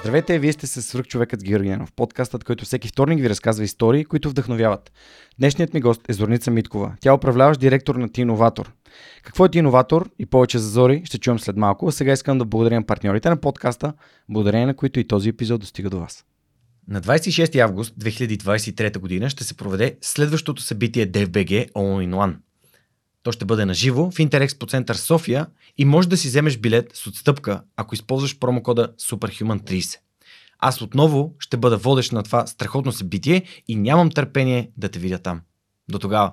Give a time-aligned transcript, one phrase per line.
[0.00, 4.04] Здравейте, вие сте с свърх човекът с Георгиенов, подкастът, който всеки вторник ви разказва истории,
[4.04, 4.92] които вдъхновяват.
[5.38, 6.94] Днешният ми гост е Зорница Миткова.
[7.00, 8.72] Тя е управляващ директор на Тиноватор.
[9.22, 12.44] Какво е Тиноватор и повече за Зори ще чуем след малко, а сега искам да
[12.44, 13.92] благодаря на партньорите на подкаста,
[14.28, 16.24] благодарение на които и този епизод достига до вас.
[16.88, 22.34] На 26 август 2023 година ще се проведе следващото събитие DFBG All in One.
[23.22, 25.46] То ще бъде на живо в Интерекспо център София
[25.78, 29.98] и може да си вземеш билет с отстъпка, ако използваш промокода SUPERHUMAN30.
[30.58, 35.18] Аз отново ще бъда водещ на това страхотно събитие и нямам търпение да те видя
[35.18, 35.40] там.
[35.88, 36.32] До тогава!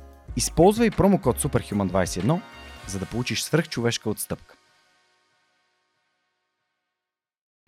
[0.35, 2.39] Използвай промокод SUPERHUMAN21,
[2.87, 4.55] за да получиш свръхчовешка отстъпка.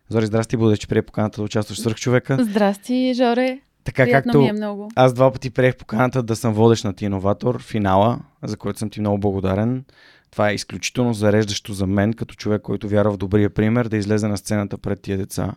[0.09, 2.44] Зори, здрасти, благодаря, че прие поканата да участваш в свръхчовека.
[2.44, 3.59] Здрасти, Жоре.
[3.84, 4.91] Така Приятно както ми е много.
[4.95, 8.89] аз два пъти приех поканата да съм водещ на ти иноватор, финала, за който съм
[8.89, 9.86] ти много благодарен.
[10.31, 14.28] Това е изключително зареждащо за мен, като човек, който вярва в добрия пример, да излезе
[14.28, 15.53] на сцената пред тия деца.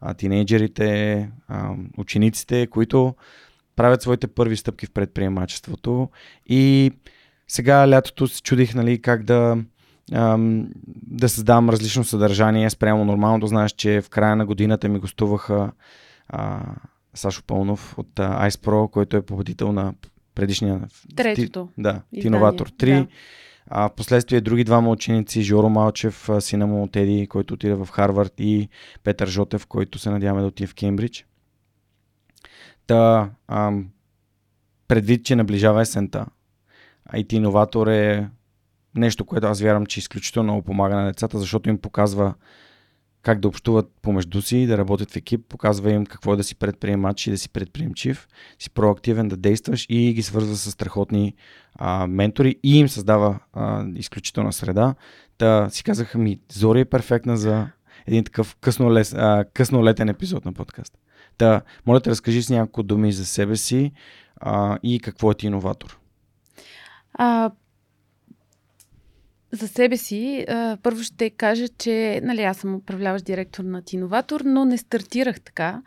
[0.00, 3.14] А, тинейджерите, а, учениците, които
[3.76, 6.08] правят своите първи стъпки в предприемачеството.
[6.46, 6.92] И
[7.48, 9.58] сега лятото се чудих нали, как да,
[10.12, 10.68] ам,
[11.06, 13.46] да създавам различно съдържание спрямо нормалното.
[13.46, 15.72] Знаеш, че в края на годината ми гостуваха
[16.28, 16.60] а,
[17.14, 19.94] Сашо Пълнов от а, Ice Pro, който е победител на
[20.34, 20.80] предишния
[21.16, 21.68] Третото.
[21.74, 22.02] Ти, да.
[22.20, 23.00] Тиноватор 3.
[23.00, 23.06] Да.
[23.70, 28.32] А последствие други двама ученици, Жоро Малчев, сина му от Еди, който отиде в Харвард
[28.38, 28.68] и
[29.04, 31.26] Петър Жотев, който се надяваме да отиде в Кембридж.
[32.86, 33.88] Та, ам,
[34.88, 36.26] предвид, че наближава есента,
[37.14, 38.30] IT иноватор е
[38.94, 42.34] нещо, което аз вярвам, че изключително много помага на децата, защото им показва
[43.22, 46.54] как да общуват помежду си, да работят в екип, показва им какво е да си
[46.54, 51.34] предприемач и да си предприемчив, си проактивен, да действаш и ги свързва с страхотни
[51.74, 54.94] а, ментори и им създава а, изключителна среда.
[55.38, 57.68] Та си казаха ми, Зори е перфектна за
[58.06, 60.98] един такъв късно, лес, а, късно летен епизод на подкаст.
[61.38, 63.92] Та, моля те, разкажи с няколко думи за себе си
[64.36, 65.98] а, и какво е ти иноватор.
[67.14, 67.50] А,
[69.52, 74.40] за себе си, а, първо ще кажа, че нали, аз съм управляващ директор на Тиноватор,
[74.44, 75.82] но не стартирах така.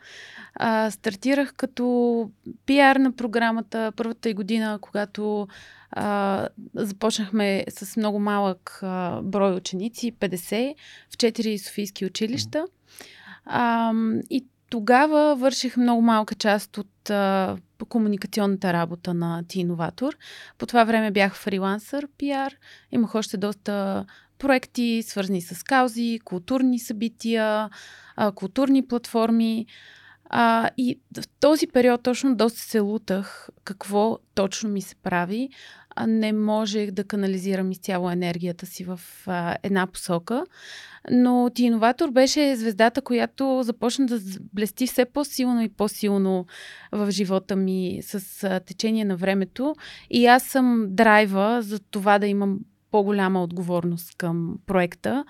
[0.56, 2.30] А, стартирах като
[2.66, 5.48] пиар на програмата първата и година, когато
[5.92, 10.76] а, започнахме с много малък а, брой ученици, 50,
[11.10, 12.66] в 4 софийски училища.
[13.46, 13.94] А,
[14.30, 17.58] и тогава върших много малка част от а,
[17.90, 20.18] комуникационната работа на Иноватор.
[20.58, 22.54] По това време бях фрилансър, пиар.
[22.92, 24.06] Имах още доста
[24.38, 27.70] проекти, свързани с каузи, културни събития,
[28.16, 29.66] а, културни платформи.
[30.30, 35.50] А, и в този период точно доста се лутах какво точно ми се прави.
[36.08, 40.46] Не можех да канализирам изцяло енергията си в а, една посока.
[41.12, 44.20] Но Ти Иноватор беше звездата, която започна да
[44.54, 46.46] блести все по-силно и по-силно
[46.92, 49.76] в живота ми с а, течение на времето.
[50.10, 52.60] И аз съм драйва за това да имам
[52.92, 55.26] по-голяма отговорност към проекта.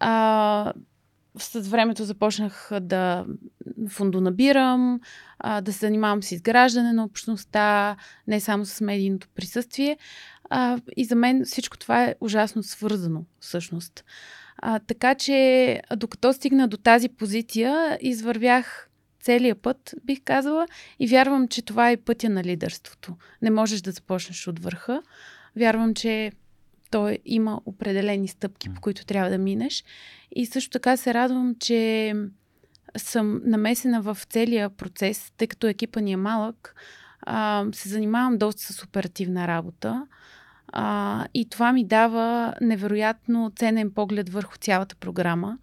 [0.00, 0.72] А,
[1.42, 3.26] с времето започнах да
[3.88, 5.00] фондонабирам,
[5.38, 9.98] а, да се занимавам с изграждане на общността, не само с медийното присъствие.
[10.50, 14.04] А, и за мен всичко това е ужасно свързано, всъщност.
[14.56, 18.88] А, така че, докато стигна до тази позиция, извървях
[19.20, 20.66] целият път, бих казала,
[20.98, 23.16] и вярвам, че това е пътя на лидерството.
[23.42, 25.02] Не можеш да започнеш от върха.
[25.56, 26.32] Вярвам, че
[26.90, 29.84] той има определени стъпки, по които трябва да минеш.
[30.36, 32.14] И също така се радвам, че
[32.96, 36.74] съм намесена в целия процес, тъй като екипа ни е малък.
[37.20, 40.06] А, се занимавам доста с оперативна работа.
[40.72, 45.58] А, и това ми дава невероятно ценен поглед върху цялата програма,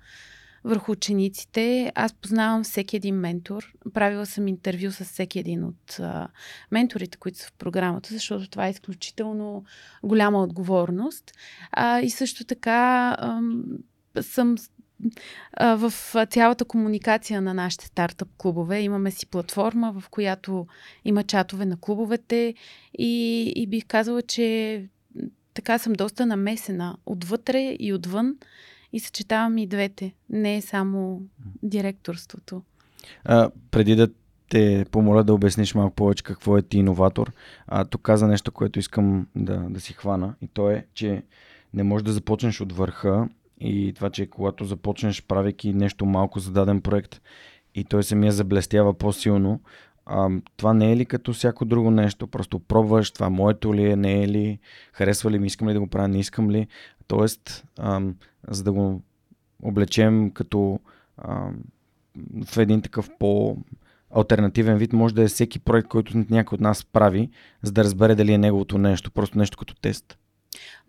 [0.65, 1.91] върху учениците.
[1.95, 3.73] Аз познавам всеки един ментор.
[3.93, 6.27] Правила съм интервю с всеки един от а,
[6.71, 9.63] менторите, които са в програмата, защото това е изключително
[10.03, 11.31] голяма отговорност.
[11.71, 13.63] А, и също така ам,
[14.21, 14.55] съм
[15.53, 15.93] а, в
[16.29, 18.81] цялата комуникация на нашите стартъп клубове.
[18.81, 20.67] Имаме си платформа, в която
[21.05, 22.53] има чатове на клубовете
[22.97, 24.85] и, и бих казала, че
[25.53, 28.35] така съм доста намесена отвътре и отвън
[28.95, 30.13] и съчетавам и двете.
[30.29, 31.21] Не е само
[31.63, 32.61] директорството.
[33.25, 34.09] А, преди да
[34.49, 37.31] те помоля да обясниш малко повече какво е ти иноватор,
[37.67, 41.23] а, тук каза нещо, което искам да, да си хвана и то е, че
[41.73, 46.51] не можеш да започнеш от върха и това, че когато започнеш правейки нещо малко за
[46.51, 47.21] даден проект
[47.75, 49.61] и той самия заблестява по-силно,
[50.05, 52.27] а, това не е ли като всяко друго нещо?
[52.27, 54.59] Просто пробваш, това моето ли е, не е ли,
[54.93, 56.67] харесва ли ми, искам ли да го правя, не искам ли.
[57.07, 58.01] Тоест, а,
[58.49, 59.01] за да го
[59.63, 60.79] облечем като
[61.17, 61.49] а,
[62.45, 63.57] в един такъв по
[64.15, 67.29] альтернативен вид, може да е всеки проект, който някой от нас прави,
[67.61, 70.17] за да разбере дали е неговото нещо, просто нещо като тест.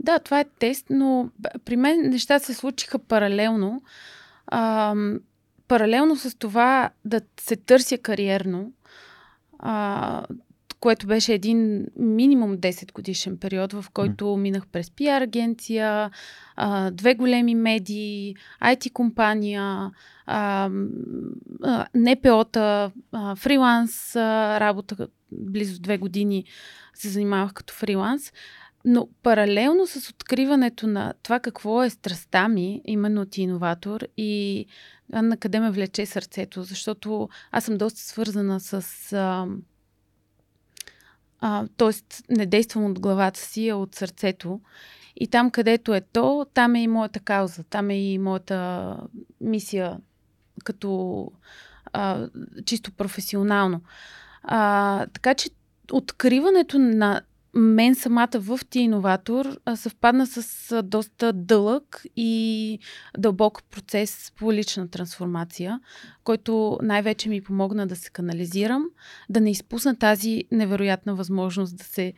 [0.01, 1.31] Да, това е тест, но
[1.65, 3.83] при мен нещата се случиха паралелно.
[4.47, 4.95] А,
[5.69, 8.73] паралелно с това да се търся кариерно,
[9.59, 10.23] а,
[10.81, 16.11] което беше един минимум 10 годишен период, в който минах през пиар агенция,
[16.57, 19.93] а, две големи медии, IT компания,
[20.27, 20.71] а,
[21.63, 26.45] а, НПО-та, а, фриланс а, работа, близо две години
[26.95, 28.33] се занимавах като фриланс.
[28.85, 34.67] Но паралелно с откриването на това какво е страстта ми, именно ти иноватор и
[35.13, 39.13] на къде ме влече сърцето, защото аз съм доста свързана с...
[39.13, 39.47] А,
[41.41, 44.61] а, тоест, не действам от главата си, а от сърцето.
[45.17, 48.97] И там, където е то, там е и моята кауза, там е и моята
[49.41, 49.99] мисия
[50.65, 51.31] като
[51.93, 52.29] а,
[52.65, 53.81] чисто професионално.
[54.43, 55.51] А, така че
[55.93, 57.23] откриването на
[57.57, 62.79] мен самата в ти иноватор съвпадна с доста дълъг и
[63.19, 65.81] дълбок процес по лична трансформация,
[66.25, 68.85] който най-вече ми помогна да се канализирам,
[69.29, 72.13] да не изпусна тази невероятна възможност да се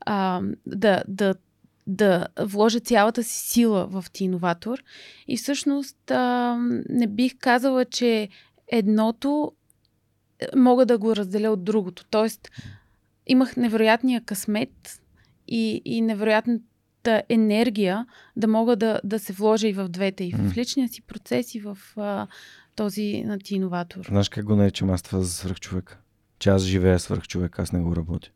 [0.00, 1.34] а, да, да
[1.86, 4.82] да вложа цялата си сила в ти иноватор.
[5.28, 6.56] И всъщност а,
[6.88, 8.28] не бих казала, че
[8.68, 9.52] едното
[10.40, 12.04] е, мога да го разделя от другото.
[12.10, 12.50] Тоест,
[13.26, 15.00] имах невероятния късмет
[15.48, 18.06] и, и невероятната енергия
[18.36, 21.60] да мога да, да се вложа и в двете, и в личния си процес, и
[21.60, 22.26] в а,
[22.76, 24.04] този на ти иноватор.
[24.04, 25.98] Знаеш как го наричам аз това за свръхчовека?
[26.38, 28.30] Че аз живея свръхчовек, аз не го работя.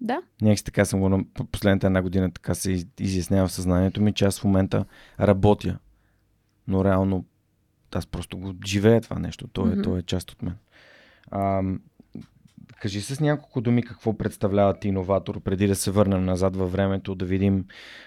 [0.00, 0.22] Да.
[0.42, 4.40] Някакси така съм го последната една година така се изяснява в съзнанието ми, че аз
[4.40, 4.84] в момента
[5.20, 5.78] работя.
[6.68, 7.24] Но реално
[7.94, 9.48] аз просто го живея това нещо.
[9.48, 9.84] То е, mm-hmm.
[9.84, 10.56] то е част от мен.
[11.30, 11.62] А,
[12.80, 17.14] кажи с няколко думи какво представлява ти иноватор, преди да се върнем назад във времето,
[17.14, 17.64] да видим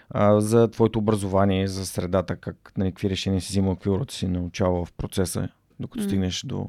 [0.09, 4.27] а, за твоето образование, за средата, как, нали, какви решения си взимал, какви уроци си
[4.27, 6.07] научавал в процеса, докато mm.
[6.07, 6.67] стигнеш до,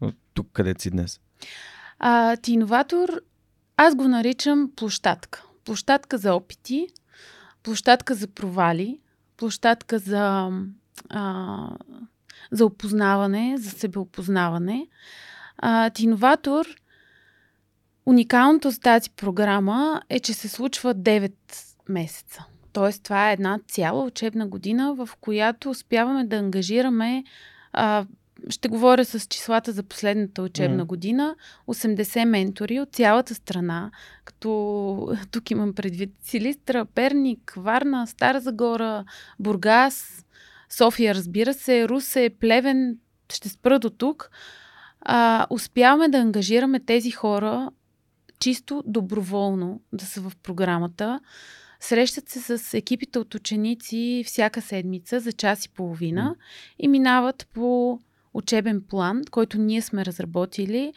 [0.00, 1.20] до тук, къде си днес.
[1.98, 3.20] А, ти иноватор
[3.76, 5.44] аз го наричам площадка.
[5.64, 6.88] Площадка за опити,
[7.62, 9.00] площадка за провали,
[9.36, 10.50] площадка за,
[11.08, 11.68] а,
[12.50, 14.86] за опознаване, за себеопознаване.
[15.58, 16.66] А, Тиноватор,
[18.10, 21.32] уникалното за тази програма е, че се случва 9
[21.88, 22.44] месеца.
[22.72, 27.24] Тоест, това е една цяла учебна година, в която успяваме да ангажираме
[27.72, 28.04] а,
[28.48, 30.86] ще говоря с числата за последната учебна mm.
[30.86, 31.36] година.
[31.68, 33.90] 80 ментори от цялата страна,
[34.24, 39.04] като тук имам предвид Силистра, Перник, Варна, Стара Загора,
[39.38, 40.24] Бургас,
[40.70, 42.98] София, разбира се, Русе, Плевен,
[43.32, 44.30] ще спра до тук.
[45.00, 47.70] А, успяваме да ангажираме тези хора
[48.40, 51.20] чисто доброволно да са в програмата.
[51.80, 56.36] Срещат се с екипите от ученици всяка седмица за час и половина
[56.78, 57.98] и минават по
[58.34, 60.92] учебен план, който ние сме разработили,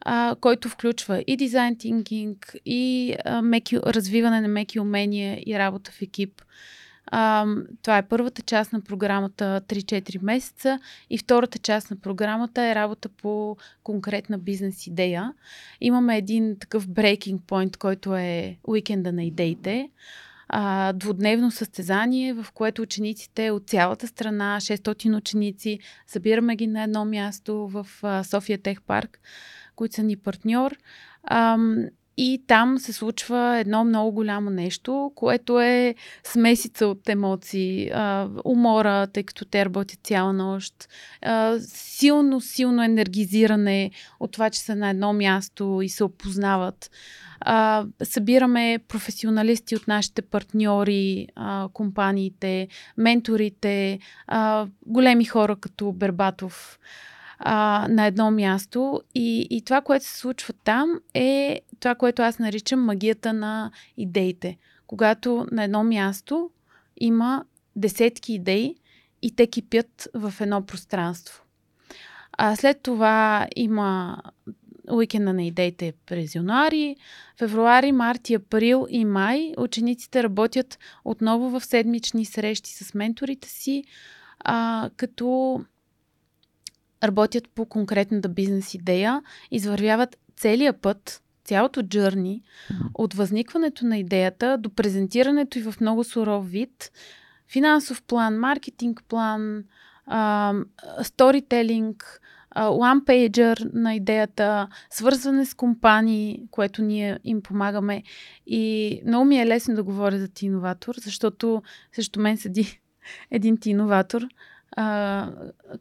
[0.00, 5.90] а, който включва и дизайн тинкинг, и а, меки, развиване на меки умения и работа
[5.90, 6.42] в екип.
[7.06, 7.46] А,
[7.82, 13.08] това е първата част на програмата 3-4 месеца и втората част на програмата е работа
[13.08, 15.32] по конкретна бизнес идея.
[15.80, 19.90] Имаме един такъв breaking point, който е уикенда на идеите
[20.48, 27.04] а, двудневно състезание, в което учениците от цялата страна, 600 ученици, събираме ги на едно
[27.04, 27.86] място в
[28.24, 29.20] София Тех парк,
[29.76, 30.76] които са ни партньор.
[31.24, 31.58] А,
[32.16, 35.94] и там се случва едно много голямо нещо, което е
[36.24, 40.88] смесица от емоции, а, умора, тъй като те работят цяла нощ,
[41.22, 46.90] а, силно, силно енергизиране от това, че са на едно място и се опознават.
[47.40, 56.78] А, събираме професионалисти от нашите партньори, а, компаниите, менторите, а, големи хора като Бербатов
[57.38, 59.00] а, на едно място.
[59.14, 64.58] И, и това, което се случва там, е това, което аз наричам магията на идеите.
[64.86, 66.50] Когато на едно място
[67.00, 67.44] има
[67.76, 68.76] десетки идеи
[69.22, 71.42] и те кипят в едно пространство.
[72.38, 74.18] А след това има
[74.90, 76.96] уикенда на идеите през януари,
[77.38, 79.52] февруари, март април и май.
[79.58, 83.84] Учениците работят отново в седмични срещи с менторите си,
[84.40, 85.60] а, като
[87.06, 92.42] работят по конкретната бизнес идея, извървяват целия път, цялото джърни,
[92.94, 96.92] от възникването на идеята до презентирането и в много суров вид,
[97.52, 99.64] финансов план, маркетинг план,
[101.02, 102.20] сторителинг,
[103.06, 108.02] pager на идеята, свързване с компании, което ние им помагаме.
[108.46, 112.80] И много ми е лесно да говоря за ти иноватор, защото също мен седи
[113.30, 114.22] един ти иноватор,
[114.72, 115.30] а,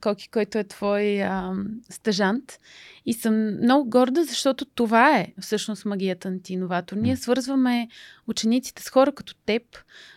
[0.02, 1.54] Коки, който е твой а,
[1.90, 2.60] стъжант.
[3.06, 6.98] И съм много горда, защото това е всъщност магията на ти иноватор.
[6.98, 7.88] Ние свързваме
[8.28, 9.64] учениците с хора като теб,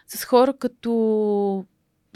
[0.06, 1.64] с хора като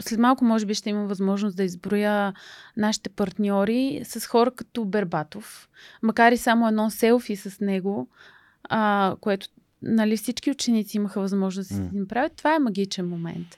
[0.01, 2.33] след малко, може би, ще имам възможност да изброя
[2.77, 5.69] нашите партньори с хора като Бербатов.
[6.01, 8.07] Макар и само едно селфи с него,
[8.63, 9.47] а, което
[9.81, 12.07] нали, всички ученици имаха възможност да си mm.
[12.07, 13.57] правят, това е магичен момент.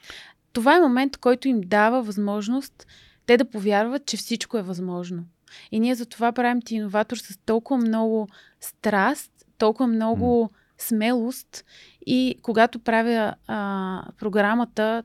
[0.55, 2.87] Това е момент, който им дава възможност
[3.25, 5.23] те да повярват, че всичко е възможно.
[5.71, 8.27] И ние за това правим ти иноватор с толкова много
[8.61, 11.65] страст, толкова много смелост.
[12.05, 15.03] И когато правя а, програмата,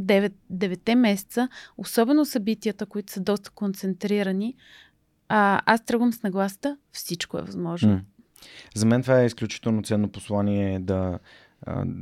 [0.00, 4.54] 9, 9 месеца, особено събитията, които са доста концентрирани,
[5.28, 8.00] а, аз тръгвам с нагласта, всичко е възможно.
[8.74, 11.18] За мен това е изключително ценно послание да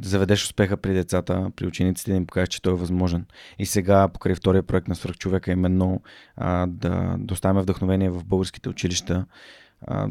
[0.02, 3.26] заведеш успеха при децата, при учениците, да им покажеш, че той е възможен.
[3.58, 6.00] И сега, покрай втория проект на свръхчовека, именно
[6.36, 9.26] а, да доставяме вдъхновение в българските училища.
[9.86, 10.08] А,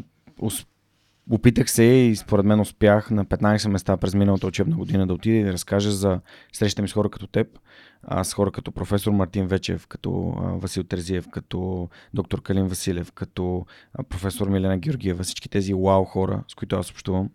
[1.30, 5.36] Опитах се и според мен успях на 15 места през миналата учебна година да отида
[5.36, 6.20] и да разкажа за
[6.52, 7.58] срещата ми с хора като теб,
[8.02, 10.10] а, с хора като професор Мартин Вечев, като
[10.62, 13.66] Васил Терзиев, като доктор Калин Василев, като
[14.08, 17.30] професор Милена Георгиева, всички тези вау хора, с които аз общувам.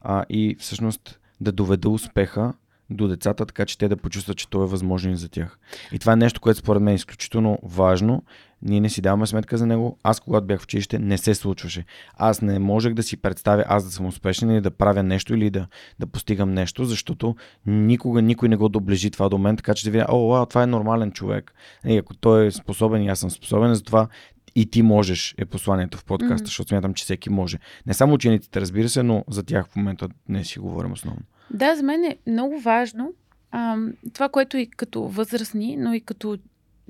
[0.00, 2.52] А, и всъщност да доведа успеха
[2.90, 5.58] до децата, така че те да почувстват, че то е възможно и за тях.
[5.92, 8.22] И това е нещо, което според мен е изключително важно.
[8.62, 9.98] Ние не си даваме сметка за него.
[10.02, 11.84] Аз, когато бях в училище, не се случваше.
[12.16, 15.50] Аз не можех да си представя аз да съм успешен или да правя нещо или
[15.50, 15.66] да,
[15.98, 19.90] да постигам нещо, защото никога никой не го доближи това до мен, така че да
[19.90, 21.54] видя, о, о, това е нормален човек.
[21.86, 24.08] И ако той е способен и аз съм способен, затова
[24.56, 26.44] и ти можеш е посланието в подкаста, mm-hmm.
[26.44, 27.58] защото смятам, че всеки може.
[27.86, 31.22] Не само учениците, разбира се, но за тях в момента не си говорим основно.
[31.50, 33.12] Да, за мен е много важно
[33.50, 33.76] а,
[34.12, 36.38] това, което и като възрастни, но и като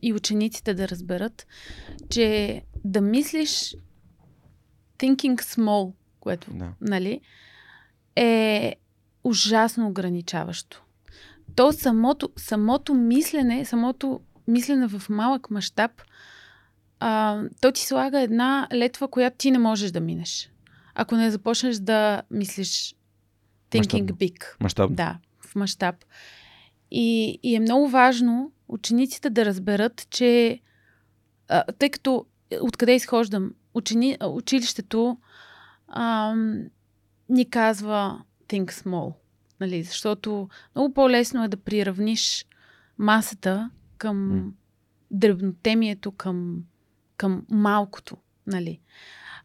[0.02, 1.46] и учениците да разберат,
[2.08, 3.76] че да мислиш
[4.98, 6.72] thinking small, което, да.
[6.80, 7.20] нали,
[8.16, 8.74] е
[9.24, 10.82] ужасно ограничаващо.
[11.56, 15.90] То самото, самото мислене, самото мислене в малък мащаб,
[17.60, 20.50] то ти слага една летва, която ти не можеш да минеш.
[20.94, 22.94] Ако не започнеш да мислиш
[23.70, 24.16] Thinking Мащабно.
[24.16, 24.44] big.
[24.60, 24.94] Мащаб.
[24.94, 25.96] Да, в мащаб.
[26.90, 30.60] И, и е много важно учениците да разберат, че
[31.48, 32.26] а, тъй като
[32.60, 35.18] откъде изхождам, учени, училището
[35.88, 36.34] а,
[37.28, 39.14] ни казва think small.
[39.60, 39.82] Нали?
[39.82, 42.46] Защото много по-лесно е да приравниш
[42.98, 44.52] масата към mm.
[45.10, 46.62] дребнотемието, към,
[47.16, 48.16] към малкото.
[48.46, 48.80] Нали?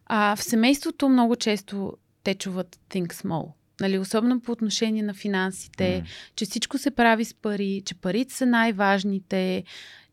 [0.06, 3.52] А в семейството много често те чуват think small.
[3.80, 6.32] Нали, особено по отношение на финансите, mm.
[6.36, 9.64] че всичко се прави с пари, че парите са най-важните,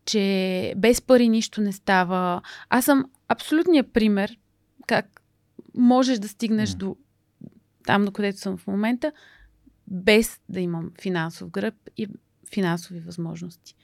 [0.04, 2.42] че без пари нищо не става.
[2.68, 4.38] Аз съм абсолютният пример
[4.86, 5.22] как
[5.74, 6.76] можеш да стигнеш mm.
[6.76, 6.96] до
[7.86, 9.12] там, до където съм в момента,
[9.86, 12.08] без да имам финансов гръб и
[12.52, 13.74] финансови възможности.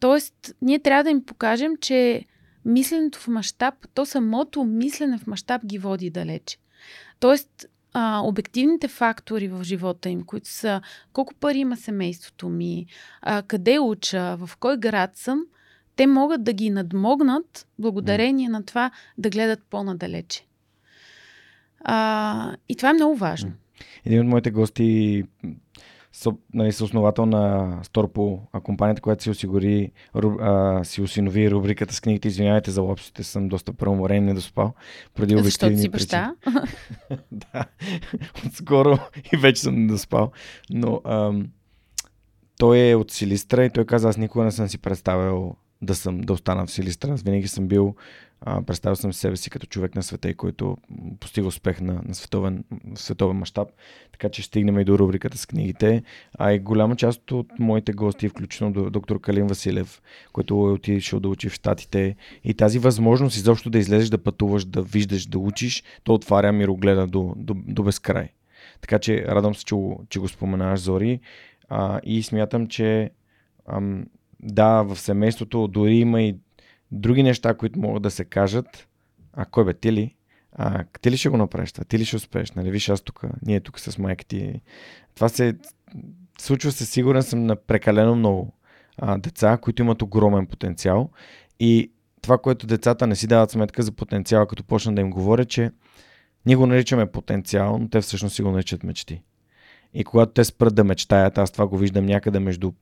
[0.00, 2.24] Тоест, ние трябва да им покажем, че
[2.68, 6.58] мисленето в мащаб, то самото мислене в мащаб ги води далече.
[7.20, 10.80] Тоест, а, обективните фактори в живота им, които са
[11.12, 12.86] колко пари има семейството ми,
[13.22, 15.44] а, къде уча, в кой град съм,
[15.96, 18.52] те могат да ги надмогнат благодарение mm.
[18.52, 20.46] на това да гледат по-надалече.
[21.80, 23.52] А, и това е много важно.
[24.04, 25.24] Един от моите гости
[26.18, 31.94] са, нали, са основател на Сторпо, а компанията, която си осигури, а, си осинови рубриката
[31.94, 32.28] с книгите.
[32.28, 34.74] Извинявайте за лапсите, съм доста преуморен и недоспал.
[35.14, 36.34] Преди Защото си баща?
[37.32, 37.64] да,
[38.46, 38.98] отскоро
[39.32, 40.30] и вече съм недоспал.
[40.70, 41.48] Но ам,
[42.58, 46.20] той е от Силистра и той каза, аз никога не съм си представил да съм,
[46.20, 47.12] да остана в Силистра.
[47.12, 47.94] Аз винаги съм бил,
[48.40, 50.76] а, представил съм себе си като човек на света и който
[51.20, 52.64] постига успех на, на световен,
[52.94, 53.68] световен мащаб.
[54.12, 56.02] Така че стигнем и до рубриката с книгите.
[56.38, 60.02] А и голяма част от моите гости, включително до доктор Калин Василев,
[60.32, 62.16] който е отишъл да учи в Штатите.
[62.44, 67.06] И тази възможност изобщо да излезеш, да пътуваш, да виждаш, да учиш, то отваря мирогледа
[67.06, 68.28] до, до, до безкрай.
[68.80, 69.76] Така че радвам се, че
[70.08, 71.20] че го споменаваш, Зори.
[71.68, 73.10] А, и смятам, че
[73.66, 74.06] ам,
[74.40, 76.36] да, в семейството дори има и
[76.92, 78.88] други неща, които могат да се кажат.
[79.32, 80.14] А кой бе, ти ли?
[80.52, 81.72] А, ти ли ще го направиш?
[81.72, 82.52] Ти ли ще успееш?
[82.52, 84.60] Нали, виж аз тук, ние тук с майка ти.
[85.14, 85.56] Това се
[86.40, 88.52] случва се, сигурен съм, на прекалено много
[88.98, 91.10] а, деца, които имат огромен потенциал.
[91.60, 91.92] И
[92.22, 95.70] това, което децата не си дават сметка за потенциала, като почна да им говоря, че
[96.46, 99.22] ние го наричаме потенциал, но те всъщност си го наричат мечти.
[99.94, 102.72] И когато те спрат да мечтаят, аз това го виждам някъде между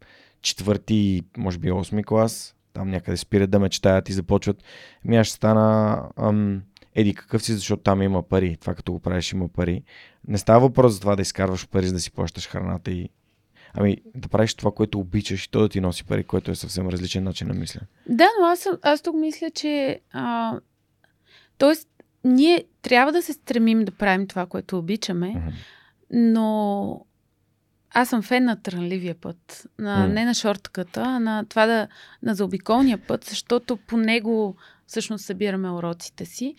[0.43, 4.63] четвърти и може би 8 клас, там някъде спират да мечтаят и започват.
[5.05, 6.63] Ми аз ще стана ам,
[6.95, 8.57] еди какъв си, защото там има пари.
[8.61, 9.83] Това като го правиш има пари.
[10.29, 13.09] Не става въпрос за това да изкарваш пари, за да си плащаш храната и
[13.79, 16.89] Ами да правиш това, което обичаш и то да ти носи пари, което е съвсем
[16.89, 17.81] различен начин на мисля.
[18.09, 20.59] Да, но аз, аз тук мисля, че а,
[21.59, 21.89] тоест
[22.25, 25.53] ние трябва да се стремим да правим това, което обичаме, mm-hmm.
[26.13, 27.01] но
[27.99, 29.67] аз съм фен на трънливия път.
[29.79, 30.13] На, mm.
[30.13, 31.89] Не на шортката, а на това да
[32.23, 36.55] на заобиколния път, защото по него всъщност събираме уроците си.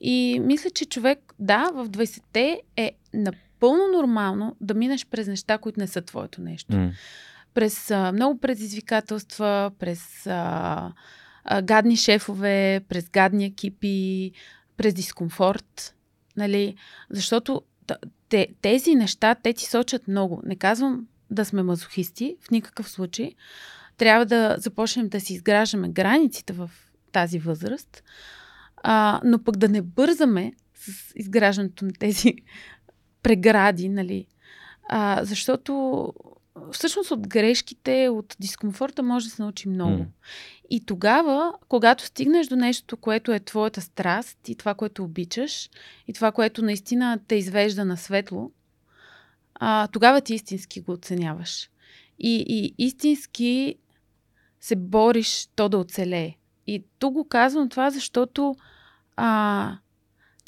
[0.00, 5.80] И мисля, че човек, да, в 20-те е напълно нормално да минеш през неща, които
[5.80, 6.72] не са твоето нещо.
[6.72, 6.92] Mm.
[7.54, 10.92] През а, много предизвикателства, през а,
[11.44, 14.32] а, гадни шефове, през гадни екипи,
[14.76, 15.94] през дискомфорт.
[16.36, 16.76] Нали?
[17.10, 17.62] Защото
[18.32, 20.42] те, тези неща, те ти сочат много.
[20.44, 23.32] Не казвам да сме мазохисти, в никакъв случай.
[23.96, 26.70] Трябва да започнем да си изграждаме границите в
[27.12, 28.02] тази възраст,
[28.76, 32.34] а, но пък да не бързаме с изграждането на тези
[33.22, 34.26] прегради, нали?
[34.88, 36.12] А, защото
[36.72, 39.98] всъщност от грешките, от дискомфорта може да се научи много.
[39.98, 40.06] Mm.
[40.70, 45.70] И тогава, когато стигнеш до нещо, което е твоята страст и това, което обичаш,
[46.08, 48.50] и това, което наистина те извежда на светло,
[49.54, 51.70] а, тогава ти истински го оценяваш.
[52.18, 53.74] И, и истински
[54.60, 56.36] се бориш то да оцелее.
[56.66, 58.56] И тук го казвам това, защото
[59.16, 59.76] а,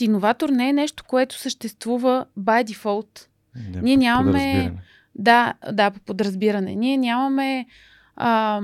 [0.01, 3.27] иноватор не е нещо, което съществува by default.
[3.55, 4.73] Не, Ние нямаме
[5.15, 6.75] да, да, по подразбиране.
[6.75, 7.67] Ние нямаме
[8.17, 8.61] а,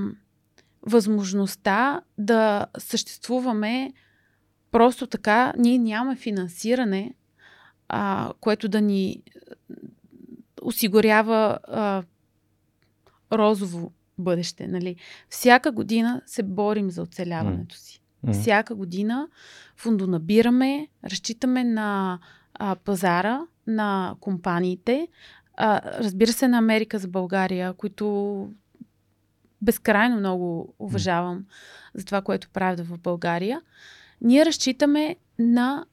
[0.82, 3.92] възможността да съществуваме
[4.70, 5.52] просто така.
[5.58, 7.14] Ние нямаме финансиране,
[7.88, 9.22] а, което да ни
[10.62, 12.02] осигурява а,
[13.32, 14.66] розово бъдеще.
[14.68, 14.96] Нали?
[15.28, 18.02] Всяка година се борим за оцеляването си.
[18.26, 18.32] Mm.
[18.32, 19.28] Всяка година
[19.76, 22.18] фундонабираме, разчитаме на
[22.54, 25.08] а, пазара, на компаниите,
[25.62, 28.48] а, разбира се, на Америка за България, които
[29.62, 31.44] безкрайно много уважавам
[31.94, 33.60] за това, което правят в България.
[34.20, 35.84] Ние разчитаме на,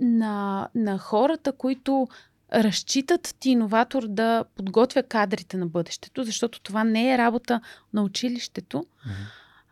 [0.00, 2.08] на, на хората, които
[2.52, 7.60] разчитат ти иноватор да подготвя кадрите на бъдещето, защото това не е работа
[7.92, 9.12] на училището, mm-hmm.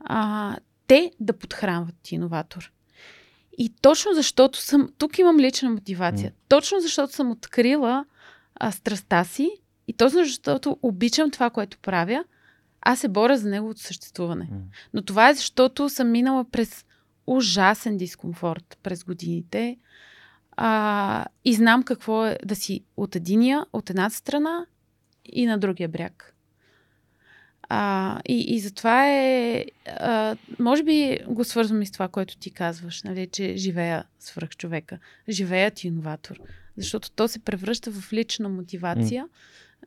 [0.00, 2.72] а, те да подхранват ти иноватор.
[3.58, 8.04] И точно защото съм, тук имам лична мотивация, точно защото съм открила
[8.60, 9.50] а, страста си
[9.88, 12.24] и точно защото обичам това, което правя,
[12.80, 14.48] аз се боря за неговото съществуване.
[14.94, 16.84] Но това е защото съм минала през
[17.26, 19.76] ужасен дискомфорт през годините
[20.56, 24.66] а, и знам какво е да си от единия, от едната страна
[25.24, 26.36] и на другия бряг.
[27.68, 29.64] А, и, и затова е.
[29.86, 34.50] А, може би го свързвам и с това, което ти казваш, нали, че живея свръх
[34.50, 34.98] човека.
[35.28, 36.38] Живеят иноватор.
[36.76, 39.28] Защото то се превръща в лична мотивация, mm.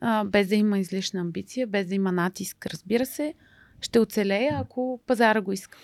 [0.02, 3.34] а, без да има излишна амбиция, без да има натиск, разбира се.
[3.82, 5.78] Ще оцелее, ако пазара го иска.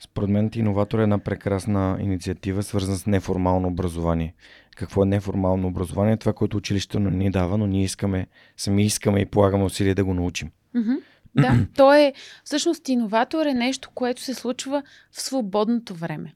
[0.00, 4.34] Според мен иноватор е една прекрасна инициатива, свързана с неформално образование.
[4.76, 6.16] Какво е неформално образование?
[6.16, 8.26] Това, което училището не ни дава, но ние искаме,
[8.56, 10.50] сами искаме и полагаме усилия да го научим.
[10.76, 11.00] Mm-hmm.
[11.34, 12.12] Да, то е,
[12.44, 16.34] всъщност иноватор е нещо, което се случва в свободното време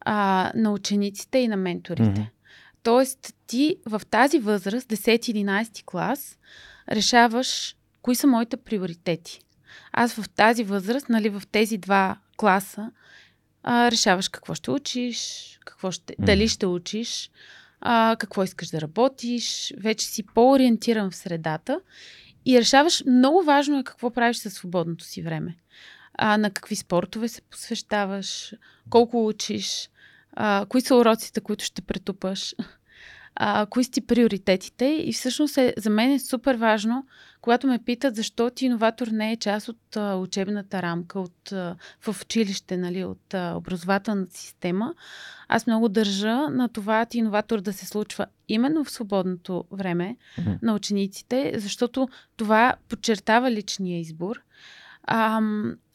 [0.00, 2.20] а, на учениците и на менторите.
[2.20, 2.35] Mm-hmm.
[2.86, 6.38] Тоест, ти в тази възраст, 10-11 клас,
[6.90, 9.40] решаваш кои са моите приоритети.
[9.92, 12.90] Аз в тази възраст, нали, в тези два класа,
[13.62, 16.24] а, решаваш какво ще учиш, какво ще, mm.
[16.24, 17.30] дали ще учиш,
[17.80, 21.80] а, какво искаш да работиш, вече си по-ориентиран в средата
[22.44, 25.56] и решаваш, много важно е какво правиш със свободното си време.
[26.18, 28.54] а, на какви спортове се посвещаваш,
[28.90, 29.90] колко учиш,
[30.36, 32.54] а, кои са уроците, които ще претупаш,
[33.34, 34.84] а, кои са ти приоритетите.
[35.04, 37.06] И всъщност е, за мен е супер важно,
[37.40, 41.76] когато ме питат защо ти иноватор не е част от а, учебната рамка, от, а,
[42.00, 44.94] в училище, нали, от а, образователната система.
[45.48, 50.58] Аз много държа на това ти иноватор да се случва именно в свободното време mm-hmm.
[50.62, 54.40] на учениците, защото това подчертава личния избор.
[55.02, 55.40] А,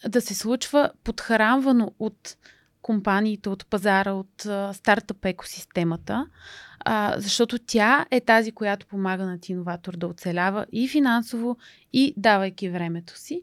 [0.07, 2.35] да се случва подхранвано от
[2.81, 6.27] компаниите, от пазара, от а, стартъп екосистемата,
[6.79, 11.57] а, защото тя е тази, която помага на иноватор да оцелява и финансово,
[11.93, 13.41] и давайки времето си.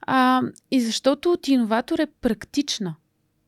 [0.00, 2.96] А, и защото иноватор е практична,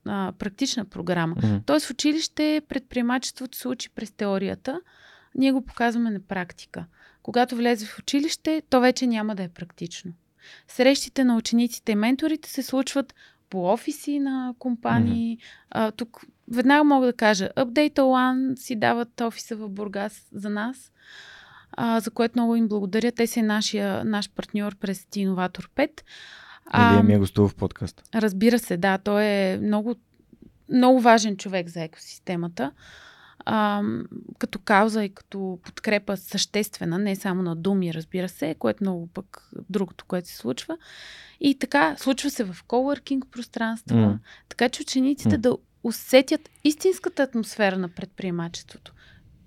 [0.06, 1.36] а, практична програма.
[1.36, 1.66] Mm-hmm.
[1.66, 4.80] Тоест в училище предприемачеството се учи през теорията,
[5.34, 6.84] ние го показваме на практика.
[7.22, 10.12] Когато влезе в училище, то вече няма да е практично.
[10.68, 13.14] Срещите на учениците и менторите се случват
[13.50, 15.38] по офиси на компании.
[15.38, 15.66] Mm-hmm.
[15.70, 16.20] А, тук
[16.52, 20.92] веднага мога да кажа, Update One си дават офиса в Бургас за нас,
[21.72, 23.12] а, за което много им благодаря.
[23.12, 25.90] Те са нашия, наш партньор през Инноватор 5.
[26.66, 28.02] А, ми е гостувал в подкаст.
[28.14, 28.98] Разбира се, да.
[28.98, 29.94] Той е много,
[30.72, 32.72] много важен човек за екосистемата
[33.38, 33.82] а,
[34.38, 39.50] като кауза и като подкрепа съществена, не само на думи, разбира се, което много пък
[39.70, 40.78] другото, което се случва.
[41.40, 44.18] И така, случва се в колоркинг пространства, mm.
[44.48, 45.40] така че учениците mm.
[45.40, 48.92] да усетят истинската атмосфера на предприемачеството.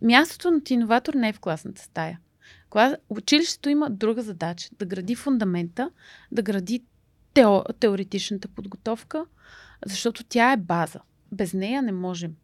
[0.01, 2.19] Мястото на иноватор не е в класната стая.
[3.09, 5.89] Училището има друга задача да гради фундамента,
[6.31, 6.83] да гради
[7.33, 9.25] тео, теоретичната подготовка,
[9.85, 10.99] защото тя е база.
[11.31, 12.35] Без нея не можем.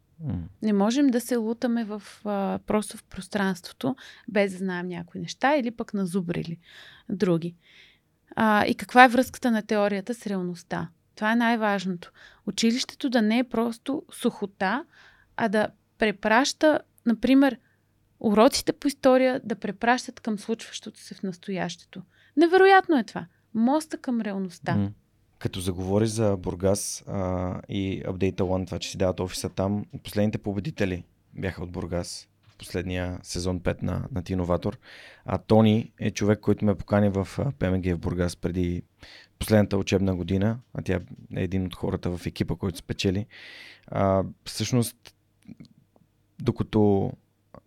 [0.61, 3.95] Не можем да се лутаме в, а, просто в пространството,
[4.27, 6.57] без да знаем някои неща или пък назубрили
[7.09, 7.55] други.
[8.35, 10.89] А, и каква е връзката на теорията с реалността?
[11.15, 12.11] Това е най-важното.
[12.45, 14.85] Училището да не е просто сухота,
[15.37, 17.57] а да препраща, например,
[18.19, 22.01] уроците по история да препращат към случващото се в настоящето.
[22.37, 23.25] Невероятно е това.
[23.53, 24.75] Моста към реалността.
[24.75, 24.89] Mm.
[25.39, 30.37] Като заговори за Бургас а, и Update One, това, че си дават офиса там, последните
[30.37, 34.77] победители бяха от Бургас в последния сезон 5 на, на Тиноватор.
[35.25, 37.27] А Тони е човек, който ме покани в
[37.59, 38.83] ПМГ в Бургас преди
[39.39, 40.93] последната учебна година, а тя
[41.35, 43.25] е един от хората в екипа, който спечели.
[43.87, 45.15] А, всъщност,
[46.39, 47.11] докато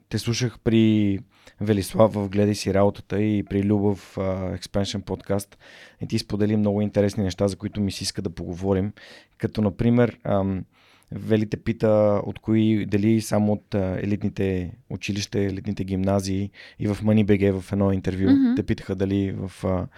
[0.09, 1.19] те слушах при
[1.61, 5.59] Велислав в Гледай си работата и при Любов uh, Expansion подкаст
[6.03, 8.93] и ти сподели много интересни неща, за които ми се иска да поговорим.
[9.39, 10.65] Като например, ам,
[11.13, 17.61] Вели те пита от кои, дали само от елитните училища, елитните гимназии и в MoneyBG
[17.61, 18.57] в едно интервю mm-hmm.
[18.57, 19.89] те питаха дали в, в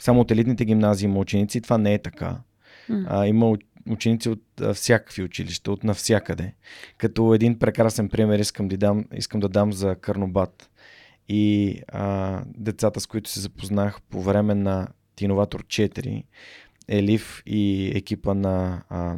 [0.00, 1.60] само от елитните гимназии има ученици.
[1.60, 2.36] Това не е така.
[2.90, 3.06] Mm.
[3.08, 3.56] А, има
[3.90, 4.42] ученици от
[4.74, 6.54] всякакви училища, от навсякъде.
[6.98, 10.70] Като един прекрасен пример искам да дам, искам да дам за Карнобат.
[11.28, 16.24] И а, децата, с които се запознах по време на Тиноватор 4,
[16.88, 19.16] Елив и екипа на а,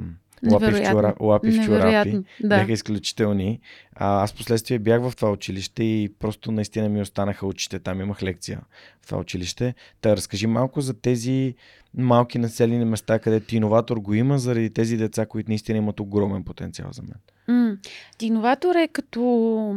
[0.51, 2.49] Лапи в, чура, лапи в чурапи да.
[2.49, 3.61] бяха изключителни.
[3.95, 7.79] А, аз последствие бях в това училище и просто наистина ми останаха очите.
[7.79, 8.61] Там имах лекция
[9.03, 9.75] в това училище.
[10.01, 11.55] Та разкажи малко за тези
[11.95, 16.89] малки населени места, където иноватор го има, заради тези деца, които наистина имат огромен потенциал
[16.93, 17.19] за мен.
[17.49, 17.89] Mm.
[18.21, 19.75] Иноватор е като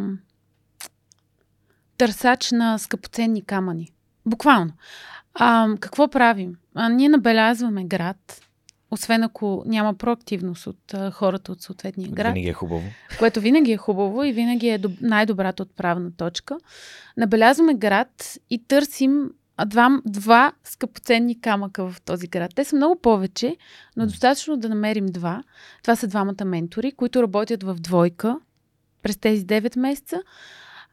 [1.98, 3.92] търсач на скъпоценни камъни.
[4.26, 4.72] Буквално.
[5.34, 6.56] А, какво правим?
[6.76, 8.42] А, ние набелязваме град,
[8.92, 12.34] освен ако няма проактивност от а, хората от съответния град.
[12.34, 12.84] Винаги е хубаво.
[13.20, 16.58] Което винаги е хубаво и винаги е доб- най-добрата отправна точка.
[17.18, 19.30] Набелязваме град и търсим
[19.66, 22.52] два, два скъпоценни камъка в този град.
[22.56, 23.58] Те са много повече,
[23.98, 25.44] но достатъчно да намерим два.
[25.82, 28.40] Това са двамата ментори, които работят в двойка
[29.02, 30.22] през тези 9 месеца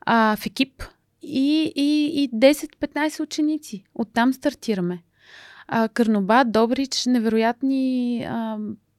[0.01, 0.83] а, в екип
[1.23, 3.85] и, и, и 10-15 ученици.
[3.95, 5.03] Оттам стартираме
[5.69, 8.57] а, Добрич, невероятни а,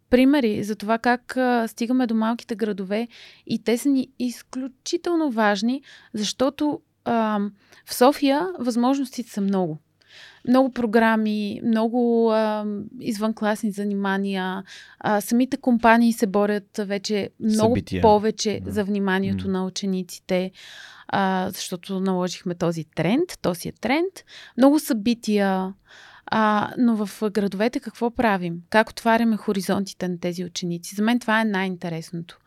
[0.10, 3.08] примери за това как а, стигаме до малките градове
[3.48, 5.82] и те са ни изключително важни,
[6.14, 7.40] защото а,
[7.86, 9.78] в София възможностите са много.
[10.48, 12.66] Много програми, много а,
[13.00, 14.64] извънкласни занимания.
[15.00, 18.02] А, самите компании се борят вече много Събития.
[18.02, 18.72] повече да.
[18.72, 19.52] за вниманието mm.
[19.52, 20.52] на учениците,
[21.08, 23.30] а, защото наложихме този тренд.
[23.42, 24.14] Този е тренд.
[24.58, 25.74] Много събития.
[26.32, 28.62] А, но в градовете какво правим?
[28.70, 30.96] Как отваряме хоризонтите на тези ученици?
[30.96, 32.40] За мен това е най-интересното.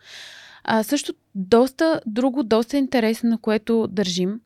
[0.65, 4.41] А, също доста, друго доста интересно, на което държим.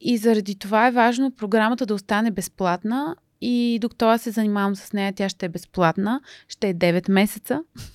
[0.00, 4.92] И заради това е важно програмата да остане безплатна и докато аз се занимавам с
[4.92, 6.20] нея, тя ще е безплатна.
[6.48, 7.62] Ще е 9 месеца.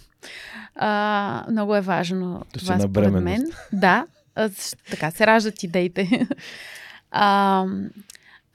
[0.80, 3.52] А, много е важно Да това според мен.
[3.74, 4.06] Да,
[4.90, 6.28] така се раждат идеите.
[7.12, 7.66] а,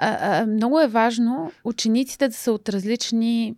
[0.03, 3.55] а, а, много е важно учениците да са от различни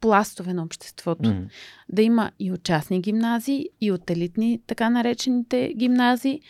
[0.00, 1.28] пластове на обществото.
[1.28, 1.42] Мгм.
[1.88, 6.40] Да има и от частни гимназии, и от елитни, така наречените гимназии,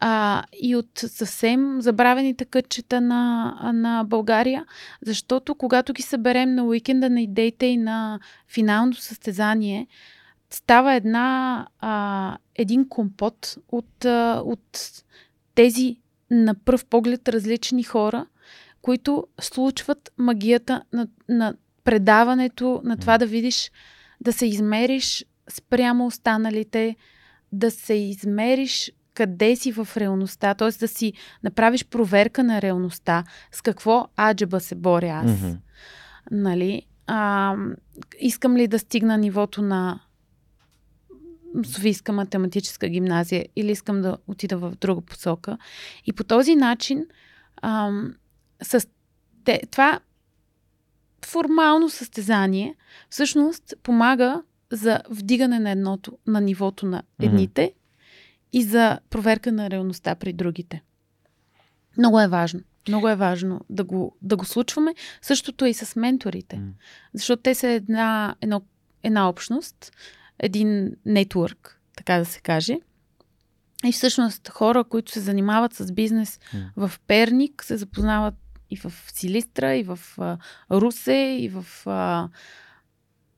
[0.00, 4.66] а, и от съвсем забравените кътчета на, на България,
[5.02, 9.86] защото когато ги съберем на уикенда на идеите и на финалното състезание,
[10.50, 14.80] става една, а, един компот от, а, от
[15.54, 15.96] тези
[16.30, 18.26] на пръв поглед различни хора,
[18.88, 23.70] които случват магията на, на предаването, на това да видиш,
[24.20, 26.96] да се измериш спрямо останалите,
[27.52, 30.70] да се измериш къде си в реалността, т.е.
[30.70, 35.42] да си направиш проверка на реалността, с какво аджеба се боря аз.
[35.42, 35.52] Мгм.
[36.30, 36.82] Нали?
[37.06, 37.54] А,
[38.20, 40.00] искам ли да стигна нивото на
[41.64, 45.58] Софийска математическа гимназия или искам да отида в друга посока.
[46.06, 47.06] И по този начин
[47.62, 48.14] ам,
[48.62, 48.86] с
[49.44, 50.00] те, това
[51.26, 52.74] формално състезание
[53.10, 54.42] всъщност помага
[54.72, 57.72] за вдигане на едното, на нивото на едните mm-hmm.
[58.52, 60.82] и за проверка на реалността при другите.
[61.98, 62.60] Много е важно.
[62.88, 64.94] Много е важно да го, да го случваме.
[65.22, 66.56] Същото е и с менторите.
[66.56, 66.72] М.
[67.14, 68.62] Защото те са една, едно,
[69.02, 69.92] една общност,
[70.38, 72.78] един нетворк, така да се каже.
[73.84, 76.88] И всъщност хора, които се занимават с бизнес М.
[76.88, 78.34] в Перник, се запознават
[78.70, 80.38] и в Силистра, и в а,
[80.70, 82.28] Русе, и в а,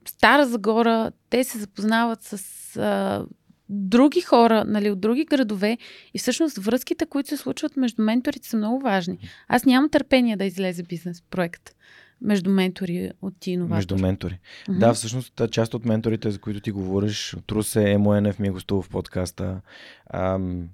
[0.08, 1.12] Стара Загора.
[1.30, 3.26] Те се запознават с а,
[3.68, 5.78] други хора, нали, от други градове.
[6.14, 9.18] И всъщност връзките, които се случват между менторите, са много важни.
[9.48, 11.74] Аз нямам търпение да излезе бизнес проект
[12.20, 13.76] между ментори от иноватор.
[13.76, 14.38] Между ментори.
[14.68, 14.78] Мгм.
[14.78, 18.82] Да, всъщност част от менторите, за които ти говориш, от Русе, Емоенев ми е гостувал
[18.82, 19.60] в подкаста.
[20.12, 20.68] Ам,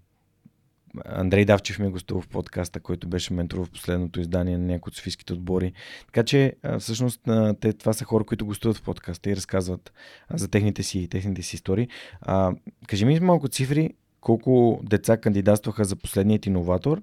[1.04, 4.90] Андрей Давчев ми е гостувал в подкаста, който беше ментор в последното издание на някои
[4.90, 5.72] от софийските отбори.
[6.06, 7.20] Така че всъщност
[7.60, 9.92] те, това са хора, които гостуват в подкаста и разказват
[10.34, 11.88] за техните си, техните си истории.
[12.20, 12.52] А,
[12.86, 17.02] кажи ми малко цифри, колко деца кандидатстваха за последният иноватор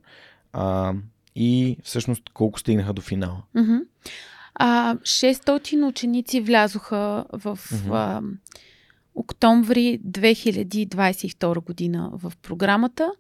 [0.53, 0.93] а,
[1.35, 3.43] и всъщност колко стигнаха до финала.
[3.55, 3.75] Мгм.
[4.55, 7.93] А, 600 ученици влязоха в Мгм.
[7.93, 8.21] а,
[9.15, 13.11] октомври 2022 година в програмата.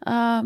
[0.00, 0.42] А,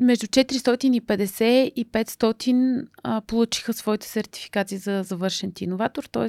[0.00, 1.44] между 450
[1.76, 6.26] и 500 а, получиха своите сертификати за завършен иноватор, т.е.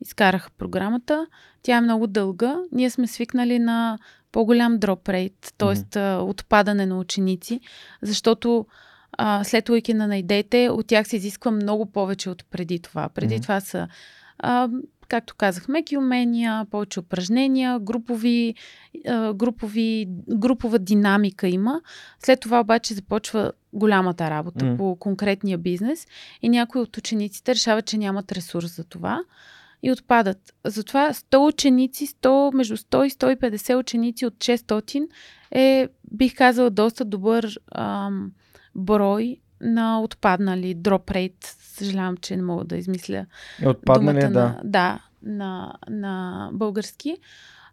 [0.00, 1.26] изкараха програмата.
[1.62, 2.56] Тя е много дълга.
[2.72, 3.98] Ние сме свикнали на
[4.32, 6.00] по-голям дроп рейт, т.е.
[6.00, 7.60] отпадане на ученици,
[8.02, 8.66] защото
[9.12, 13.08] а, след уикенда на идеите, от тях се изисква много повече от преди това.
[13.08, 13.42] Преди Мгм.
[13.42, 13.88] това са,
[14.38, 14.68] а,
[15.10, 18.54] както казах, меки умения, повече упражнения, групови,
[19.34, 21.80] групови, групова динамика има.
[22.18, 24.76] След това обаче започва голямата работа Мгм.
[24.76, 26.06] по конкретния бизнес
[26.42, 29.20] и някои от учениците решават, че нямат ресурс за това
[29.82, 30.54] и отпадат.
[30.64, 35.08] Затова 100 ученици, 100, между 100 и 150 ученици от 600
[35.50, 38.32] е, бих казала, доста добър ам,
[38.74, 41.56] брой на отпаднали дроп рейт.
[41.60, 43.26] Съжалявам, че не мога да измисля
[43.62, 44.40] Е, отпаднали, думата да.
[44.40, 47.16] на, да, на, на български.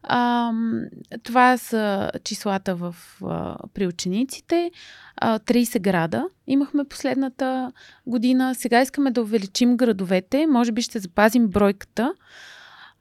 [0.03, 0.81] Ам,
[1.23, 2.95] това са числата в,
[3.25, 4.71] а, при учениците.
[5.15, 7.71] А, 30 града имахме последната
[8.07, 8.55] година.
[8.55, 10.47] Сега искаме да увеличим градовете.
[10.47, 12.13] Може би ще запазим бройката.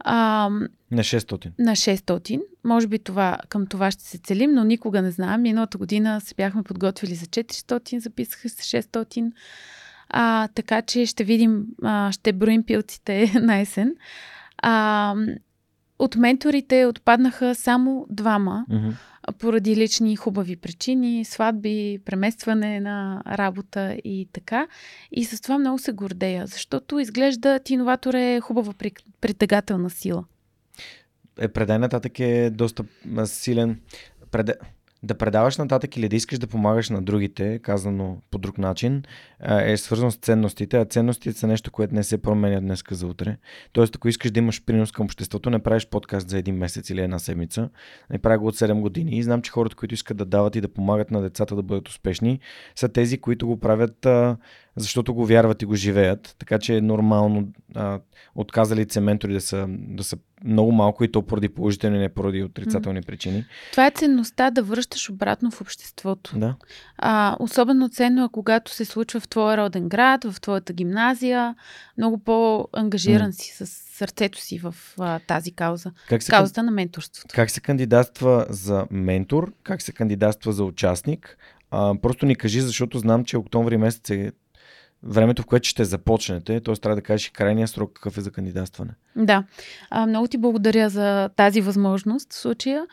[0.04, 1.50] Ам, На 600.
[1.58, 2.40] на 600.
[2.64, 5.42] Може би това, към това ще се целим, но никога не знам.
[5.42, 9.32] Миналата година се бяхме подготвили за 400, записаха се 600.
[10.08, 13.94] А, така че ще видим, а, ще броим пилците на есен.
[14.58, 15.14] А,
[15.98, 18.66] от менторите отпаднаха само двама,
[19.22, 24.66] а, поради лични хубави причини, сватби, преместване на работа и така.
[25.12, 30.24] И с това много се гордея, защото изглежда ти иноватор е хубава при- притегателна сила.
[31.38, 32.84] е, предай нататък е доста
[33.24, 33.80] силен.
[34.30, 34.54] Преда...
[35.02, 39.02] Да предаваш нататък или да искаш да помагаш на другите, казано по друг начин,
[39.40, 43.36] е свързано с ценностите, а ценностите са нещо, което не се променя днес за утре.
[43.72, 47.00] Тоест, ако искаш да имаш принос към обществото, не правиш подкаст за един месец или
[47.00, 47.68] една седмица,
[48.10, 49.18] не правя го от 7 години.
[49.18, 51.88] И знам, че хората, които искат да дават и да помагат на децата да бъдат
[51.88, 52.40] успешни,
[52.74, 54.36] са тези, които го правят, а,
[54.76, 56.36] защото го вярват и го живеят.
[56.38, 58.00] Така че е нормално а,
[58.34, 62.42] отказали се ментори да са, да са много малко и то поради положителни, не поради
[62.42, 63.06] отрицателни mm.
[63.06, 63.44] причини.
[63.70, 66.38] Това е ценността да връщаш обратно в обществото.
[66.38, 66.54] Да.
[66.98, 71.54] А, особено ценно е когато се случва в твоя роден град, в твоята гимназия.
[71.98, 73.42] Много по-ангажиран mm.
[73.42, 75.92] си с сърцето си в а, тази кауза.
[76.08, 77.34] Как се, Каузата на менторството.
[77.34, 79.52] Как се кандидатства за ментор?
[79.62, 81.38] Как се кандидатства за участник?
[81.70, 84.32] А, просто ни кажи, защото знам, че октомври месец е
[85.02, 86.74] времето, в което ще започнете, т.е.
[86.74, 88.90] трябва да кажеш крайния срок какъв е за кандидатстване.
[89.16, 89.44] Да.
[89.90, 92.86] А, много ти благодаря за тази възможност в случая.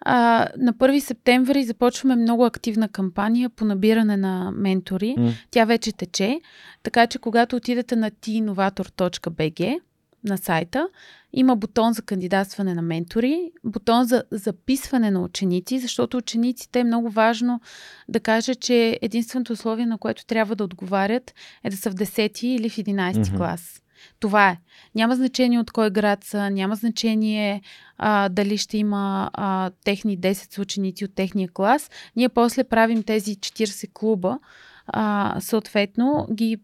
[0.00, 5.14] А, на 1 септември започваме много активна кампания по набиране на ментори.
[5.18, 5.32] Mm.
[5.50, 6.40] Тя вече тече,
[6.82, 9.80] така че когато отидете на tinovator.bg
[10.24, 10.88] на сайта,
[11.32, 17.10] има бутон за кандидатстване на ментори, бутон за записване на ученици, защото учениците е много
[17.10, 17.60] важно
[18.08, 21.34] да кажа, че единственото условие, на което трябва да отговарят,
[21.64, 23.36] е да са в 10 или в 11 mm-hmm.
[23.36, 23.82] клас.
[24.20, 24.58] Това е.
[24.94, 27.62] Няма значение от кой град са, няма значение
[27.98, 31.90] а, дали ще има а, техни 10 ученици от техния клас.
[32.16, 34.38] Ние после правим тези 40 клуба,
[34.86, 36.58] а, съответно ги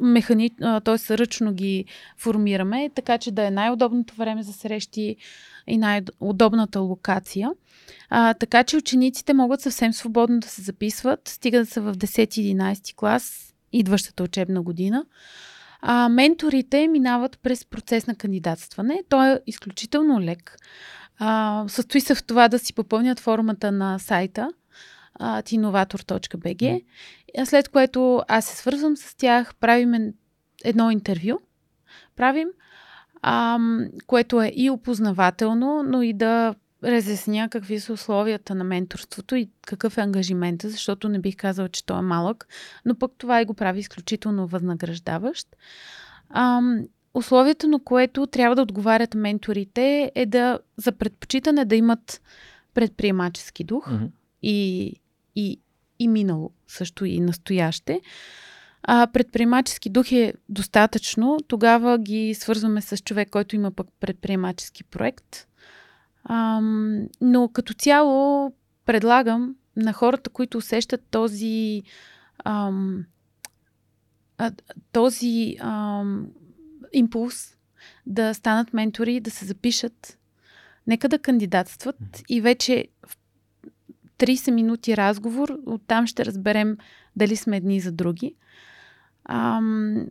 [0.00, 0.50] механи...
[0.84, 1.18] т.е.
[1.18, 1.84] ръчно ги
[2.18, 5.16] формираме, така че да е най-удобното време за срещи
[5.66, 7.50] и най-удобната локация.
[8.10, 12.94] А, така че учениците могат съвсем свободно да се записват, стига да са в 10-11
[12.94, 15.04] клас, идващата учебна година.
[15.86, 19.02] А, менторите минават през процес на кандидатстване.
[19.08, 20.56] Той е изключително лек.
[21.18, 24.48] А, състои се в това да си попълнят формата на сайта
[25.20, 26.84] tinovator.bg
[27.44, 30.12] след което аз се свързвам с тях, правим
[30.64, 31.38] едно интервю,
[32.16, 32.48] правим,
[33.22, 39.48] ам, което е и опознавателно, но и да разясня какви са условията на менторството и
[39.66, 42.48] какъв е ангажимента, защото не бих казала, че той е малък,
[42.84, 45.48] но пък това и го прави изключително възнаграждаващ.
[46.30, 52.20] Ам, условието, на което трябва да отговарят менторите е да за предпочитане да имат
[52.74, 54.10] предприемачески дух mm-hmm.
[54.42, 54.92] и,
[55.36, 55.60] и
[55.98, 58.00] и минало, също и настояще.
[58.82, 61.38] А предприемачески дух е достатъчно.
[61.48, 65.46] Тогава ги свързваме с човек, който има пък предприемачески проект.
[66.28, 68.52] Ам, но като цяло
[68.86, 71.82] предлагам на хората, които усещат този
[72.44, 73.04] ам,
[74.38, 74.52] а,
[74.92, 76.26] този ам,
[76.92, 77.56] импулс
[78.06, 80.18] да станат ментори, да се запишат,
[80.86, 83.16] нека да кандидатстват и вече в
[84.18, 86.76] 30 минути разговор, оттам ще разберем
[87.16, 88.34] дали сме едни за други.
[89.24, 90.06] Ам,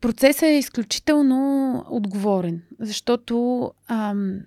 [0.00, 4.40] процесът е изключително отговорен, защото ам,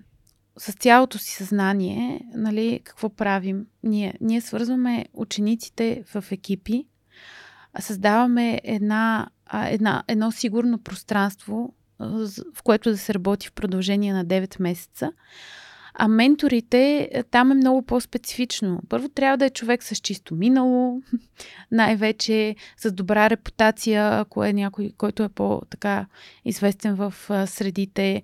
[0.58, 3.66] с цялото си съзнание, нали, какво правим?
[3.82, 6.86] Ние, ние свързваме учениците в екипи,
[7.80, 9.28] създаваме една,
[9.66, 11.74] една, едно сигурно пространство,
[12.54, 15.12] в което да се работи в продължение на 9 месеца.
[16.00, 18.80] А менторите, там е много по-специфично.
[18.88, 21.02] Първо трябва да е човек с чисто минало,
[21.70, 26.06] най-вече с добра репутация, ако е някой, който е по-така
[26.44, 27.14] известен в
[27.46, 28.22] средите,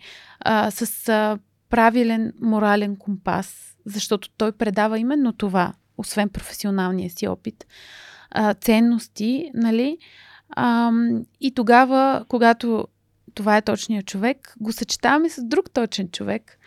[0.71, 1.39] с
[1.71, 7.67] правилен морален компас, защото той предава именно това, освен професионалния си опит,
[8.61, 9.99] ценности, нали?
[11.41, 12.89] И тогава, когато
[13.35, 16.59] това е точният човек, го съчетаваме с друг точен човек,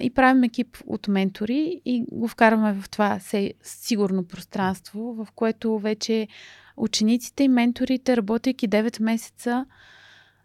[0.00, 3.20] и правим екип от ментори и го вкарваме в това
[3.62, 6.28] сигурно пространство, в което вече
[6.76, 9.66] учениците и менторите, работейки 9 месеца,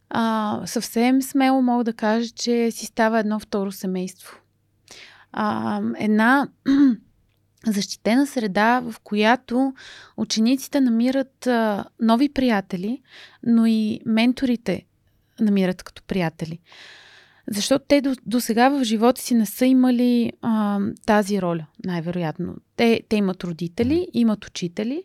[0.09, 4.37] а, съвсем смело мога да кажа, че си става едно второ семейство.
[5.31, 6.47] А, една
[7.65, 9.73] защитена среда, в която
[10.17, 13.01] учениците намират а, нови приятели,
[13.43, 14.85] но и менторите
[15.39, 16.59] намират като приятели.
[17.51, 22.55] Защото те до, до сега в живота си не са имали а, тази роля, най-вероятно.
[22.75, 25.03] Те, те имат родители, имат учители,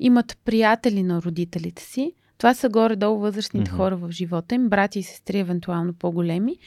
[0.00, 2.12] имат приятели на родителите си.
[2.42, 3.76] Това са горе-долу възрастните mm-hmm.
[3.76, 6.58] хора в живота им, брати и сестри, евентуално по-големи.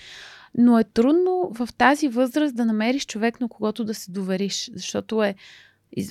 [0.57, 5.23] Но е трудно в тази възраст да намериш човек, на когото да се довериш, защото
[5.23, 5.35] е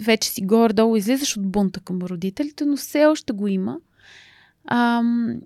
[0.02, 3.78] вече си горе-долу излизаш от бунта към родителите, но все още го има.
[4.64, 5.02] А,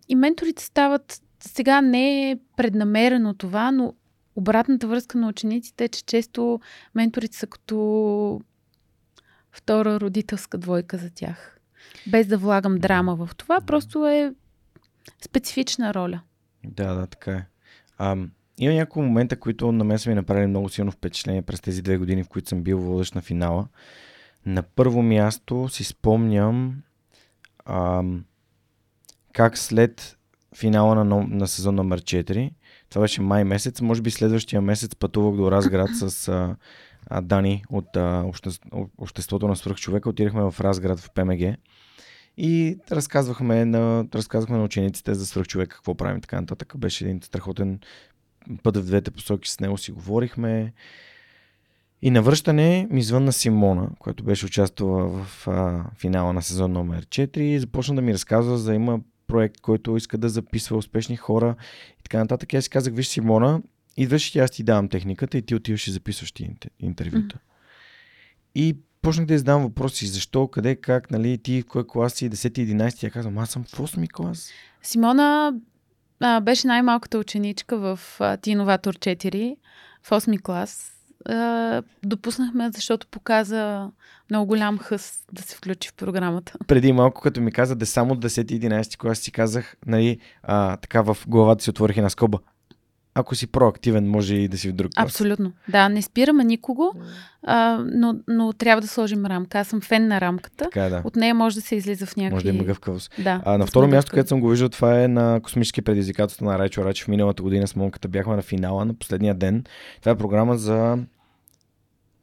[0.09, 3.95] и менторите стават сега не е преднамерено това, но
[4.37, 6.61] обратната връзка на учениците е, че често
[6.95, 8.41] менторите са като
[9.53, 11.58] втора родителска двойка за тях.
[12.07, 14.35] Без да влагам драма в това, просто е
[15.25, 16.21] специфична роля.
[16.65, 17.47] Да, да, така е.
[17.99, 18.17] А,
[18.59, 21.97] има няколко момента, които на мен са ми направили много силно впечатление през тези две
[21.97, 23.69] години, в които съм бил водещ на финала.
[24.47, 26.83] На първо място си спомням
[27.67, 28.25] ам,
[29.33, 30.19] как след
[30.57, 32.51] финала на, на сезон номер 4.
[32.91, 33.81] Това беше май месец.
[33.81, 36.57] Може би следващия месец пътувах до Разград с а,
[37.07, 38.51] а, Дани от а, обще,
[38.99, 40.09] Обществото на свръхчовека.
[40.09, 41.57] Отидахме в Разград в ПМГ
[42.39, 46.75] и разказвахме на, разказвахме на учениците за свръхчовека какво правим така нататък.
[46.77, 47.81] Беше един страхотен
[48.63, 50.73] път в двете посоки с него си говорихме.
[52.03, 57.07] И на връщане ми звънна Симона, която беше участвала в а, финала на сезон номер
[57.07, 61.57] 4 и започна да ми разказва за има проект, който иска да записва успешни хора
[62.01, 62.55] и така нататък.
[62.55, 63.63] Аз си казах, виж Симона,
[63.97, 67.37] идваш и аз ти давам техниката и ти отиваш и записваш ти интервюта.
[67.37, 67.41] Mm-hmm.
[68.55, 73.03] И почнах да издавам въпроси, защо, къде, как, нали, ти в кой клас си, 10-11,
[73.03, 74.51] я казвам, аз съм в 8 клас.
[74.83, 75.55] Симона
[76.21, 78.01] а, беше най-малката ученичка в
[78.43, 79.57] Ти Инноватор 4
[80.03, 80.93] в 8 клас.
[81.27, 83.91] А, допуснахме, защото показа
[84.31, 86.53] много голям хъс да се включи в програмата.
[86.67, 91.17] Преди малко, като ми каза да само 10-11 клас, си казах, нали, а, така в
[91.29, 92.39] главата си отворих една скоба
[93.19, 95.05] ако си проактивен, може и да си в друг клас.
[95.05, 95.53] Абсолютно.
[95.69, 96.95] Да, не спираме никого,
[97.43, 99.59] а, но, но трябва да сложим рамка.
[99.59, 100.65] Аз съм фен на рамката.
[100.65, 101.03] Така, е, да.
[101.05, 102.35] От нея може да се излиза в някакви...
[102.35, 103.13] Може да има гъвкавост.
[103.19, 106.59] Да, а, на второ място, където съм го виждал, това е на космически предизвикателства на
[106.59, 107.09] Райчо Рачев.
[107.09, 109.65] Миналата година с Монката бяхме на финала на последния ден.
[110.01, 110.99] Това е програма за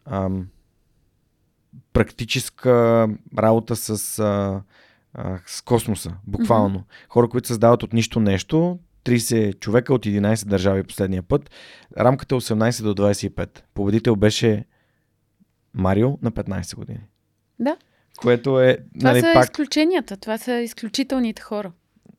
[0.06, 0.48] ам,
[1.94, 3.08] практическа
[3.40, 4.62] работа с, а,
[5.46, 6.80] с космоса, буквално.
[6.80, 7.10] Mm-hmm.
[7.10, 11.50] Хора, които създават от нищо нещо, 30 човека от 11 държави последния път.
[11.98, 13.60] Рамката е 18 до 25.
[13.74, 14.66] Победител беше
[15.74, 17.02] Марио на 15 години.
[17.60, 17.78] Да.
[18.18, 18.78] Което е.
[19.00, 19.44] Това нали, са пак...
[19.44, 20.18] изключенията.
[20.18, 21.72] Това са изключителните хора.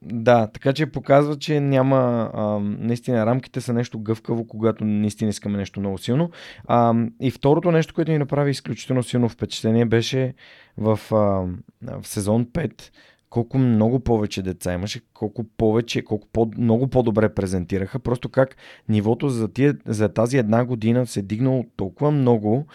[0.03, 2.30] Да, така че показва, че няма.
[2.34, 6.30] А, наистина, рамките са нещо гъвкаво, когато наистина искаме нещо много силно.
[6.66, 10.34] А, и второто нещо, което ни направи изключително силно впечатление, беше
[10.76, 11.16] в, а,
[12.01, 12.91] в сезон 5
[13.31, 17.99] колко много повече деца имаше, колко повече, колко по, много по-добре презентираха.
[17.99, 18.57] Просто как
[18.89, 22.66] нивото за, тия, за тази една година се е дигнало толкова много,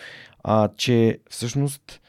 [0.43, 2.01] а, че всъщност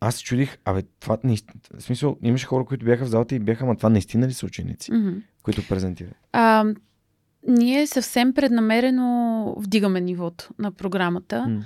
[0.00, 3.38] аз се чудих, абе, това наистина, в смисъл, имаше хора, които бяха в залата и
[3.38, 5.22] бяха, ама това наистина ли са ученици, mm-hmm.
[5.42, 6.14] които презентират?
[6.32, 6.64] А,
[7.48, 11.62] ние съвсем преднамерено вдигаме нивото на програмата, mm.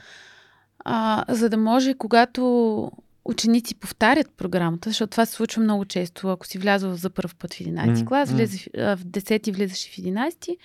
[0.79, 2.93] а, за да може, когато
[3.25, 6.29] ученици повтарят програмата, защото това се случва много често.
[6.29, 9.97] Ако си влязъл за първ път в 11 mm, клас, влезеш, в 10 влизаш в
[9.97, 10.57] 11,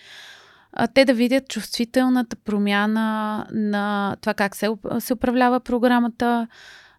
[0.73, 6.47] а, те да видят чувствителната промяна на това как се, се управлява програмата,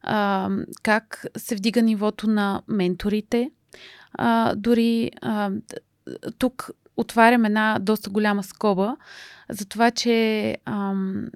[0.02, 0.50] а,
[0.82, 3.50] как се вдига нивото на менторите.
[4.12, 5.50] А, дори а,
[6.38, 8.96] тук отварям една доста голяма скоба
[9.50, 11.26] за това, че ам,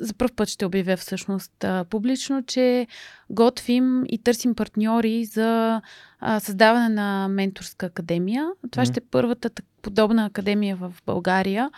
[0.00, 2.86] за първ път ще обявя всъщност а, публично, че
[3.30, 5.80] готвим и търсим партньори за
[6.20, 8.48] а, създаване на менторска академия.
[8.70, 8.90] Това mm.
[8.90, 9.50] ще е първата
[9.82, 11.70] подобна академия в България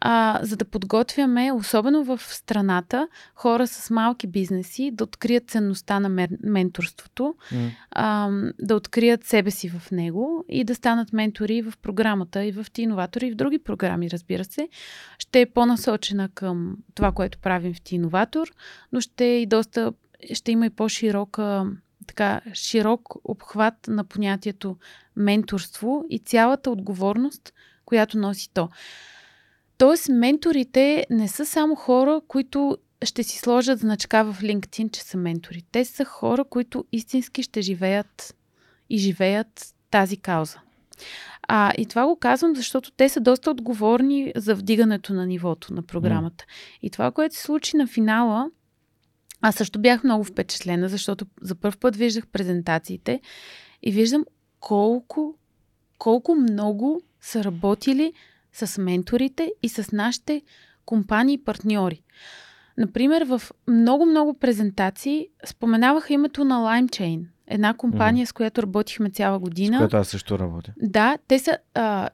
[0.00, 6.08] а, за да подготвяме, особено в страната, хора с малки бизнеси да открият ценността на
[6.08, 6.28] мер...
[6.42, 7.70] менторството, mm.
[7.90, 8.30] а,
[8.60, 13.26] да открият себе си в него и да станат ментори в програмата и в Тиноватори
[13.26, 14.68] и в други програми, разбира се.
[15.18, 18.48] Ще е по-насочена към това, което правим в Тиноватор,
[18.92, 19.92] но ще е и доста,
[20.32, 21.66] ще има и по-широка
[22.06, 24.76] така широк обхват на понятието
[25.16, 27.52] менторство и цялата отговорност,
[27.84, 28.68] която носи то.
[29.78, 35.16] Тоест, менторите не са само хора, които ще си сложат значка в LinkedIn, че са
[35.16, 35.62] ментори.
[35.72, 38.36] Те са хора, които истински ще живеят
[38.90, 40.58] и живеят тази кауза.
[41.48, 45.82] А, и това го казвам, защото те са доста отговорни за вдигането на нивото на
[45.82, 46.44] програмата.
[46.44, 46.78] Mm.
[46.82, 48.50] И това, което се случи на финала,
[49.40, 53.20] аз също бях много впечатлена, защото за първ път виждах презентациите
[53.82, 54.24] и виждам
[54.60, 55.34] колко,
[55.98, 58.12] колко много са работили
[58.56, 60.42] с менторите и с нашите
[60.84, 62.02] компании и партньори.
[62.78, 68.30] Например, в много-много презентации споменаваха името на LimeChain, една компания, mm-hmm.
[68.30, 69.76] с която работихме цяла година.
[69.76, 70.72] С която аз също работя.
[70.82, 72.08] Да, те са а,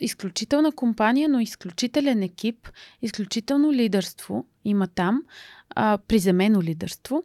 [0.00, 2.68] изключителна компания, но изключителен екип,
[3.02, 5.22] изключително лидерство има там,
[5.70, 7.22] а, приземено лидерство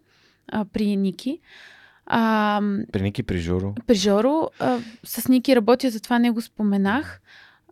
[0.48, 1.40] а, при Ники.
[2.06, 2.62] А,
[2.92, 3.76] при Ники, при Жоро.
[3.88, 4.50] При Жоро.
[4.60, 7.22] А, с Ники работя, затова не го споменах.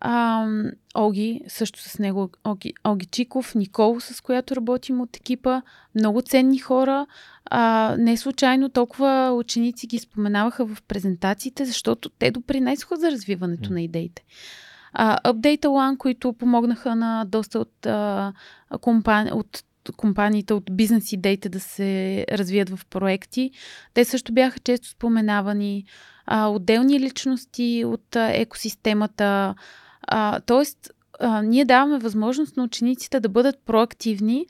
[0.01, 0.47] А,
[0.95, 5.61] Оги, също с него, Оги, Оги Чиков, Никол, с която работим от екипа.
[5.95, 7.07] Много ценни хора.
[7.45, 13.73] А, не случайно толкова ученици ги споменаваха в презентациите, защото те допринесоха за развиването mm.
[13.73, 14.23] на идеите.
[14.93, 18.33] А, Update One, които помогнаха на доста от, а,
[18.81, 19.31] компани...
[19.31, 19.63] от
[19.97, 23.51] компаниите, от бизнес идеите да се развият в проекти.
[23.93, 25.85] Те също бяха често споменавани
[26.25, 29.55] а, отделни личности от а, екосистемата.
[30.07, 34.45] А, тоест, а, ние даваме възможност на учениците да бъдат проактивни,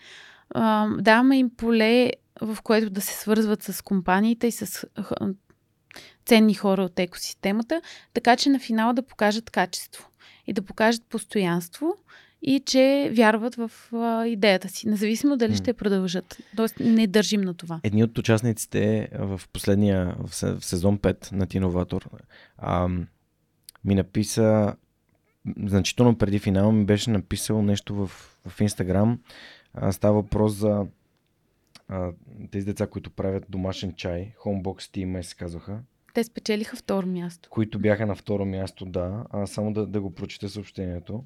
[0.49, 4.85] а, даваме им поле, в което да се свързват с компаниите и с
[6.25, 7.81] ценни хора от екосистемата,
[8.13, 10.09] така че на финала да покажат качество
[10.47, 11.95] и да покажат постоянство
[12.41, 16.37] и че вярват в а, идеята си, независимо дали ще продължат.
[16.55, 17.79] Тоест не държим на това.
[17.83, 22.09] Едни от участниците в последния, в сезон 5 на Тиноватор,
[22.57, 22.87] а,
[23.85, 24.75] ми написа
[25.65, 28.07] значително преди финала ми беше написал нещо в,
[28.47, 29.19] в Инстаграм.
[29.91, 30.85] Става въпрос за
[31.87, 32.11] а,
[32.51, 34.33] тези деца, които правят домашен чай.
[34.45, 35.79] Homebox Team се казваха.
[36.13, 37.49] Те спечелиха второ място.
[37.49, 39.25] Които бяха на второ място, да.
[39.29, 41.23] А, само да, да го прочета съобщението.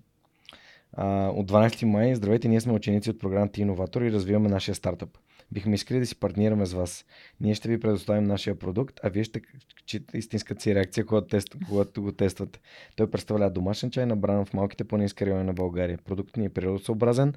[0.94, 5.18] А, от 12 май, здравейте, ние сме ученици от програмата Иноватор и развиваме нашия стартъп.
[5.52, 7.06] Бихме искали да си партнираме с вас.
[7.42, 9.42] Ние ще ви предоставим нашия продукт, а вие ще
[9.86, 12.60] читате истинската си реакция, когато, тест, когато го тествате.
[12.96, 15.98] Той представлява домашен чай, набран в малките планински райони на България.
[15.98, 17.34] Продуктът ни е природосъобразен,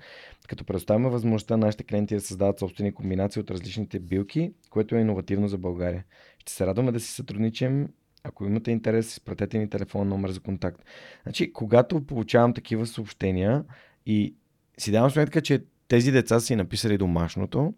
[0.49, 5.01] като предоставяме възможността на нашите клиенти да създават собствени комбинации от различните билки, което е
[5.01, 6.05] иновативно за България.
[6.39, 7.89] Ще се радваме да си сътрудничим
[8.25, 10.85] ако имате интерес, изпратете ни телефон номер за контакт.
[11.23, 13.65] Значи, когато получавам такива съобщения
[14.07, 14.35] и
[14.79, 17.75] си давам сметка, че тези деца си написали домашното,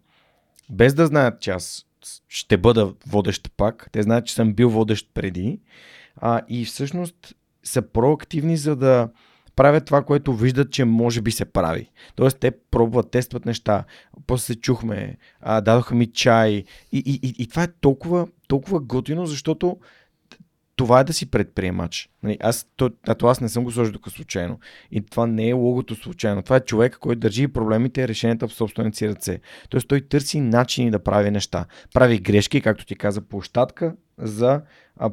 [0.69, 1.85] без да знаят, че аз
[2.27, 5.59] ще бъда водещ пак, те знаят, че съм бил водещ преди,
[6.15, 9.09] а, и всъщност са проактивни, за да
[9.55, 11.91] правят това, което виждат, че може би се прави.
[12.15, 13.83] Тоест, те пробват, тестват неща.
[14.27, 16.49] После се чухме, а, дадоха ми чай.
[16.49, 19.77] И, и, и, и това е толкова, толкова готино, защото
[20.77, 22.09] това е да си предприемач.
[22.23, 24.59] Нали, аз, то, то аз не съм го сложил тук случайно.
[24.91, 26.41] И това не е логото случайно.
[26.41, 29.39] Това е човек, който държи проблемите и решенията в собствените си ръце.
[29.69, 31.65] Тоест той търси начини да прави неща.
[31.93, 34.61] Прави грешки, както ти каза, площадка за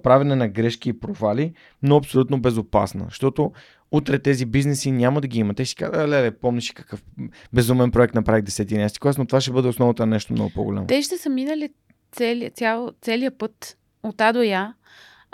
[0.02, 1.52] правене на грешки и провали,
[1.82, 3.04] но абсолютно безопасна.
[3.08, 3.52] Защото
[3.92, 5.54] утре тези бизнеси няма да ги има.
[5.54, 7.04] Те си казват, леле, помниш какъв
[7.52, 10.86] безумен проект направих 10-11 клас, но това ще бъде основата на нещо много по-голямо.
[10.86, 11.68] Те ще са минали
[12.12, 14.74] цели, цял, целият път от А до Я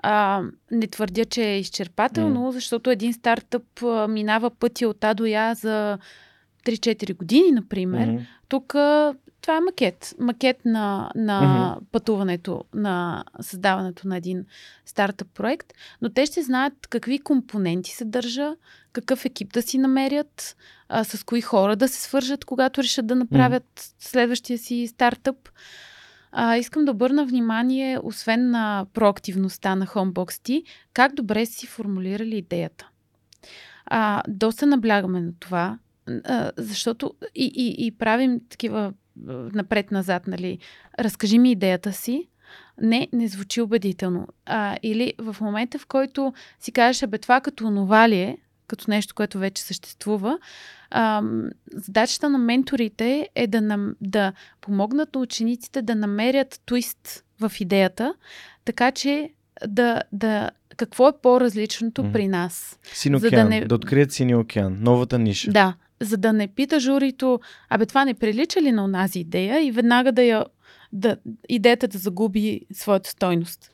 [0.03, 2.51] а, не твърдя, че е изчерпателно, mm.
[2.51, 5.99] защото един стартъп а, минава пътя от А до Я за
[6.67, 8.09] 3-4 години, например.
[8.09, 8.27] Mm-hmm.
[8.49, 10.15] Тук а, това е макет.
[10.19, 11.85] Макет на, на mm-hmm.
[11.93, 14.45] пътуването, на създаването на един
[14.87, 15.73] стартъп проект.
[16.03, 18.55] Но те ще знаят какви компоненти се държа,
[18.93, 20.57] какъв екип да си намерят,
[20.89, 23.95] а, с кои хора да се свържат, когато решат да направят mm-hmm.
[23.99, 25.37] следващия си стартъп.
[26.33, 32.37] А, искам да обърна внимание, освен на проактивността на Homebox T, как добре си формулирали
[32.37, 32.89] идеята.
[33.87, 35.79] А, доста наблягаме на това,
[36.25, 38.93] а, защото и, и, и правим такива
[39.55, 40.59] напред-назад, нали,
[40.99, 42.29] разкажи ми идеята си,
[42.81, 44.29] не, не звучи убедително.
[44.47, 48.39] А, или в момента, в който си кажеш, бе, това като онова ли е,
[48.71, 50.39] като нещо, което вече съществува,
[50.91, 51.23] а,
[51.73, 58.15] задачата на менторите е да, нам, да помогнат на учениците да намерят твист в идеята,
[58.65, 59.31] така че
[59.67, 62.13] да, да какво е по-различното mm.
[62.13, 62.79] при нас.
[62.93, 63.65] Син океан, за да, не...
[63.65, 65.51] да открият сини океан, новата ниша.
[65.51, 69.71] Да, за да не пита журито, абе това не прилича ли на онази идея и
[69.71, 70.45] веднага да я,
[70.93, 71.17] да,
[71.49, 73.71] идеята да загуби своята стойност.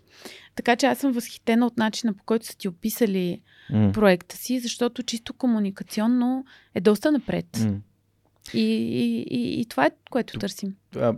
[0.56, 3.40] Така че аз съм възхитена от начина по който са ти описали
[3.70, 3.92] mm.
[3.92, 6.44] проекта си, защото чисто комуникационно
[6.74, 7.46] е доста напред.
[7.52, 7.78] Mm.
[8.54, 10.76] И, и, и, и това е което тук, търсим.
[10.96, 11.14] А,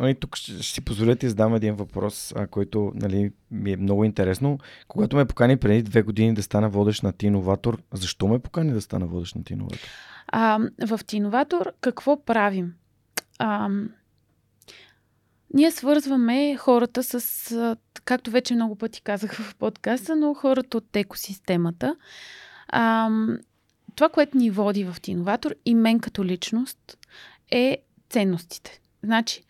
[0.00, 3.76] нали, тук ще, ще си позволите да задам един въпрос, а, който нали, ми е
[3.76, 4.58] много интересно.
[4.88, 8.80] Когато ме покани преди две години да стана водещ на Тиноватор, защо ме покани да
[8.80, 9.88] стана водещ на Тиноватор?
[10.28, 12.74] А, в Тиноватор какво правим?
[13.38, 13.68] А,
[15.54, 21.96] ние свързваме хората с, както вече много пъти казах в подкаста, но хората от екосистемата.
[22.68, 23.10] А,
[23.94, 26.98] това, което ни води в Тиноватор и мен като личност
[27.50, 27.78] е
[28.10, 28.80] ценностите.
[29.02, 29.42] Значи,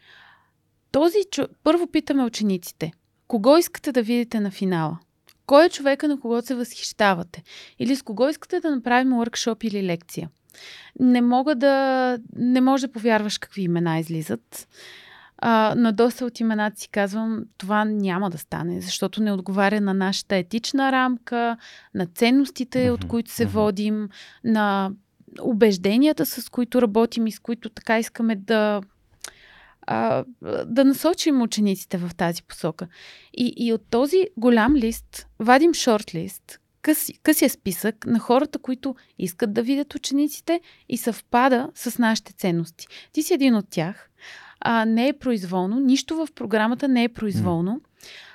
[0.92, 1.18] този
[1.62, 2.92] първо питаме учениците.
[3.28, 4.98] Кого искате да видите на финала?
[5.46, 7.42] Кой е човека, на кого се възхищавате?
[7.78, 10.30] Или с кого искате да направим workshop или лекция?
[11.00, 12.18] Не мога да...
[12.36, 14.68] Не може да повярваш какви имена излизат.
[15.46, 19.94] А, на доста от имената си казвам, това няма да стане, защото не отговаря на
[19.94, 21.56] нашата етична рамка,
[21.94, 24.08] на ценностите, от които се водим,
[24.44, 24.90] на
[25.40, 28.80] убежденията, с които работим и с които така искаме да
[29.86, 30.24] а,
[30.66, 32.86] да насочим учениците в тази посока.
[33.34, 39.52] И, и от този голям лист вадим шорт-лист, къс, късия списък на хората, които искат
[39.52, 42.86] да видят учениците и съвпада с нашите ценности.
[43.12, 44.10] Ти си един от тях
[44.60, 47.80] а, не е произволно, нищо в програмата не е произволно.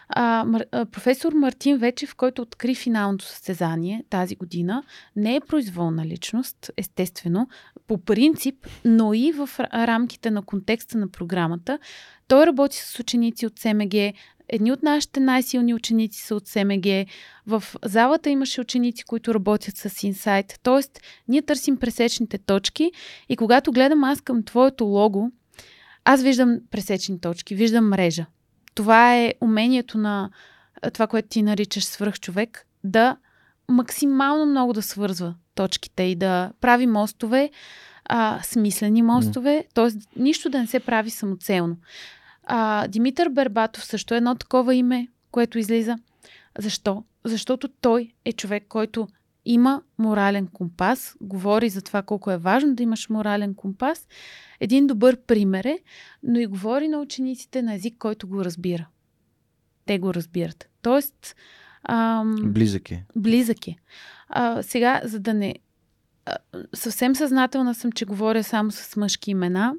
[0.09, 0.45] А,
[0.91, 4.83] професор Мартин Вечев, който откри финалното състезание тази година,
[5.15, 7.47] не е произволна личност, естествено,
[7.87, 11.79] по принцип, но и в рамките на контекста на програмата.
[12.27, 13.93] Той работи с ученици от СМГ,
[14.49, 16.85] Едни от нашите най-силни ученици са от СМГ.
[17.47, 20.59] В залата имаше ученици, които работят с инсайт.
[20.63, 22.91] Тоест, ние търсим пресечните точки
[23.29, 25.31] и когато гледам аз към твоето лого,
[26.05, 28.25] аз виждам пресечни точки, виждам мрежа.
[28.75, 30.29] Това е умението на
[30.93, 33.17] това, което ти наричаш свръхчовек, да
[33.69, 37.49] максимално много да свързва точките и да прави мостове,
[38.05, 40.19] а, смислени мостове, т.е.
[40.21, 41.77] нищо да не се прави самоцелно.
[42.43, 45.95] А, Димитър Бербатов също е едно такова име, което излиза.
[46.59, 47.03] Защо?
[47.23, 49.07] Защото той е човек, който
[49.51, 54.07] има морален компас, говори за това колко е важно да имаш морален компас.
[54.59, 55.79] Един добър пример е,
[56.23, 58.87] но и говори на учениците на език, който го разбира.
[59.85, 60.69] Те го разбират.
[60.81, 61.35] Тоест.
[61.83, 63.05] Ам, близък е.
[63.15, 63.75] Близък е.
[64.27, 65.55] А, сега, за да не.
[66.25, 66.37] А,
[66.73, 69.73] съвсем съзнателна съм, че говоря само с мъжки имена.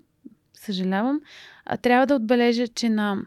[0.54, 1.20] Съжалявам.
[1.64, 3.22] А, трябва да отбележа, че на,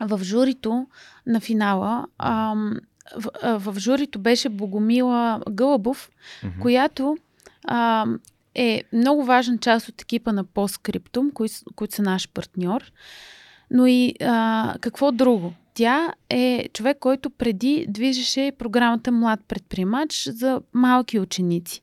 [0.00, 0.86] в журито
[1.26, 2.76] на финала ам,
[3.16, 6.60] в, в журито беше Богомила Гълъбов, mm-hmm.
[6.60, 7.16] която
[7.64, 8.06] а,
[8.54, 12.92] е много важна част от екипа на Постскриптум, които, които са наш партньор.
[13.70, 15.54] Но и а, какво друго?
[15.74, 21.82] Тя е човек, който преди движеше програмата Млад предприемач за малки ученици.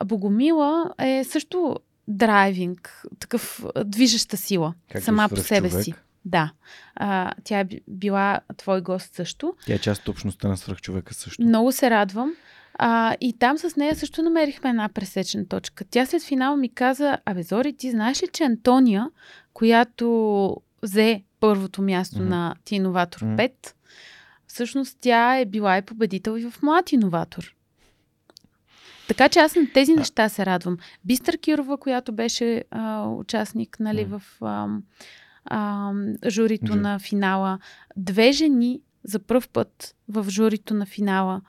[0.00, 1.76] А Богомила е също
[2.08, 5.84] драйвинг, такъв движеща сила как сама по себе човек?
[5.84, 5.94] си.
[6.24, 6.52] Да.
[6.94, 9.54] А, тя е била твой гост също.
[9.66, 11.42] Тя е част от общността на свръхчовека също.
[11.42, 12.34] Много се радвам.
[12.74, 15.84] А, и там с нея също намерихме една пресечна точка.
[15.90, 19.10] Тя след финал ми каза, абе Зори, ти знаеш ли, че Антония,
[19.52, 22.28] която взе първото място mm-hmm.
[22.28, 23.74] на Ти Иноватор 5, mm-hmm.
[24.46, 27.54] всъщност тя е била и победител и в Млад Иноватор.
[29.08, 30.78] Така че аз на тези неща се радвам.
[31.04, 34.18] Бистър Кирова, която беше а, участник нали, mm.
[34.18, 34.68] в а,
[35.50, 35.92] а,
[36.28, 36.80] журито mm.
[36.80, 37.58] на финала.
[37.96, 41.40] Две жени за първ път в журито на финала.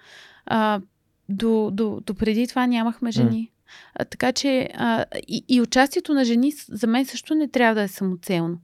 [0.45, 0.81] А,
[1.29, 3.51] до, до, до преди това нямахме жени.
[3.51, 3.51] Mm.
[3.95, 7.81] А, така че а, и, и участието на жени за мен също не трябва да
[7.81, 8.57] е самоцелно.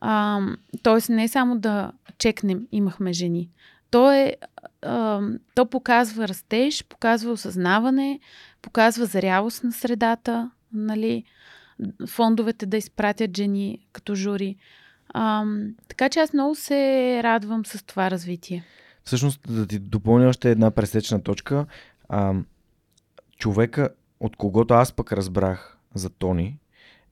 [0.00, 0.40] А,
[0.82, 3.50] тоест не само да чекнем имахме жени.
[3.90, 4.36] То, е,
[4.82, 5.20] а,
[5.54, 8.20] то показва растеж, показва осъзнаване,
[8.62, 11.24] показва зрялост на средата, нали,
[12.08, 14.56] фондовете да изпратят жени като жури.
[15.08, 15.44] А,
[15.88, 18.64] така че аз много се радвам с това развитие.
[19.04, 21.66] Всъщност, да ти допълня още една пресечна точка.
[22.08, 22.34] А,
[23.38, 23.88] човека,
[24.20, 26.58] от когото аз пък разбрах за Тони,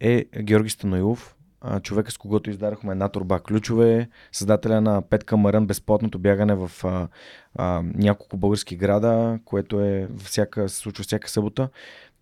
[0.00, 1.36] е Георги Станоилов,
[1.82, 7.08] човека с когото издадохме една турба ключове, създателя на Петка Марън, безплатното бягане в а,
[7.54, 11.68] а, няколко български града, което е всяка, се случва всяка събота.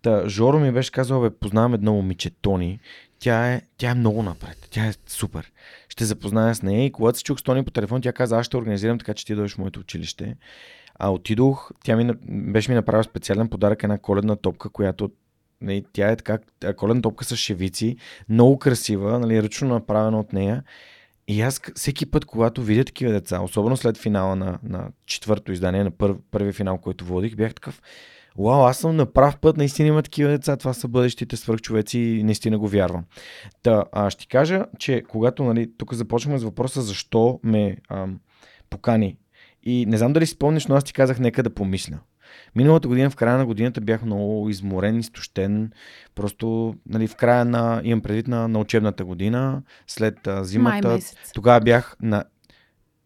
[0.07, 2.79] Та, Жоро ми беше казал, бе, познавам едно момиче, Тони.
[3.19, 4.67] Тя е, тя е много напред.
[4.71, 5.51] Тя е супер.
[5.89, 8.45] Ще запозная с нея и когато се чух с Тони по телефон, тя каза, аз
[8.45, 10.35] ще организирам така, че ти дойдеш в моето училище.
[10.99, 15.11] А отидох, тя ми, беше ми направила специален подарък, една коледна топка, която
[15.61, 16.37] Нали, тя е така,
[16.75, 17.97] колен топка с шевици,
[18.29, 20.63] много красива, нали, ръчно направена от нея.
[21.27, 25.83] И аз всеки път, когато видя такива деца, особено след финала на, на четвърто издание,
[25.83, 27.81] на пър, първи финал, който водих, бях такъв,
[28.37, 32.23] Вау, аз съм на прав път, наистина има такива деца, това са бъдещите свърхчовеци и
[32.23, 33.03] наистина го вярвам.
[33.63, 38.19] Та, а, ще ти кажа, че когато, нали, тук започваме с въпроса защо ме ам,
[38.69, 39.17] покани.
[39.63, 41.99] И не знам дали си спомниш, но аз ти казах, нека да помисля.
[42.55, 45.71] Миналата година, в края на годината бях много изморен, изтощен.
[46.15, 50.99] Просто нали, в края на, имам предвид на, на учебната година, след а, зимата.
[51.33, 52.23] Тогава бях на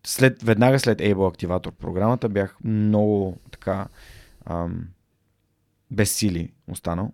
[0.04, 3.88] след, веднага след Able Активатор програмата бях много така
[4.46, 4.88] ам,
[5.92, 7.12] без сили останал.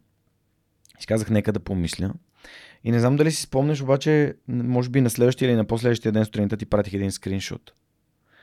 [1.00, 2.14] И си казах, нека да помисля.
[2.84, 6.26] И не знам дали си спомнеш, обаче, може би на следващия или на последващия ден
[6.26, 7.74] сутринта ти пратих един скриншот.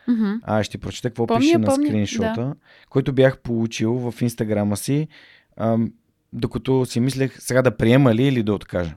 [0.09, 0.41] Mm-hmm.
[0.43, 2.55] А ще прочета какво помня, пише на помня, скриншота, да.
[2.91, 5.09] който бях получил в инстаграма си,
[5.57, 5.93] ам,
[6.32, 8.97] докато си мислех сега да приема ли или да откажа.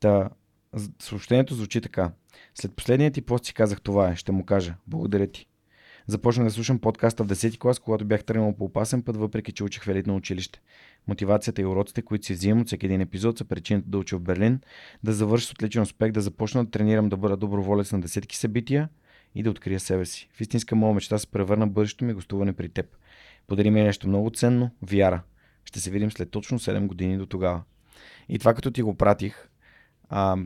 [0.00, 0.30] Та,
[0.98, 2.12] съобщението звучи така.
[2.54, 4.74] След последния ти пост си казах това е, ще му кажа.
[4.86, 5.46] Благодаря ти.
[6.06, 9.64] Започнах да слушам подкаста в 10 клас, когато бях тръгнал по опасен път, въпреки че
[9.64, 10.60] учих в елитно училище.
[11.08, 14.20] Мотивацията и уроците, които си взимам от всеки един епизод, са причината да уча в
[14.20, 14.60] Берлин,
[15.04, 18.88] да завърша с отличен успех, да започна да тренирам да бъда доброволец на десетки събития
[19.34, 20.28] и да открия себе си.
[20.34, 22.86] В истинска моя мечта се превърна бъдещето ми гостуване при теб.
[23.46, 25.22] Подари ми нещо много ценно– вяра.
[25.64, 27.62] Ще се видим след точно 7 години до тогава.
[28.28, 29.48] И това като ти го пратих,
[30.08, 30.36] а,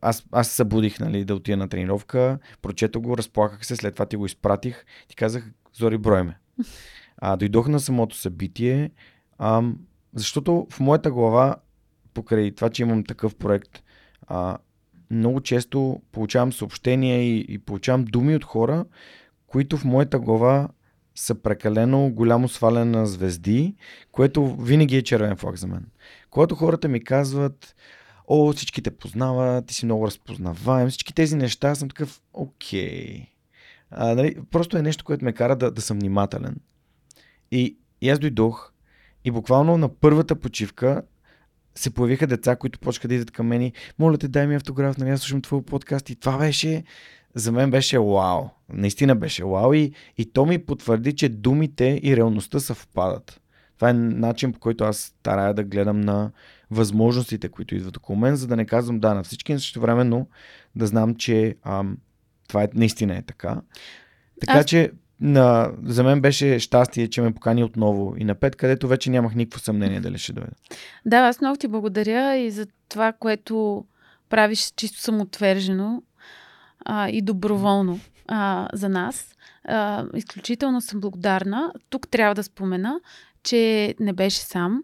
[0.00, 4.06] аз, аз се събудих нали, да отида на тренировка, прочетох го, разплаках се, след това
[4.06, 4.84] ти го изпратих.
[5.08, 6.38] Ти казах, Зори, брой ме.
[7.16, 8.90] А, дойдох на самото събитие,
[9.38, 9.78] ам,
[10.14, 11.56] защото в моята глава,
[12.14, 13.82] покрай това, че имам такъв проект,
[14.26, 14.58] а,
[15.10, 18.84] много често получавам съобщения и, и получавам думи от хора,
[19.46, 20.68] които в моята глава
[21.14, 23.74] са прекалено голямо сваляне на звезди,
[24.12, 25.86] което винаги е червен флаг за мен.
[26.30, 27.74] Когато хората ми казват,
[28.32, 33.26] о, всички те познават, ти си много разпознаваем, всички тези неща, съм такъв, окей.
[33.90, 36.56] А, нали, просто е нещо, което ме кара да, да съм внимателен.
[37.50, 38.72] И, и аз дойдох
[39.24, 41.02] и буквално на първата почивка
[41.74, 44.98] се появиха деца, които почнаха да идват към мен и моля те, дай ми автограф,
[44.98, 46.84] нали аз слушам твой подкаст и това беше,
[47.34, 48.48] за мен беше вау.
[48.72, 53.40] Наистина беше вау и, и то ми потвърди, че думите и реалността съвпадат.
[53.76, 56.30] Това е начин, по който аз старая да гледам на
[56.70, 60.26] възможностите, които идват около мен, за да не казвам да на всички, но също времено
[60.76, 61.96] да знам, че ам,
[62.48, 63.60] това е, наистина е така.
[64.40, 64.64] Така аз...
[64.64, 64.90] че
[65.20, 69.34] на, за мен беше щастие, че ме покани отново и на пет, където вече нямах
[69.34, 70.50] никакво съмнение дали ще дойда.
[71.06, 73.84] Да, аз много ти благодаря и за това, което
[74.28, 76.02] правиш чисто самоотвержено
[76.84, 79.34] а, и доброволно а, за нас.
[79.64, 81.72] А, изключително съм благодарна.
[81.90, 83.00] Тук трябва да спомена,
[83.42, 84.82] че не беше сам.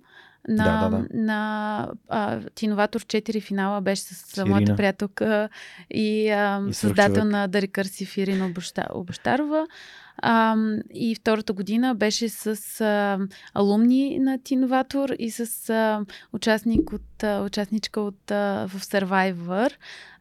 [0.49, 1.07] На, да, да, да.
[1.13, 4.51] на а, Тиноватор 4 финала беше с Ирина.
[4.51, 5.49] моята приятелка
[5.91, 8.53] и, а, и създател на Дари Кърсив Ирина
[8.91, 9.67] Обещарова.
[10.19, 10.57] А,
[10.95, 13.19] и втората година беше с а,
[13.55, 19.73] алумни на Тиноватор и с а, участник от, а, участничка от, а, в Survivor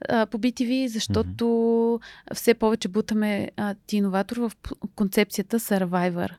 [0.10, 2.34] а, по BTV, защото mm-hmm.
[2.34, 4.52] все повече бутаме а, Тиноватор в
[4.96, 6.30] концепцията Survivor.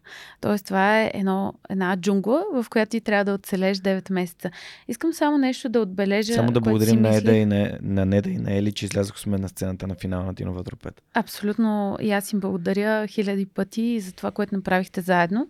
[0.40, 4.50] Тоест това е едно, една джунгла, в която ти трябва да оцелеш 9 месеца.
[4.88, 6.34] Искам само нещо да отбележа.
[6.34, 9.26] Само да благодарим на Еда и на, на Неда и на Ели, че излязох с
[9.26, 10.92] мен на сцената на финала на Тиноватор 5.
[11.14, 11.98] Абсолютно.
[12.00, 15.48] И аз им благодаря хиляди пъти за това, което направихте заедно.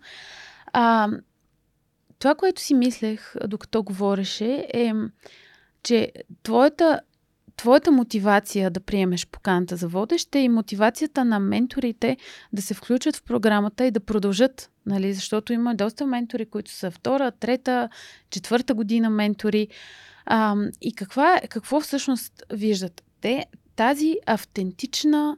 [0.73, 1.09] А,
[2.19, 4.93] това, което си мислех, докато говореше, е,
[5.83, 6.11] че
[6.43, 6.99] твоята,
[7.57, 12.17] твоята мотивация да приемеш поканата за водеща и мотивацията на менторите
[12.53, 15.13] да се включат в програмата и да продължат, нали?
[15.13, 17.89] защото има доста ментори, които са втора, трета,
[18.29, 19.67] четвърта година ментори.
[20.25, 23.03] А, и каква, какво всъщност виждат?
[23.21, 23.45] Те
[23.75, 25.37] тази автентична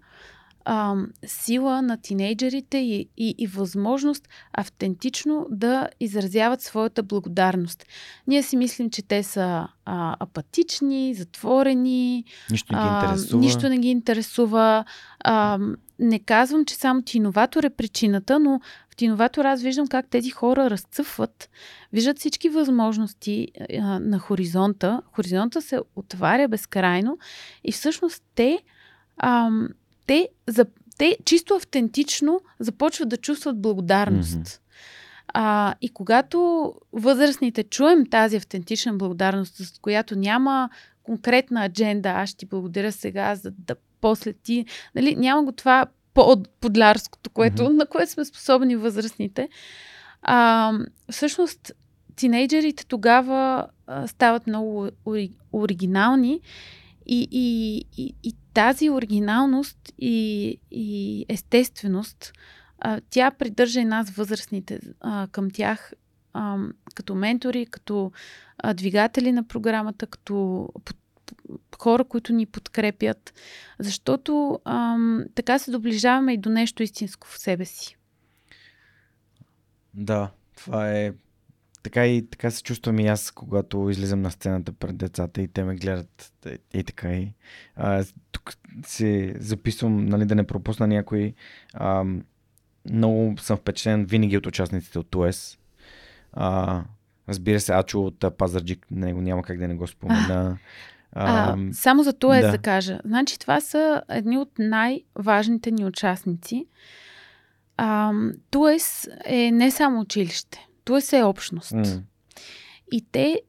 [0.72, 0.96] а,
[1.26, 7.86] сила на тинейджерите и, и, и възможност автентично да изразяват своята благодарност.
[8.28, 13.38] Ние си мислим, че те са а, апатични, затворени, нищо не ги интересува.
[13.38, 14.86] А, нищо не ги интересува.
[15.20, 15.60] А,
[16.00, 18.60] не казвам, че само тиноватор е причината, но
[18.90, 21.50] в тиноватор аз виждам как тези хора разцъфват,
[21.94, 23.48] виждат всички възможности
[23.80, 25.02] а, на хоризонта.
[25.12, 27.18] Хоризонта се отваря безкрайно
[27.64, 28.60] и всъщност те
[29.18, 29.50] а,
[30.10, 30.66] те, за,
[30.98, 34.38] те чисто автентично започват да чувстват благодарност.
[34.38, 34.60] Mm-hmm.
[35.28, 40.70] А, и когато възрастните чуем тази автентична благодарност, с която няма
[41.04, 45.86] конкретна адженда, аз ще ти благодаря сега, за да после ти, нали, няма го това
[46.14, 47.78] под, подлярското, което, mm-hmm.
[47.78, 49.50] на което сме способни възрастните.
[50.22, 50.74] А,
[51.12, 51.72] всъщност,
[52.16, 56.42] тинейджерите тогава а, стават много ори, оригинални
[57.12, 62.34] и, и, и, тази оригиналност и, и естественост,
[62.80, 65.94] а, тя придържа и нас, възрастните, а, към тях
[66.34, 66.58] а,
[66.96, 68.12] като ментори, като
[68.58, 70.68] а, двигатели на програмата, като
[71.80, 73.34] хора, които ни подкрепят,
[73.80, 74.98] защото а,
[75.36, 77.98] така се доближаваме и до нещо истинско в себе си.
[79.94, 81.14] Да, това е
[81.84, 85.64] така и така се чувствам и аз, когато излизам на сцената пред децата и те
[85.64, 86.34] ме гледат
[86.74, 87.34] и така и.
[87.76, 88.54] А, тук
[88.86, 91.34] се записвам, нали, да не пропусна някой.
[91.74, 92.06] А,
[92.90, 95.58] много съм впечатлен винаги от участниците от ТОЕС.
[96.34, 96.84] А,
[97.30, 100.58] разбира се, Ачо от Пазарджик, него няма как да не го спомена.
[101.12, 102.52] А, а, само за ТОЕС да.
[102.52, 103.00] да кажа.
[103.06, 106.66] Значи това са едни от най-важните ни участници.
[108.52, 110.69] ТОЕС е не само училище.
[110.90, 111.72] Туес е общност.
[111.72, 112.02] Mm.
[112.92, 113.42] И те,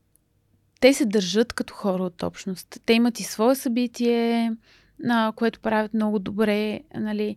[0.80, 2.80] те се държат като хора от общност.
[2.86, 4.52] Те имат и свое събитие,
[4.98, 6.80] на което правят много добре.
[6.94, 7.36] Нали?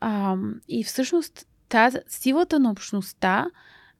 [0.00, 0.36] А,
[0.68, 3.46] и всъщност тази, силата на общността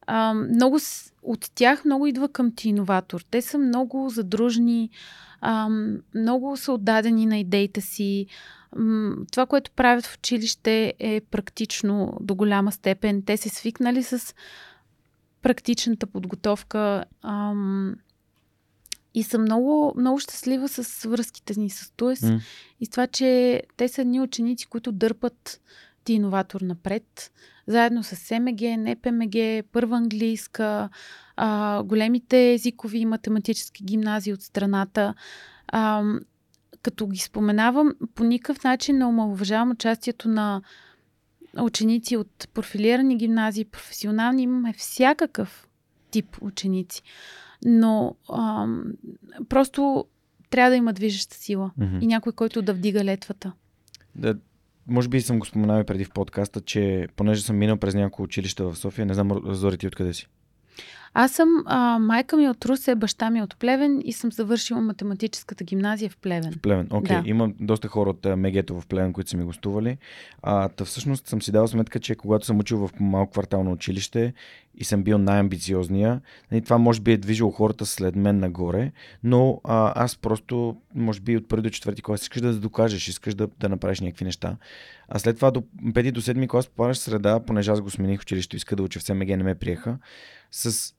[0.06, 0.78] а, много
[1.22, 3.20] от тях много идва към ти иноватор.
[3.30, 4.90] Те са много задружни,
[5.40, 5.68] а,
[6.14, 8.26] много са отдадени на идеите си.
[9.32, 13.22] Това, което правят в училище е практично до голяма степен.
[13.26, 14.34] Те се свикнали с
[15.42, 17.04] практичната подготовка.
[17.22, 17.94] Ам,
[19.14, 22.40] И съм много, много щастлива с връзките ни с ТУЕС М.
[22.80, 25.60] и с това, че те са едни ученици, които дърпат
[26.04, 27.32] ти иноватор напред,
[27.66, 30.88] заедно с СМГ, НПМГ, първа английска,
[31.36, 35.14] а, големите езикови и математически гимназии от страната.
[35.68, 36.04] А,
[36.82, 40.62] като ги споменавам, по никакъв начин не омалуважавам участието на
[41.60, 45.68] ученици от профилирани гимназии, професионални, имаме всякакъв
[46.10, 47.02] тип ученици.
[47.64, 48.84] Но ам,
[49.48, 50.04] просто
[50.50, 51.98] трябва да има движеща сила Мгм.
[52.00, 53.52] и някой, който да вдига летвата.
[54.14, 54.34] Да,
[54.86, 58.22] може би съм го споменал и преди в подкаста, че понеже съм минал през няколко
[58.22, 60.28] училища в София, не знам, Зори, ти откъде си?
[61.14, 64.32] Аз съм, а, майка ми е от Русе, баща ми е от Плевен и съм
[64.32, 66.52] завършила математическата гимназия в Плевен.
[66.52, 66.88] В Плевен.
[66.90, 67.28] Окей, Да.
[67.28, 69.98] има доста хора от Мегето в Плевен, които са ми гостували.
[70.42, 74.34] А, та всъщност съм си дал сметка, че когато съм учил в малко квартално училище
[74.74, 76.20] и съм бил най-амбициозния,
[76.52, 78.92] нали, това може би е движило хората след мен нагоре,
[79.24, 83.34] но а, аз просто, може би от първи до четвърти клас искаш да докажеш, искаш
[83.34, 84.56] да, да направиш някакви неща.
[85.08, 85.62] А след това до
[85.94, 89.00] пети до седми клас попадаш среда, понеже аз го смених в училище, иска да уча
[89.00, 89.98] в СМГ, не ме приеха,
[90.50, 90.94] с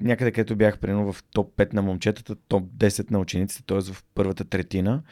[0.00, 3.80] някъде, където бях примерно в топ 5 на момчетата, топ 10 на учениците, т.е.
[3.80, 5.02] в първата третина.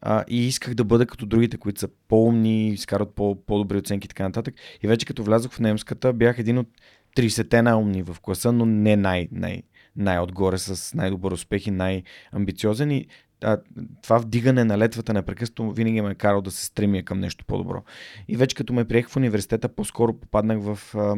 [0.00, 4.08] А, и исках да бъда като другите, които са по-умни, изкарват по- по-добри оценки и
[4.08, 4.54] така нататък.
[4.82, 6.68] И вече като влязох в немската, бях един от
[7.16, 9.62] 30-те най-умни в класа, но не най- най-
[9.96, 12.90] най-отгоре с най-добър успех и най-амбициозен.
[12.90, 13.06] И
[13.42, 13.58] а,
[14.02, 17.82] това вдигане на летвата непрекъснато винаги ме е карал да се стремя към нещо по-добро.
[18.28, 21.16] И вече като ме приех в университета, по-скоро попаднах в, а,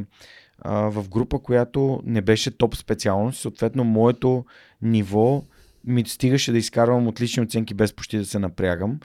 [0.64, 3.40] в група, която не беше топ специалност.
[3.40, 4.44] Съответно, моето
[4.82, 5.44] ниво
[5.84, 9.00] ми стигаше да изкарвам отлични оценки без почти да се напрягам.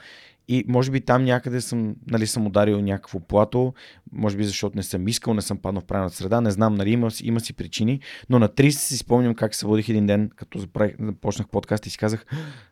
[0.48, 3.74] И може би там някъде съм, нали, съм ударил някакво плато,
[4.12, 6.90] може би защото не съм искал, не съм паднал в правилната среда, не знам, нали,
[6.90, 8.00] има, има си причини,
[8.30, 11.98] но на 30 си спомням как се водих един ден, като започнах подкаст и си
[11.98, 12.26] казах,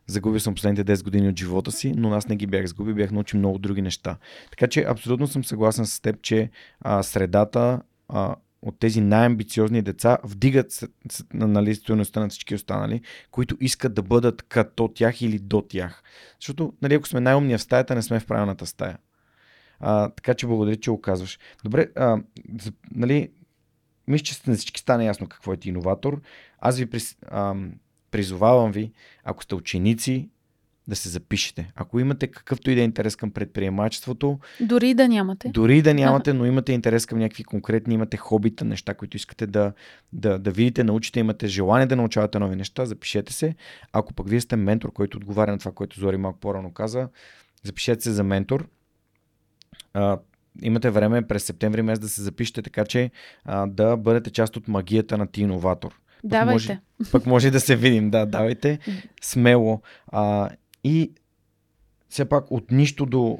[0.06, 3.10] загубил съм последните 10 години от живота си, но аз не ги бях загубил, бях
[3.10, 4.16] научил много други неща.
[4.50, 10.18] Така че абсолютно съм съгласен с теб, че а, средата а, от тези най-амбициозни деца
[10.24, 10.84] вдигат
[11.34, 13.00] нали, стоеността на всички останали,
[13.30, 16.02] които искат да бъдат като тях или до тях.
[16.40, 18.98] Защото, нали, ако сме най-умния в стаята, не сме в правилната стая.
[19.80, 21.38] А, така че благодаря, че го казваш.
[21.64, 22.18] Добре, а,
[22.94, 23.30] нали,
[24.08, 26.20] мисля, че на всички стане ясно какво е ти иноватор.
[26.58, 27.54] Аз ви прис, а,
[28.10, 28.92] призовавам ви,
[29.24, 30.28] ако сте ученици,
[30.88, 31.72] да се запишете.
[31.74, 35.48] Ако имате какъвто и да е интерес към предприемачеството, Дори да нямате.
[35.48, 39.72] дори да нямате, но имате интерес към някакви конкретни, имате хобита, неща, които искате да,
[40.12, 43.54] да, да видите, научите, имате желание да научавате нови неща, запишете се.
[43.92, 47.08] Ако пък вие сте ментор, който отговаря на това, което Зори малко по-рано каза,
[47.62, 48.68] запишете се за ментор.
[49.94, 50.18] А,
[50.62, 53.10] имате време през септември месец да се запишете, така че
[53.44, 55.90] а, да бъдете част от магията на ти иноватор.
[55.90, 56.52] Пък Давайте.
[56.52, 56.80] Може,
[57.12, 58.78] пък може да се видим, да, давайте
[59.22, 59.82] смело.
[60.06, 60.50] А,
[60.84, 61.12] и
[62.08, 63.38] все пак от нищо до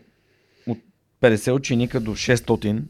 [0.67, 0.79] от
[1.21, 2.83] 50 ученика до 600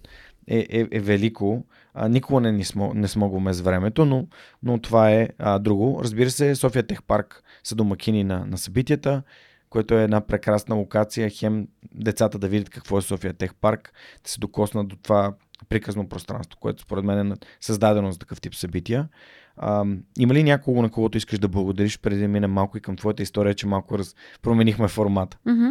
[0.48, 1.64] е, е, е велико.
[1.94, 4.26] А, никога не, ни смо, не смогваме с времето, но,
[4.62, 6.00] но това е а, друго.
[6.02, 9.22] Разбира се, София Тех Парк са домакини на, на събитията,
[9.70, 11.30] което е една прекрасна локация.
[11.30, 13.92] Хем децата да видят какво е София Тех Парк,
[14.24, 15.34] да се докоснат до това
[15.68, 19.08] приказно пространство, което според мен е създадено за такъв тип събития.
[19.56, 19.84] А,
[20.18, 23.22] има ли някого, на когото искаш да благодариш, преди да минем малко и към твоята
[23.22, 24.14] история, че малко раз...
[24.42, 25.38] променихме формата?
[25.46, 25.66] Мгм.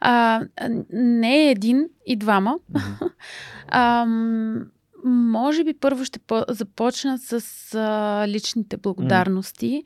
[0.00, 0.42] А,
[0.92, 2.58] не един и двама.
[3.68, 4.06] А,
[5.04, 7.40] може би първо ще по- започна с
[7.74, 9.84] а, личните благодарности,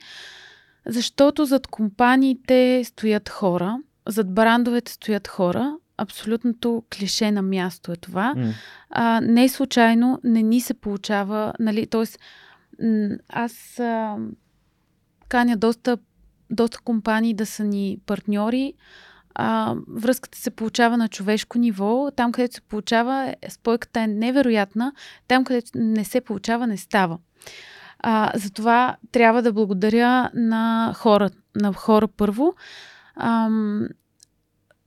[0.86, 3.78] защото зад компаниите стоят хора,
[4.08, 5.76] зад брандовете стоят хора.
[5.96, 8.34] Абсолютното клише на място е това.
[8.90, 12.04] А, не случайно не ни се получава, нали, т.е.
[13.28, 14.16] аз а,
[15.28, 15.98] каня доста,
[16.50, 18.74] доста компании да са ни партньори.
[19.34, 22.10] А, връзката се получава на човешко ниво.
[22.16, 24.92] Там, където се получава, е- спойката е невероятна.
[25.28, 27.18] Там, където не се получава, не става.
[27.98, 32.54] А, затова трябва да благодаря на хора, на хора първо.
[33.16, 33.88] Ам,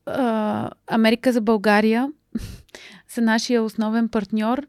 [0.06, 2.12] а, Америка за България
[3.08, 4.68] са нашия основен партньор,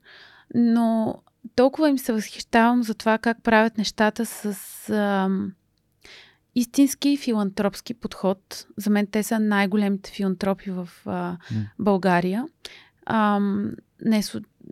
[0.54, 1.14] но
[1.55, 4.55] толкова им се възхищавам за това как правят нещата с
[4.91, 5.53] ам,
[6.55, 8.66] истински филантропски подход.
[8.76, 11.36] За мен те са най-големите филантропи в а,
[11.78, 12.45] България.
[13.07, 13.72] Ам,
[14.05, 14.22] не, е,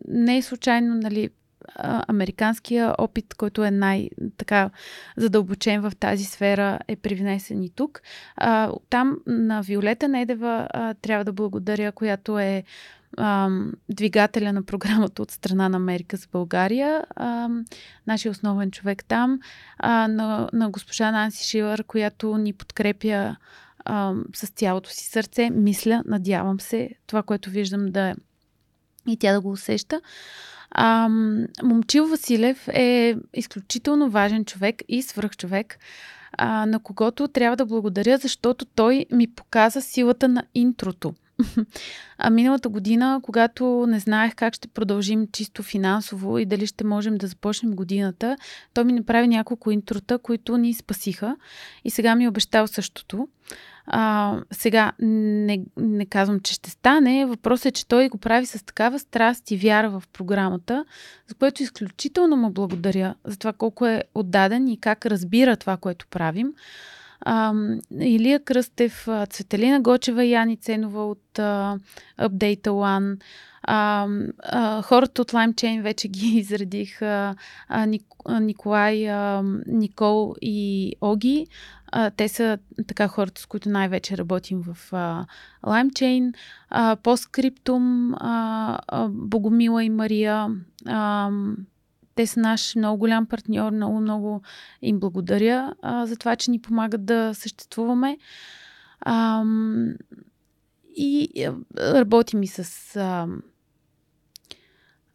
[0.09, 1.31] не е случайно, нали,
[1.75, 4.71] а, американския опит, който е най-така
[5.17, 8.03] задълбочен в тази сфера, е привнесен и тук.
[8.37, 12.64] А, там на Виолета Недева а, трябва да благодаря, която е
[13.88, 17.48] двигателя на програмата от страна на Америка за България, а,
[18.07, 19.40] нашия основен човек там,
[19.78, 23.36] а, на, на госпожа Нанси Шилър, която ни подкрепя
[23.84, 25.50] а, с цялото си сърце.
[25.50, 28.14] Мисля, надявам се, това, което виждам да е
[29.09, 30.00] и тя да го усеща.
[30.70, 31.09] А,
[31.62, 35.78] Момчил Василев е изключително важен човек и свръхчовек,
[36.32, 41.14] а, на когото трябва да благодаря, защото той ми показа силата на интрото.
[42.18, 47.16] А миналата година, когато не знаех как ще продължим чисто финансово и дали ще можем
[47.16, 48.37] да започнем годината,
[48.74, 51.37] той ми направи няколко интрота, които ни спасиха.
[51.84, 53.28] И сега ми е обещал същото.
[53.87, 57.26] А, сега не, не казвам, че ще стане.
[57.26, 60.84] Въпросът е, че той го прави с такава страст и вяра в програмата,
[61.28, 66.07] за което изключително му благодаря за това колко е отдаден и как разбира това, което
[66.07, 66.53] правим.
[68.01, 71.79] Илия Кръстев, Цветелина Гочева Яни Ценова от а,
[72.20, 73.16] Update One.
[74.83, 77.01] Хората от LimeChain вече ги изредих.
[78.41, 79.09] Николай,
[79.66, 81.47] Никол и Оги.
[82.16, 85.27] Те са така хората, с които най-вече работим в а,
[85.64, 86.35] LimeChain.
[86.74, 88.14] Postscriptum,
[89.09, 90.49] Богомила и Мария.
[92.17, 94.43] Те са наш много голям партньор, много, много
[94.83, 98.19] им благодаря а, за това, че ни помагат да съществуваме.
[99.01, 99.45] А,
[100.97, 101.49] и
[101.79, 103.27] работим и с а,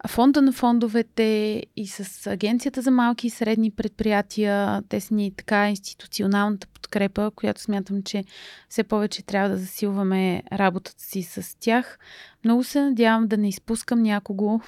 [0.07, 4.81] фонда на фондовете и с Агенцията за малки и средни предприятия.
[4.89, 8.23] Те са ни така институционалната подкрепа, която смятам, че
[8.69, 11.99] все повече трябва да засилваме работата си с тях.
[12.43, 14.59] Много се надявам да не изпускам някого.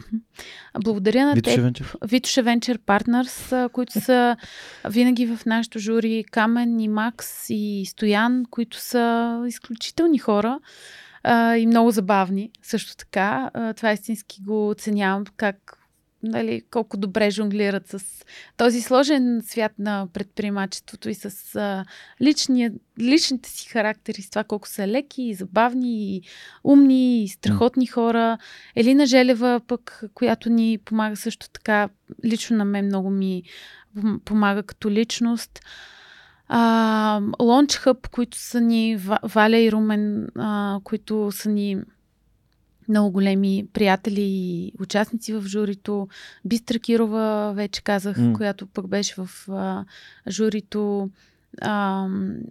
[0.84, 1.96] Благодаря на теб.
[2.06, 4.38] Витоше Венчер Партнерс, които са
[4.90, 10.60] винаги в нашото жури Камен и Макс и Стоян, които са изключителни хора
[11.24, 13.52] а, и много забавни също така.
[13.54, 15.78] А, това истински го оценявам как
[16.24, 18.26] нали, колко добре жонглират с
[18.58, 21.86] този сложен свят на предприемачеството и с а,
[22.22, 26.22] личния, личните си характери, с това колко са леки и забавни и
[26.64, 28.38] умни и страхотни хора.
[28.76, 31.90] Елина Желева пък, която ни помага също така,
[32.26, 33.44] лично на мен много ми
[34.26, 35.60] помага като личност.
[36.50, 41.78] Launch Hub, които са ни, Валя и Румен, а, които са ни
[42.90, 46.08] много големи приятели и участници в журито.
[46.46, 48.34] Бистра Кирова, вече казах, mm.
[48.34, 49.86] която пък беше в а,
[50.30, 51.10] журито.
[51.62, 52.08] А,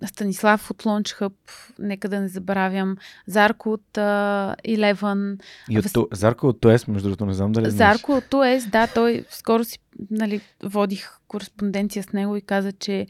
[0.06, 1.32] Станислав от Launch Hub,
[1.78, 2.96] нека да не забравям.
[3.26, 5.42] Зарко от а, Eleven.
[5.70, 5.92] И от, Въз...
[6.12, 9.78] Зарко от ТОЕС, между другото, не знам дали Зарко от ТОЕС, да, той скоро си
[10.10, 13.06] нали, водих кореспонденция с него и каза, че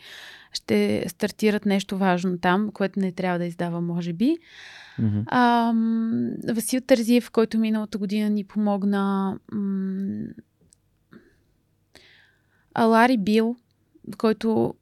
[0.52, 4.36] ще стартират нещо важно там, което не трябва да издава, може би.
[5.00, 5.22] Mm-hmm.
[5.26, 5.72] А,
[6.54, 9.36] Васил Тързиев, който миналата година ни помогна.
[9.52, 10.24] М-
[12.74, 13.56] Алари Бил,
[14.18, 14.74] който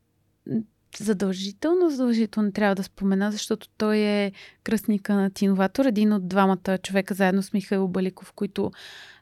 [0.98, 4.32] задължително, задължително трябва да спомена, защото той е
[4.64, 8.70] кръстника на Тиноватор, един от двамата човека заедно с Михаил Баликов, които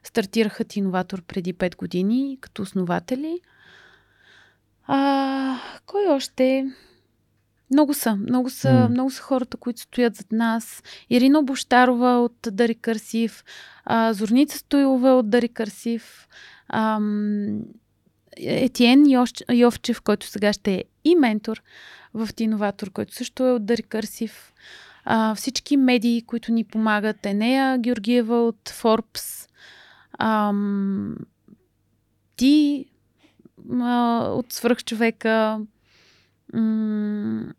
[0.03, 3.39] стартираха Тиноватор преди 5 години като основатели.
[4.87, 6.65] А, кой още?
[7.71, 8.15] Много са.
[8.15, 8.87] Много са, mm.
[8.87, 10.83] много са хората, които стоят зад нас.
[11.09, 13.43] Ирина Бощарова от Дари Кърсив,
[13.85, 16.27] а, Зорница Стоилова от Дари Кърсив,
[16.69, 17.61] ам,
[18.37, 19.05] Етиен
[19.51, 21.61] Йовчев, който сега ще е и ментор
[22.13, 24.53] в Тиноватор, който също е от Дари Кърсив.
[25.05, 27.25] А, всички медии, които ни помагат.
[27.25, 29.49] Енея Георгиева от Forbes.
[30.19, 31.15] Ам,
[32.35, 32.85] ти
[33.71, 35.59] а, от свръхчовека.
[36.53, 37.53] М-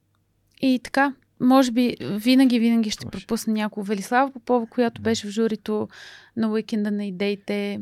[0.62, 3.84] и така, може би винаги, винаги ще пропусна някого.
[3.84, 5.88] Велислава Попова, която беше в журито
[6.36, 7.80] на уикенда на идеите.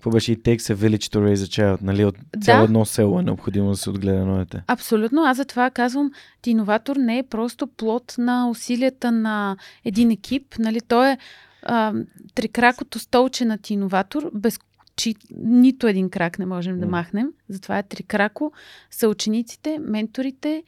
[0.00, 2.04] Какво беше и Takes a Village to Raise a Child, нали?
[2.04, 2.64] От цяло да.
[2.64, 4.62] едно село е необходимо да се отгледа едно дете.
[4.66, 5.22] Абсолютно.
[5.22, 10.54] Аз затова казвам, ти иноватор не е просто плод на усилията на един екип.
[10.58, 10.80] Нали?
[10.80, 11.18] Той е
[11.62, 11.94] а,
[12.34, 14.58] трикракото столче на ти иноватор, без
[14.96, 16.80] чи нито един крак не можем mm.
[16.80, 17.32] да махнем.
[17.48, 18.52] Затова е трикрако.
[18.90, 20.62] Са учениците, менторите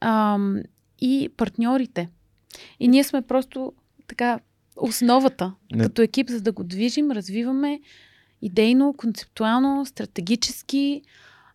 [0.00, 0.62] ам,
[1.00, 2.08] и партньорите.
[2.80, 3.72] И ние сме просто
[4.06, 4.40] така
[4.76, 5.84] основата не.
[5.84, 7.80] като екип, за да го движим, развиваме
[8.42, 11.02] идейно, концептуално, стратегически,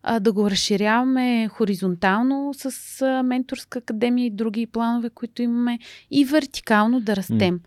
[0.02, 5.78] а, да го разширяваме хоризонтално с а, менторска академия и други планове, които имаме,
[6.10, 7.60] и вертикално да растем.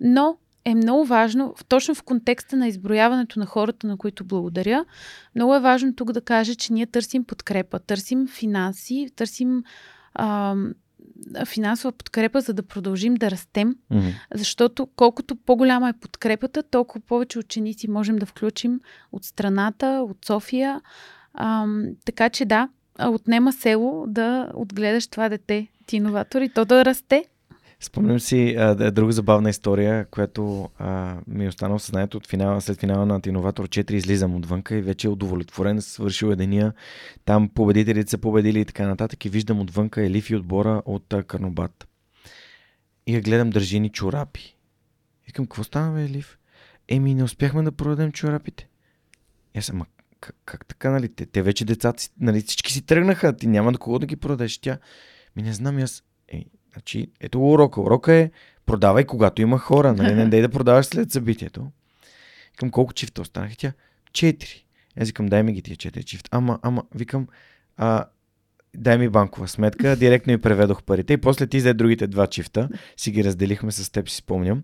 [0.00, 4.84] Но е много важно, точно в контекста на изброяването на хората, на които благодаря,
[5.34, 9.62] много е важно тук да кажа, че ние търсим подкрепа, търсим финанси, търсим
[10.14, 10.54] а,
[11.44, 13.76] финансова подкрепа, за да продължим да растем.
[13.90, 14.08] Мгм.
[14.34, 18.80] Защото колкото по-голяма е подкрепата, толкова повече ученици можем да включим
[19.12, 20.80] от страната, от София.
[21.34, 26.64] Ам, така че да, а, отнема село да отгледаш това дете, ти иноватор, и то
[26.64, 27.24] да расте.
[27.80, 32.60] Спомням си а, друга забавна история, която а, ми е останала в съзнанието от финала,
[32.60, 36.72] след финала на Инноватор 4 излизам отвънка и вече е удовлетворен, свършил единия.
[37.24, 41.22] Там победителите са победили и така нататък и виждам отвънка Елиф и отбора от а,
[41.22, 41.88] Карнобат.
[43.06, 44.56] И я гледам държи ни чорапи.
[45.26, 46.38] Викам, какво стана, бе, Елиф?
[46.88, 48.68] Еми, не успяхме да продадем чорапите.
[49.54, 49.86] И аз съм, «Ма,
[50.20, 51.08] как, как така, нали?
[51.08, 54.58] Те, те вече децата, нали, всички си тръгнаха, ти няма на кого да ги продадеш.
[54.58, 54.78] Тя,
[55.36, 56.02] ми не знам, аз, е,
[56.76, 57.80] значи, ето го урока.
[57.80, 58.30] Урока е,
[58.66, 60.14] продавай когато има хора, нали?
[60.14, 61.66] Не дай да продаваш след събитието.
[62.56, 63.52] Към колко чифта останаха?
[63.52, 63.72] И Тя,
[64.12, 64.64] четири.
[65.00, 66.28] Аз викам, дай ми ги тия четири чифта.
[66.32, 67.26] Ама, ама, викам,
[67.76, 68.04] а,
[68.76, 72.68] дай ми банкова сметка, директно ми преведох парите и после ти взе другите два чифта,
[72.96, 74.62] си ги разделихме с теб, си спомням.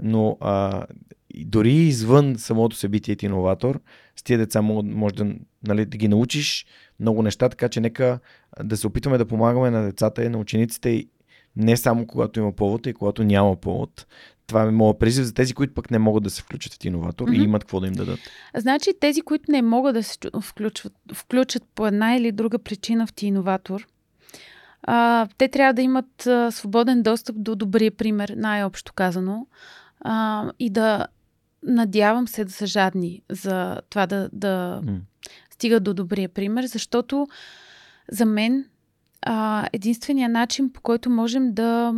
[0.00, 0.86] Но а,
[1.34, 3.80] и дори извън самото събитие ти иноватор,
[4.16, 5.34] с тия деца може да,
[5.66, 6.66] нали, да ги научиш
[7.00, 8.18] много неща, така че нека
[8.64, 11.08] да се опитваме да помагаме на децата и на учениците и
[11.56, 14.06] не само когато има повод, а и когато няма повод.
[14.46, 17.28] Това е моят призив за тези, които пък не могат да се включат в иноватор
[17.28, 17.40] Мгм.
[17.40, 18.18] и имат какво да им дадат.
[18.56, 23.12] Значи тези, които не могат да се включват, включат по една или друга причина в
[23.12, 23.86] ти иноватор,
[24.82, 29.46] а, те трябва да имат а, свободен достъп до добрия пример, най-общо казано,
[30.00, 31.06] а, и да
[31.62, 34.98] надявам се да са жадни за това да, да М.
[35.50, 37.26] стигат до добрия пример, защото
[38.12, 38.64] за мен
[39.26, 41.94] а, единственият начин, по който можем да.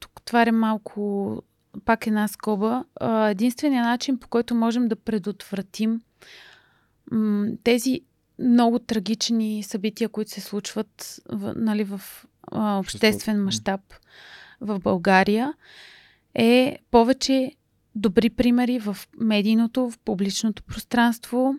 [0.00, 1.42] Тук отварям малко
[1.84, 2.84] пак една скоба.
[3.00, 6.00] А, единственият начин, по който можем да предотвратим
[7.10, 8.00] м, тези
[8.38, 12.00] много трагични събития, които се случват в, нали, в
[12.52, 13.80] а, обществен мащаб
[14.60, 15.54] в България,
[16.34, 17.52] е повече
[17.94, 21.54] добри примери в медийното, в публичното пространство.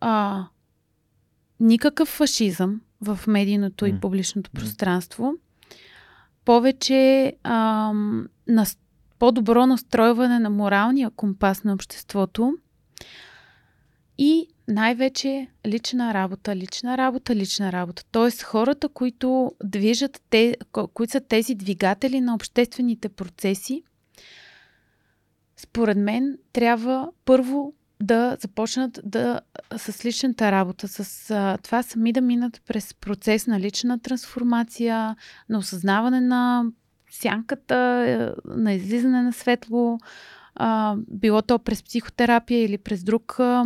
[0.00, 0.46] А,
[1.60, 4.00] никакъв фашизъм в медийното и М.
[4.00, 5.32] публичното пространство.
[6.44, 8.78] Повече ам, нас,
[9.18, 12.54] по-добро настройване на моралния компас на обществото
[14.18, 18.04] и най-вече лична работа, лична работа, лична работа.
[18.12, 23.82] Тоест хората, които движат, те, ко- които са тези двигатели на обществените процеси,
[25.56, 29.40] според мен трябва първо да започнат да
[29.76, 35.16] с личната работа, с а, това сами да минат през процес на лична трансформация,
[35.48, 36.64] на осъзнаване на
[37.10, 39.98] сянката, е, на излизане на светло,
[40.54, 43.64] а, било то през психотерапия или през друг а,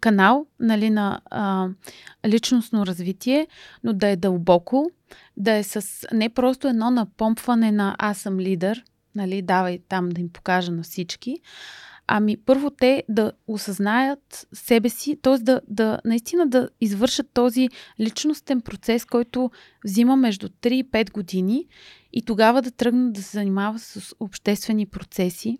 [0.00, 1.68] канал нали, на а,
[2.26, 3.46] личностно развитие,
[3.84, 4.90] но да е дълбоко,
[5.36, 8.84] да е с не просто едно напомпване на аз съм лидер,
[9.14, 11.36] нали, давай там да им покажа на всички,
[12.14, 15.38] ами първо те да осъзнаят себе си, т.е.
[15.38, 17.68] Да, да наистина да извършат този
[18.00, 19.50] личностен процес, който
[19.84, 21.66] взима между 3 и 5 години
[22.12, 25.58] и тогава да тръгнат да се занимава с обществени процеси.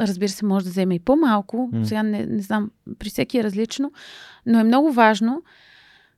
[0.00, 1.70] Разбира се, може да вземе и по-малко.
[1.72, 1.86] М.
[1.86, 3.92] Сега не, не знам, при всеки е различно,
[4.46, 5.42] но е много важно,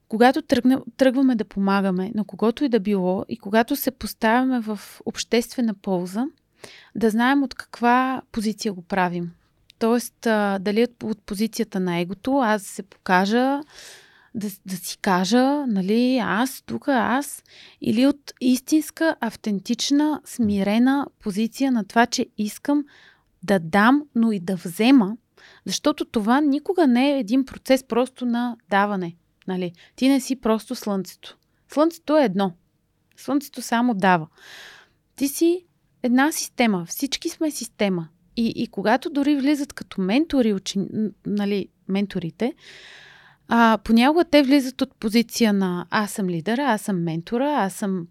[0.09, 4.81] когато тръгне, тръгваме да помагаме на когото и да било и когато се поставяме в
[5.07, 6.27] обществена полза,
[6.95, 9.31] да знаем от каква позиция го правим.
[9.79, 10.15] Тоест,
[10.61, 13.61] дали от, позицията на егото, аз се покажа,
[14.35, 17.43] да, да си кажа, нали, аз, тук аз,
[17.81, 22.85] или от истинска, автентична, смирена позиция на това, че искам
[23.43, 25.17] да дам, но и да взема,
[25.67, 29.17] защото това никога не е един процес просто на даване.
[29.49, 29.73] Нали?
[29.97, 31.37] Ти не си просто слънцето.
[31.69, 32.53] Слънцето е едно.
[33.17, 34.27] Слънцето само дава.
[35.17, 35.66] Ти си
[36.07, 36.85] една система.
[36.89, 38.09] Всички сме система.
[38.37, 40.89] И, и когато дори влизат като ментори, учени,
[41.27, 42.55] нали, менторите,
[43.49, 48.07] а, понякога те влизат от позиция на аз съм лидера, аз съм ментора, аз съм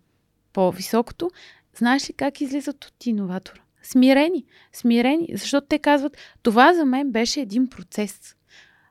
[0.54, 1.32] по-високото.
[1.78, 3.60] Знаеш ли как излизат от иноватора?
[3.84, 4.46] Смирени.
[4.74, 5.30] Смирени.
[5.34, 8.36] Защото те казват, това за мен беше един процес.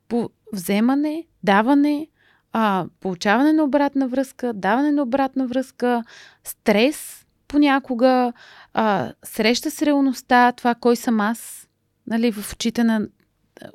[0.08, 2.08] По вземане, даване,
[2.52, 6.02] а, получаване на обратна връзка, даване на обратна връзка,
[6.44, 7.23] стрес
[7.54, 8.32] понякога,
[8.72, 11.68] а, среща с реалността, това кой съм аз,
[12.06, 13.08] нали, в очите на...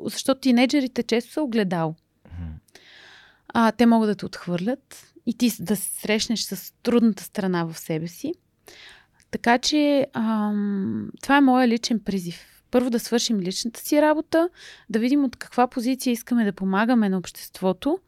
[0.05, 1.95] Защото тинейджерите често са огледал.
[3.47, 7.79] А, те могат да те отхвърлят и ти да се срещнеш с трудната страна в
[7.79, 8.33] себе си.
[9.31, 12.63] Така че ам, това е моя личен призив.
[12.71, 14.49] Първо да свършим личната си работа,
[14.89, 17.99] да видим от каква позиция искаме да помагаме на обществото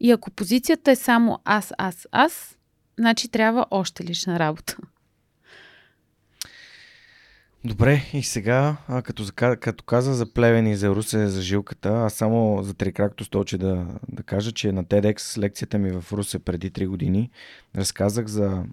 [0.00, 2.57] И ако позицията е само аз, аз, аз,
[2.98, 4.76] значи трябва още лична работа.
[7.64, 9.24] Добре, и сега, а, като,
[9.60, 13.86] като каза за Плевен и за Русе, за жилката, аз само за трикракто столче да,
[14.08, 17.30] да кажа, че на TEDx лекцията ми в Русе преди 3 години
[17.76, 18.64] разказах за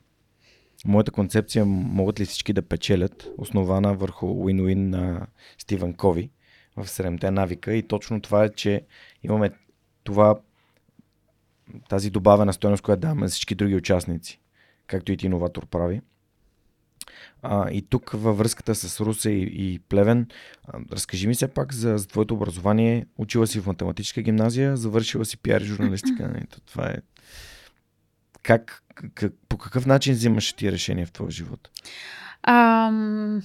[0.85, 5.27] моята концепция могат ли всички да печелят, основана върху win-win на
[5.57, 6.30] Стивън Кови
[6.77, 8.81] в 7 навика и точно това е, че
[9.23, 9.52] имаме
[10.03, 10.39] това
[11.90, 14.40] тази добавена стоеност, която даваме за всички други участници,
[14.88, 16.02] както и ти иноватор прави.
[17.42, 20.28] А, и тук във връзката с Русе и, и Плевен,
[20.68, 23.06] а, разкажи ми се пак за, за твоето образование.
[23.18, 26.28] Учила си в математическа гимназия, завършила си пиар и журналистика.
[26.28, 26.46] Нали?
[26.66, 26.98] това е...
[28.44, 28.84] Как,
[29.14, 31.70] как, по какъв начин взимаш ти решения в твоя живот?
[32.44, 33.42] Ам...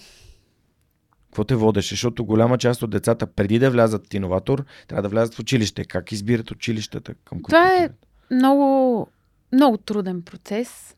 [1.26, 1.94] Какво те водеше?
[1.94, 5.84] Защото голяма част от децата, преди да влязат в иноватор, трябва да влязат в училище.
[5.84, 7.14] Как избират училищата?
[7.14, 7.88] Към Това е
[8.30, 9.06] много,
[9.52, 10.96] много труден процес.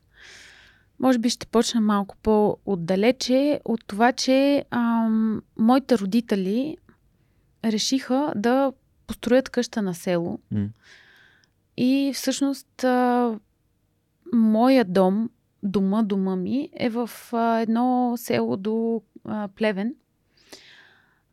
[0.99, 6.77] Може би ще почна малко по-отдалече от това, че ам, моите родители
[7.65, 8.73] решиха да
[9.07, 10.39] построят къща на село.
[10.53, 10.69] Mm.
[11.77, 13.39] И всъщност а,
[14.33, 15.29] моя дом,
[15.63, 19.95] дома, дома ми е в а, едно село до а, Плевен,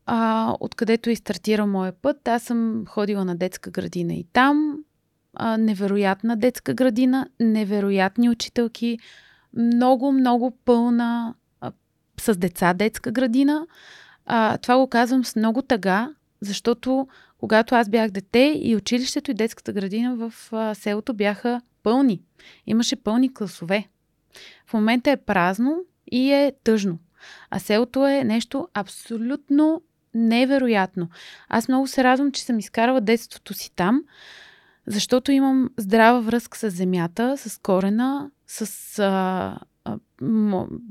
[0.06, 2.28] а, откъдето и стартира моя път.
[2.28, 4.84] Аз съм ходила на детска градина и там.
[5.34, 8.98] А, невероятна детска градина, невероятни учителки,
[9.56, 11.72] много, много пълна а,
[12.20, 13.66] с деца детска градина.
[14.26, 17.08] А, това го казвам с много тъга, защото
[17.38, 22.22] когато аз бях дете и училището и детската градина в а, селото бяха пълни.
[22.66, 23.88] Имаше пълни класове.
[24.66, 25.78] В момента е празно
[26.12, 26.98] и е тъжно.
[27.50, 29.82] А селото е нещо абсолютно
[30.14, 31.08] невероятно.
[31.48, 34.02] Аз много се радвам, че съм изкарала детството си там,
[34.86, 39.98] защото имам здрава връзка с земята, с корена, с а, а,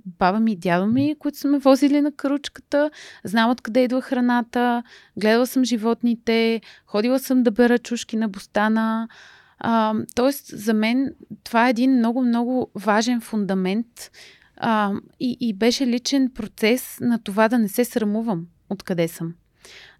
[0.06, 2.92] баба ми и дядо ми, които са ме возили на каручката,
[3.24, 4.84] знам откъде идва храната,
[5.18, 9.08] гледала съм животните, ходила съм да бера чушки на бостана.
[9.60, 11.14] А, тоест, за мен
[11.44, 14.12] това е един много-много важен фундамент
[14.58, 19.34] а, и, и беше личен процес на това да не се срамувам откъде съм.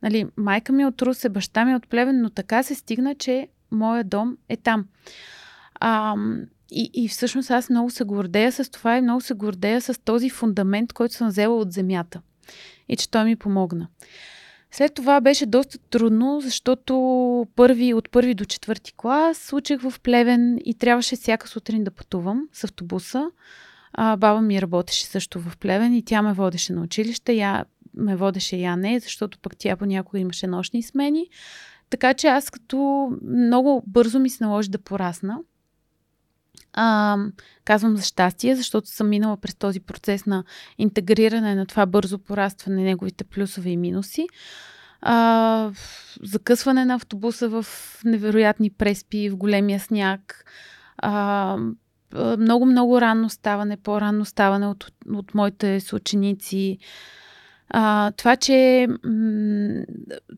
[0.04, 3.16] Нали, майка ми е от Русе, баща ми е от Плевен, но така се стигна,
[3.16, 4.86] че моя дом е там.
[5.76, 6.16] А,
[6.72, 10.30] и, и всъщност аз много се гордея с това и много се гордея с този
[10.30, 12.22] фундамент, който съм взела от земята.
[12.90, 13.88] И че той ми помогна.
[14.72, 20.60] След това беше доста трудно, защото първи, от първи до четвърти клас учих в Плевен
[20.66, 23.32] и трябваше всяка сутрин да пътувам с автобуса.
[23.94, 27.34] А, баба ми работеше също в Плевен и тя ме водеше на училище.
[27.34, 31.28] Я ме водеше я не, защото пък тя понякога имаше нощни смени.
[31.90, 35.40] Така че аз като много бързо ми се наложи да порасна.
[36.74, 37.18] А,
[37.66, 40.44] казвам за щастие, защото съм минала през този процес на
[40.78, 44.28] интегриране на това бързо порастване, неговите плюсове и минуси.
[45.02, 45.72] А,
[46.24, 47.66] закъсване на автобуса в
[48.06, 50.46] невероятни преспи, в големия сняг.
[50.98, 51.58] А,
[52.38, 56.78] много, много ранно ставане, по-ранно ставане от, от моите съученици.
[57.70, 59.84] А, това, че м-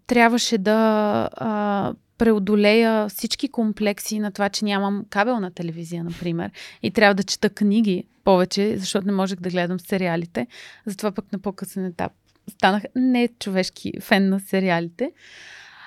[0.07, 6.51] трябваше да а, преодолея всички комплекси на това, че нямам кабелна телевизия, например,
[6.83, 10.47] и трябва да чета книги повече, защото не можех да гледам сериалите.
[10.85, 12.11] Затова пък на по-късен етап
[12.49, 15.11] станах не човешки фен на сериалите.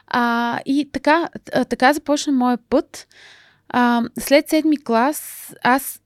[0.06, 1.28] А, и така,
[1.68, 3.08] така започна моя път.
[3.68, 6.00] А, след седми клас аз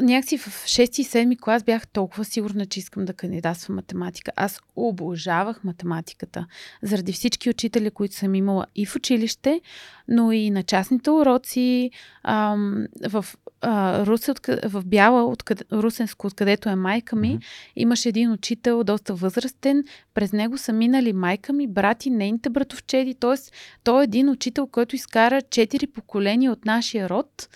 [0.00, 4.32] някакси в 6 и 7 клас бях толкова сигурна, че искам да кандидатствам математика.
[4.36, 6.46] Аз обожавах математиката.
[6.82, 9.60] Заради всички учители, които съм имала и в училище,
[10.08, 11.90] но и на частните уроци
[12.22, 13.24] ам, в
[13.64, 14.32] а, Русе,
[14.64, 17.72] в Бяла, откъде, Русенско, откъдето е майка ми, mm-hmm.
[17.76, 19.84] имаше един учител, доста възрастен.
[20.14, 23.14] През него са минали майка ми, брати, нейните братовчеди.
[23.14, 23.52] Тоест,
[23.84, 27.48] той е един учител, който изкара четири поколения от нашия род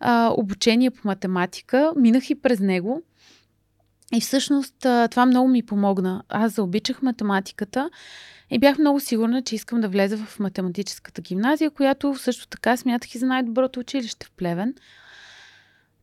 [0.00, 1.92] а, обучение по математика.
[1.96, 3.02] Минах и през него.
[4.14, 6.22] И всъщност това много ми помогна.
[6.28, 7.90] Аз заобичах математиката
[8.50, 13.14] и бях много сигурна, че искам да влеза в математическата гимназия, която също така смятах
[13.14, 14.74] и за най-доброто училище в Плевен.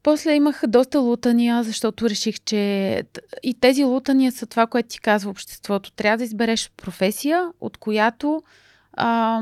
[0.03, 3.03] После имах доста лутания, защото реших, че
[3.43, 5.91] и тези лутания са това, което ти казва обществото.
[5.91, 8.43] Трябва да избереш професия, от която
[8.93, 9.41] а,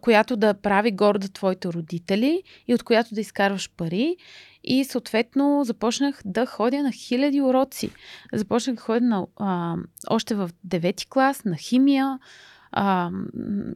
[0.00, 4.16] която да прави горда твоите родители и от която да изкарваш пари.
[4.64, 7.90] И съответно започнах да ходя на хиляди уроци.
[8.32, 9.76] Започнах да ходя на, а,
[10.10, 12.18] още в 9 клас на химия,
[12.72, 13.10] а,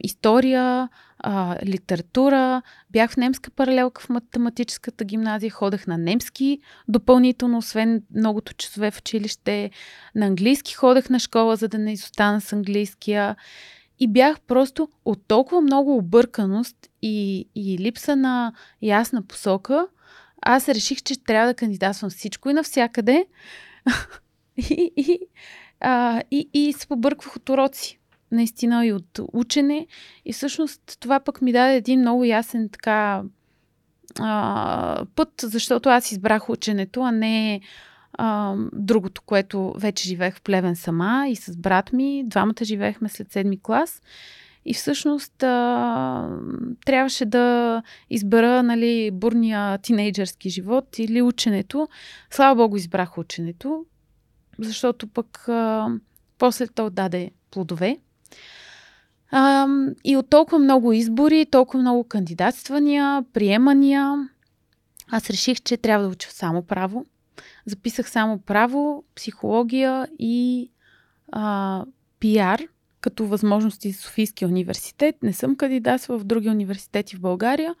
[0.01, 0.89] история,
[1.19, 2.61] а, литература.
[2.89, 8.99] Бях в немска паралелка в математическата гимназия, ходех на немски допълнително, освен многото часове в
[8.99, 9.71] училище.
[10.15, 13.35] На английски ходех на школа, за да не изостана с английския.
[13.99, 19.87] И бях просто от толкова много обърканост и, и липса на ясна посока,
[20.41, 23.25] аз реших, че трябва да кандидатствам всичко и навсякъде.
[24.57, 25.19] и, и,
[25.79, 28.00] а, и, и се побърквах от уроци.
[28.31, 29.87] Наистина и от учене.
[30.25, 33.23] И всъщност това пък ми даде един много ясен така
[34.19, 37.61] а, път, защото аз избрах ученето, а не
[38.13, 42.23] а, другото, което вече живеех в Плевен сама и с брат ми.
[42.25, 44.01] Двамата живеехме след седми клас.
[44.65, 46.37] И всъщност а,
[46.85, 51.87] трябваше да избера нали, бурния тинейджърски живот или ученето.
[52.29, 53.85] Слава Богу, избрах ученето,
[54.59, 55.87] защото пък а,
[56.37, 57.97] после то даде плодове.
[59.31, 59.67] А,
[60.03, 64.29] и от толкова много избори, толкова много кандидатствания, приемания,
[65.11, 67.05] аз реших, че трябва да уча само право.
[67.65, 70.69] Записах само право, психология и
[71.31, 71.85] а,
[72.19, 72.61] пиар
[73.01, 75.15] като възможности за Софийския университет.
[75.23, 77.75] Не съм кандидатствала в други университети в България.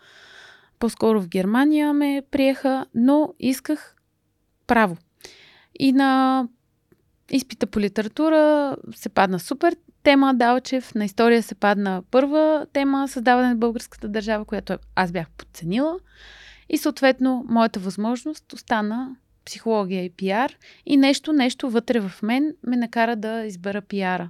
[0.79, 3.95] По-скоро в Германия ме приеха, но исках
[4.67, 4.97] право.
[5.79, 6.47] И на
[7.31, 13.47] изпита по литература се падна супер тема Далчев, на история се падна първа тема създаване
[13.49, 15.99] на българската държава, която аз бях подценила.
[16.69, 19.15] И съответно, моята възможност остана
[19.45, 20.57] психология и пиар.
[20.85, 24.29] И нещо, нещо вътре в мен ме накара да избера пиара.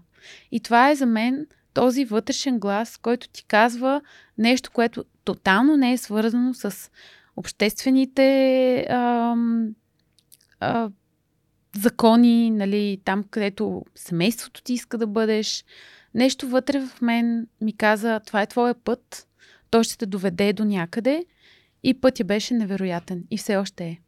[0.51, 4.01] И това е за мен този вътрешен глас, който ти казва
[4.37, 6.91] нещо, което тотално не е свързано с
[7.35, 9.69] обществените ам,
[10.59, 10.89] а,
[11.75, 15.65] закони, нали, там където семейството ти иска да бъдеш.
[16.13, 19.27] Нещо вътре в мен ми каза, това е твоя път,
[19.69, 21.25] той ще те доведе до някъде
[21.83, 23.99] и пътя беше невероятен и все още е.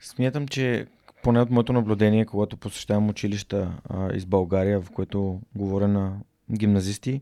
[0.00, 0.86] Смятам, че
[1.22, 6.16] поне от моето наблюдение, когато посещавам училища а, из България, в което говоря на
[6.52, 7.20] гимназисти,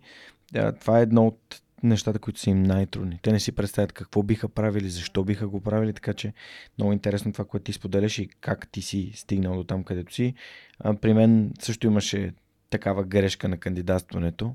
[0.81, 3.19] това е едно от нещата, които са им най-трудни.
[3.23, 6.33] Те не си представят какво биха правили, защо биха го правили, така че
[6.79, 10.35] много интересно това, което ти споделяш и как ти си стигнал до там, където си.
[10.79, 12.33] А, при мен също имаше
[12.71, 14.55] такава грешка на кандидатстването,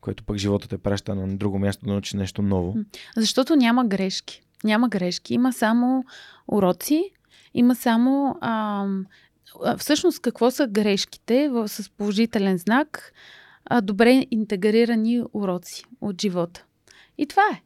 [0.00, 2.76] което пък живота те праща на друго място да научи нещо ново.
[3.16, 4.42] Защото няма грешки.
[4.64, 5.34] Няма грешки.
[5.34, 6.04] Има само
[6.48, 7.10] уроци,
[7.54, 8.38] има само.
[8.40, 8.86] А,
[9.78, 13.12] всъщност, какво са грешките с положителен знак?
[13.64, 16.64] А, добре интегрирани уроци от живота.
[17.18, 17.62] И това е.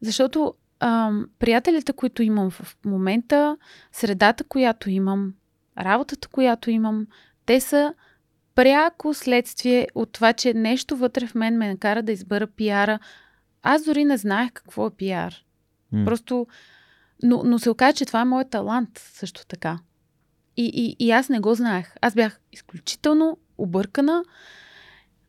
[0.00, 3.56] Защото а, приятелите, които имам в момента,
[3.92, 5.34] средата, която имам,
[5.78, 7.06] работата, която имам,
[7.46, 7.94] те са
[8.54, 12.98] пряко следствие от това, че нещо вътре в мен ме накара да избера пиара.
[13.62, 15.34] Аз дори не знаех какво е пиар.
[15.94, 16.04] Mm.
[16.04, 16.46] Просто
[17.22, 19.78] но, но се оказа, че това е моят талант също така.
[20.56, 21.94] И, и, и аз не го знаех.
[22.00, 24.24] Аз бях изключително объркана.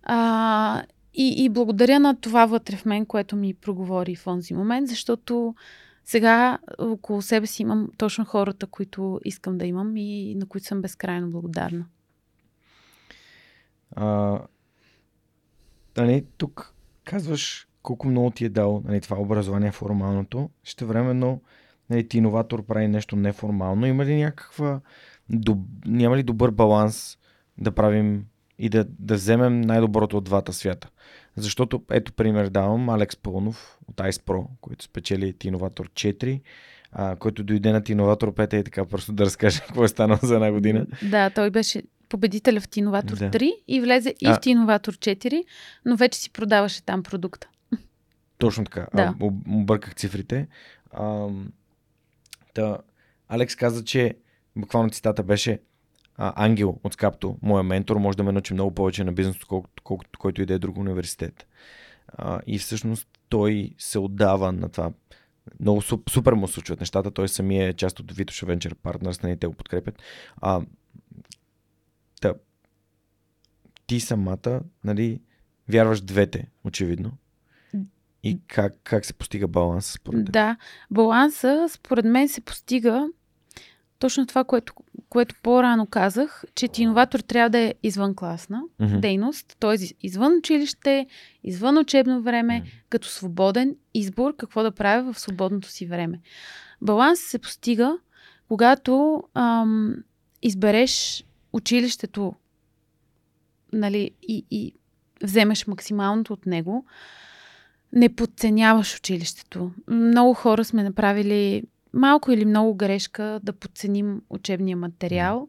[0.09, 4.87] А, и, и благодаря на това вътре в мен, което ми проговори в онзи момент,
[4.87, 5.55] защото
[6.05, 10.81] сега около себе си имам точно хората, които искам да имам и на които съм
[10.81, 11.85] безкрайно благодарна.
[13.95, 14.39] А,
[15.97, 16.73] нали, тук
[17.03, 20.49] казваш колко много ти е дал нали, това образование формалното.
[20.63, 21.41] Ще времено
[21.89, 24.81] нали, ти иноватор прави нещо неформално, има ли някаква,
[25.29, 25.59] доб...
[25.85, 27.17] няма ли добър баланс
[27.57, 28.25] да правим
[28.59, 30.89] и да, да вземем най-доброто от двата свята?
[31.35, 36.41] Защото, ето пример давам, Алекс Пълнов от Ice Pro, който спечели Тиноватор 4,
[36.91, 40.35] а, който дойде на Тиноватор 5 и така просто да разкаже какво е станало за
[40.35, 40.85] една година.
[41.09, 43.31] Да, той беше победителя в Тиноватор да.
[43.31, 44.35] 3 и влезе и а...
[44.35, 45.43] в Тиноватор 4,
[45.85, 47.47] но вече си продаваше там продукта.
[48.37, 48.87] Точно така.
[48.95, 49.15] Да.
[49.21, 50.47] А, обърках цифрите.
[50.91, 51.27] А,
[52.57, 52.77] Та,
[53.29, 54.15] Алекс каза, че
[54.55, 55.59] буквално цитата беше
[56.17, 60.19] Ангел от Скапто, моя ментор, може да ме научи много повече на бизнес, колкото, колкото
[60.19, 61.47] който и да е друг университет.
[62.07, 64.91] А, и всъщност той се отдава на това.
[65.59, 67.11] Много супер му случват нещата.
[67.11, 70.01] Той самия е част от Vitoša Venture Partners, нали, те го подкрепят.
[70.41, 70.61] А,
[72.21, 72.33] та,
[73.87, 75.21] ти самата, нали,
[75.69, 77.11] вярваш двете, очевидно.
[78.23, 80.33] И как, как се постига баланс според теб?
[80.33, 80.57] Да,
[80.91, 83.07] баланса според мен се постига
[83.99, 84.73] точно това, което,
[85.09, 88.99] което по-рано казах, че ти иноватор трябва да е извънкласна mm-hmm.
[88.99, 89.75] дейност, т.е.
[90.01, 91.07] извън училище,
[91.43, 92.89] извън учебно време, mm-hmm.
[92.89, 96.19] като свободен избор какво да правя в свободното си време.
[96.81, 97.97] Баланс се постига,
[98.47, 99.95] когато ам,
[100.41, 102.33] избереш училището
[103.73, 104.73] нали, и, и
[105.23, 106.85] вземеш максималното от него,
[107.93, 109.71] не подценяваш училището.
[109.87, 111.63] Много хора сме направили
[111.97, 115.47] малко или много грешка да подценим учебния материал.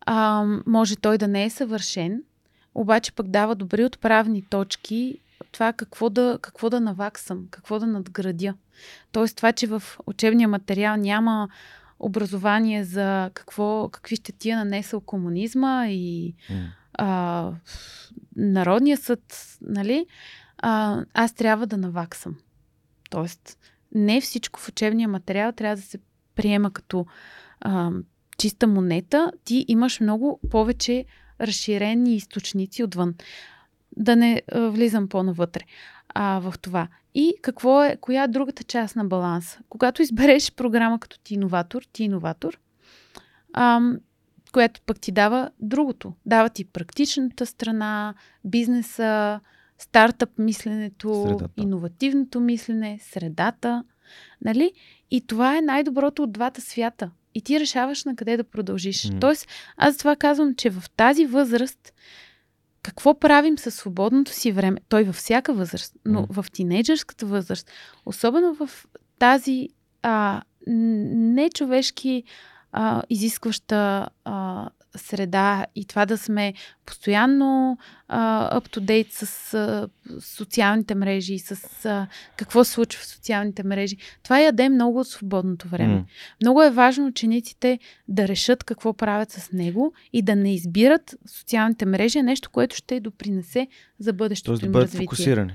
[0.00, 2.22] А, може той да не е съвършен,
[2.74, 5.20] обаче пък дава добри отправни точки
[5.52, 8.54] това какво да, какво да наваксам, какво да надградя.
[9.12, 11.48] Тоест това, че в учебния материал няма
[11.98, 16.66] образование за какво, какви ще ти е нанесъл комунизма и mm.
[16.92, 17.52] а,
[18.36, 20.06] Народния съд, нали?
[20.58, 22.36] А, аз трябва да наваксам.
[23.10, 23.58] Тоест,
[23.96, 25.98] не всичко в учебния материал трябва да се
[26.34, 27.06] приема като
[27.60, 27.90] а,
[28.38, 29.32] чиста монета.
[29.44, 31.04] Ти имаш много повече
[31.40, 33.14] разширени източници отвън.
[33.96, 35.60] Да не а, влизам по-навътре
[36.08, 36.88] а, в това.
[37.14, 39.58] И какво е, коя е другата част на баланса?
[39.68, 42.58] Когато избереш програма като ти иноватор, ти иноватор,
[43.52, 43.98] ам,
[44.52, 46.12] която пък ти дава другото.
[46.26, 48.14] Дава ти практичната страна,
[48.44, 49.40] бизнеса,
[49.78, 51.48] стартъп мисленето, средата.
[51.56, 53.84] иновативното мислене, средата.
[54.44, 54.72] Нали?
[55.10, 57.10] И това е най-доброто от двата свята.
[57.34, 59.02] И ти решаваш на къде да продължиш.
[59.02, 59.20] Mm.
[59.20, 61.92] Тоест, аз това казвам, че в тази възраст
[62.82, 64.78] какво правим със свободното си време?
[64.88, 66.42] Той във всяка възраст, но mm.
[66.42, 67.70] в тинейджърската възраст,
[68.06, 68.86] особено в
[69.18, 69.68] тази
[70.02, 72.24] а, нечовешки
[72.72, 76.54] а, изискваща а, среда и това да сме
[76.86, 77.78] постоянно
[78.10, 79.88] up-to-date с uh,
[80.20, 82.06] социалните мрежи и с uh,
[82.36, 83.96] какво се случва в социалните мрежи.
[84.22, 85.94] Това яде много от свободното време.
[85.94, 86.04] Mm.
[86.42, 87.78] Много е важно учениците
[88.08, 93.00] да решат какво правят с него и да не избират социалните мрежи, нещо, което ще
[93.00, 93.68] допринесе
[93.98, 95.06] за бъдещето Тоест, им да бъдат развитие.
[95.06, 95.52] фокусирани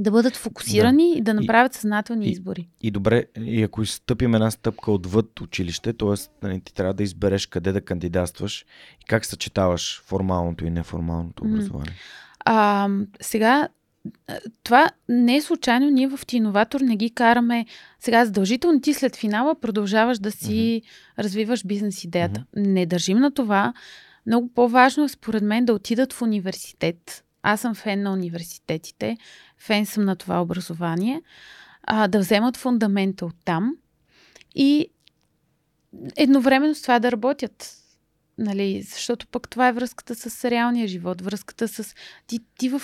[0.00, 1.18] да бъдат фокусирани да.
[1.18, 2.68] и да направят съзнателни и, избори.
[2.80, 6.46] И добре, и ако изстъпим една стъпка отвъд училище, т.е.
[6.46, 8.64] Нали, ти трябва да избереш къде да кандидатстваш
[9.00, 11.94] и как съчетаваш формалното и неформалното образование.
[12.44, 12.88] А,
[13.20, 13.68] сега,
[14.64, 15.90] това не е случайно.
[15.90, 17.66] Ние в Тиноватор не ги караме.
[18.00, 21.22] Сега задължително ти след финала продължаваш да си uh-huh.
[21.22, 22.40] развиваш бизнес идеята.
[22.40, 22.66] Uh-huh.
[22.66, 23.72] Не държим на това.
[24.26, 27.24] Много по-важно е според мен да отидат в университет.
[27.42, 29.16] Аз съм фен на университетите
[29.58, 31.22] фен съм на това образование,
[31.82, 33.76] а, да вземат фундамента от там
[34.54, 34.88] и
[36.16, 37.76] едновременно с това да работят.
[38.38, 41.94] Нали, защото пък това е връзката с реалния живот, връзката с...
[42.26, 42.82] Ти, ти в,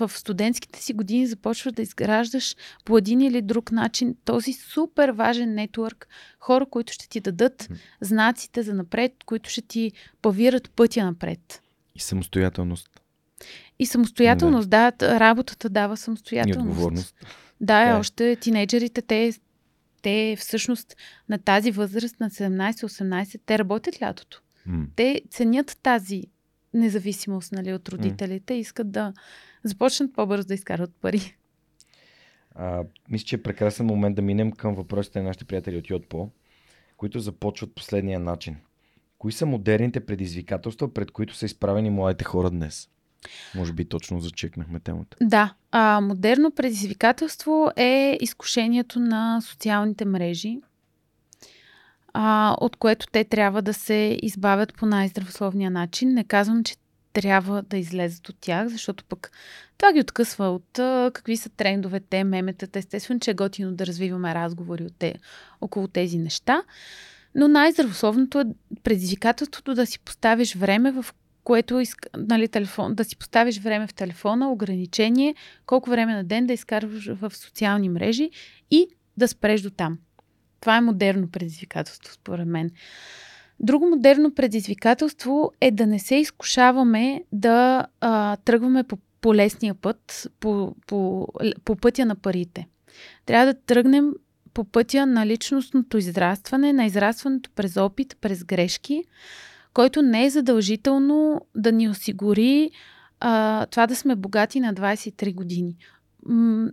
[0.00, 5.54] в студентските си години започваш да изграждаш по един или друг начин този супер важен
[5.54, 6.08] нетворк,
[6.40, 7.68] хора, които ще ти дадат
[8.00, 9.92] знаците за напред, които ще ти
[10.22, 11.62] павират пътя напред.
[11.94, 13.00] И самостоятелност.
[13.78, 14.92] И самостоятелност, да.
[14.98, 16.66] да, работата дава самостоятелност.
[16.66, 17.16] И отговорност.
[17.60, 17.92] Да, е.
[17.92, 19.32] още тинейджерите, те,
[20.02, 20.96] те всъщност
[21.28, 24.42] на тази възраст, на 17-18, те работят лятото.
[24.68, 24.86] Mm.
[24.96, 26.24] Те ценят тази
[26.74, 29.12] независимост нали, от родителите и искат да
[29.64, 31.36] започнат по-бързо да изкарват пари.
[32.54, 36.30] А, мисля, че е прекрасен момент да минем към въпросите на нашите приятели от Йотпо,
[36.96, 38.56] които започват последния начин.
[39.18, 42.88] Кои са модерните предизвикателства, пред които са изправени младите хора днес?
[43.54, 45.16] Може би точно зачекнахме темата.
[45.20, 45.54] Да.
[45.72, 50.60] А, модерно предизвикателство е изкушението на социалните мрежи,
[52.12, 56.14] а, от което те трябва да се избавят по най-здравословния начин.
[56.14, 56.76] Не казвам, че
[57.12, 59.30] трябва да излезат от тях, защото пък
[59.78, 62.78] това ги откъсва от а, какви са трендовете, меметата.
[62.78, 65.14] Естествено, че е готино да развиваме разговори от те,
[65.60, 66.62] около тези неща.
[67.34, 68.44] Но най-здравословното е
[68.82, 71.06] предизвикателството да си поставиш време, в
[71.48, 71.82] което
[72.16, 75.34] нали, телефон, да си поставиш време в телефона, ограничение,
[75.66, 78.30] колко време на ден да изкарваш в социални мрежи
[78.70, 79.98] и да спреш до там.
[80.60, 82.70] Това е модерно предизвикателство, според мен.
[83.60, 90.28] Друго модерно предизвикателство е да не се изкушаваме да а, тръгваме по, по лесния път,
[90.40, 91.28] по, по,
[91.64, 92.66] по пътя на парите.
[93.26, 94.12] Трябва да тръгнем
[94.54, 99.04] по пътя на личностното израстване, на израстването през опит, през грешки,
[99.78, 102.70] който не е задължително да ни осигури
[103.20, 105.76] а, това да сме богати на 23 години.
[106.26, 106.70] М-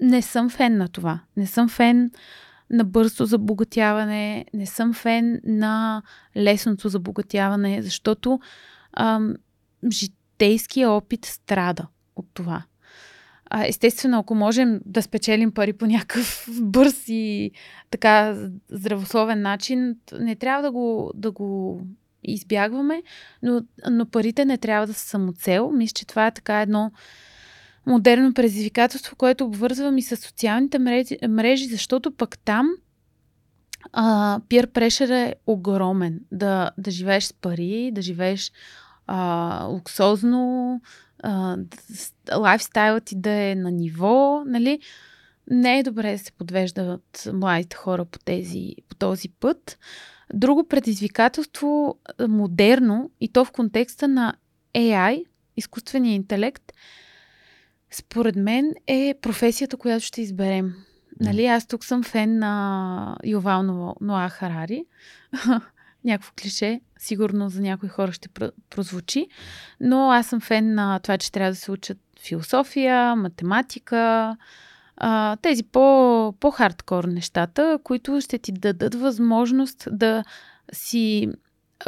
[0.00, 1.20] не съм фен на това.
[1.36, 2.10] Не съм фен
[2.70, 6.02] на бързо забогатяване, не съм фен на
[6.36, 8.40] лесното забогатяване, защото
[8.92, 9.34] ам,
[9.92, 11.86] житейския опит страда
[12.16, 12.62] от това.
[13.46, 17.50] А, естествено, ако можем да спечелим пари по някакъв бърз и
[17.90, 18.36] така
[18.70, 21.80] здравословен начин, не трябва да го, да го
[22.22, 23.02] избягваме,
[23.42, 25.70] но, но парите не трябва да са самоцел.
[25.70, 26.92] Мисля, че това е така едно
[27.86, 32.70] модерно предизвикателство, което обвързвам и с социалните мрежи, мрежи защото пък там
[34.48, 36.20] peer pressure е огромен.
[36.32, 38.52] Да, да живееш с пари, да живееш
[39.06, 40.80] а, луксозно,
[41.22, 41.56] а,
[42.36, 44.80] лайфстайлът ти да е на ниво, нали?
[45.50, 49.78] Не е добре да се подвеждат младите хора по, тези, по този път.
[50.32, 51.98] Друго предизвикателство,
[52.28, 54.34] модерно, и то в контекста на
[54.74, 55.24] AI,
[55.56, 56.72] изкуствения интелект,
[57.90, 60.74] според мен е професията, която ще изберем.
[61.20, 63.62] Нали, аз тук съм фен на Ювал
[64.00, 64.84] Ноа Харари.
[66.04, 68.28] Някакво клише, сигурно за някои хора ще
[68.70, 69.26] прозвучи,
[69.80, 74.36] но аз съм фен на това, че трябва да се учат философия, математика,
[75.42, 80.24] тези по, по-хардкор нещата, които ще ти дадат възможност да
[80.72, 81.28] си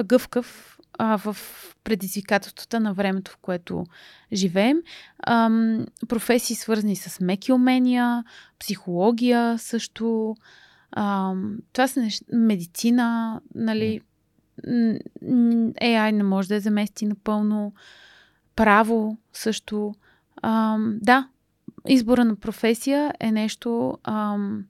[0.05, 1.37] гъвкав а, в
[1.85, 3.85] предизвикателствата на времето, в което
[4.33, 4.79] живеем.
[5.27, 8.25] Ам, професии свързани с меки умения,
[8.59, 10.37] психология също.
[10.97, 14.01] Ам, това са неща, медицина, нали.
[14.65, 17.73] AI не може да я замести напълно.
[18.57, 19.95] Право също.
[20.43, 21.29] Ам, да,
[21.89, 24.65] избора на професия е нещо ам,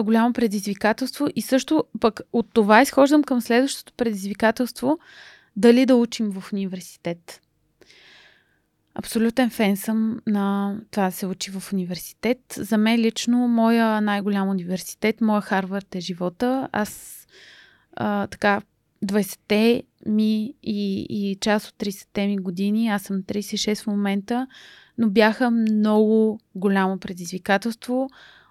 [0.00, 4.98] голямо предизвикателство и също пък от това изхождам към следващото предизвикателство
[5.56, 7.40] дали да учим в университет.
[8.94, 12.38] Абсолютен фен съм на това да се учи в университет.
[12.56, 16.68] За мен лично, моя най-голям университет, моя Харвард е живота.
[16.72, 17.26] Аз
[17.96, 18.60] а, така
[19.04, 24.46] 20-те ми и, и част от 30-те ми години, аз съм 36 в момента,
[24.98, 28.08] но бяха много голямо предизвикателство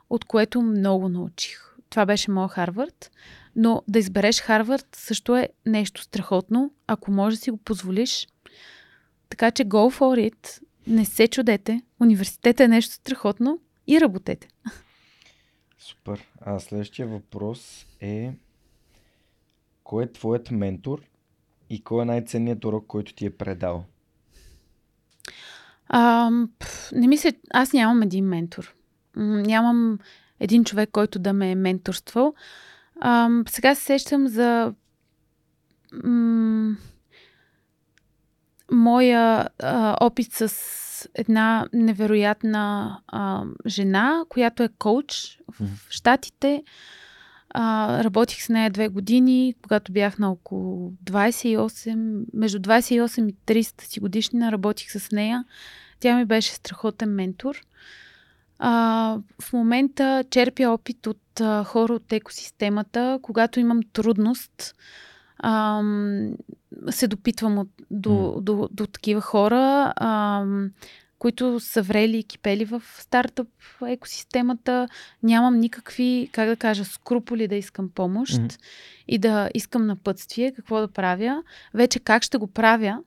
[0.09, 1.76] от което много научих.
[1.89, 3.11] Това беше моят Харвард.
[3.55, 8.27] Но да избереш Харвард също е нещо страхотно, ако може да си го позволиш.
[9.30, 10.61] Така че go for it.
[10.88, 11.81] Не се чудете.
[11.99, 14.47] Университет е нещо страхотно и работете.
[15.80, 16.27] Супер.
[16.41, 18.34] А следващия въпрос е
[19.84, 21.01] кой е твоят ментор
[21.69, 23.85] и кой е най-ценният урок, който ти е предал?
[25.93, 26.30] А,
[26.91, 28.76] не мисля, аз нямам един ментор
[29.15, 29.99] нямам
[30.39, 32.34] един човек, който да ме е менторствал.
[33.01, 34.73] А, сега се сещам за
[36.03, 36.76] м-
[38.72, 46.63] моя а, опит с една невероятна а, жена, която е коуч в, Штатите.
[47.53, 53.82] А, работих с нея две години, когато бях на около 28, между 28 и 30
[53.82, 55.45] си годишнина работих с нея.
[55.99, 57.61] Тя ми беше страхотен ментор.
[58.60, 63.19] А, в момента черпя опит от а, хора от екосистемата.
[63.22, 64.76] Когато имам трудност,
[65.38, 65.82] а,
[66.90, 68.41] се допитвам от, до, mm.
[68.41, 70.45] до, до, до такива хора, а,
[71.22, 73.48] които са врели и кипели в стартъп
[73.88, 74.88] екосистемата.
[75.23, 78.60] Нямам никакви, как да кажа, скруполи да искам помощ mm.
[79.07, 81.43] и да искам напътствие, какво да правя.
[81.73, 82.99] Вече как ще го правя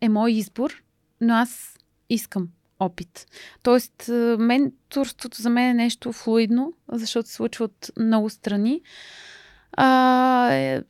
[0.00, 0.82] е мой избор,
[1.20, 1.78] но аз
[2.10, 2.48] искам
[2.80, 3.26] опит.
[3.62, 8.80] Тоест, менторството за мен е нещо флуидно, защото се случва от много страни.
[9.72, 10.82] А, е,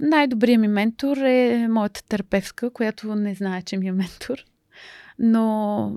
[0.00, 4.38] най-добрият ми ментор е моята терапевтка, която не знае, че ми е ментор.
[5.18, 5.96] Но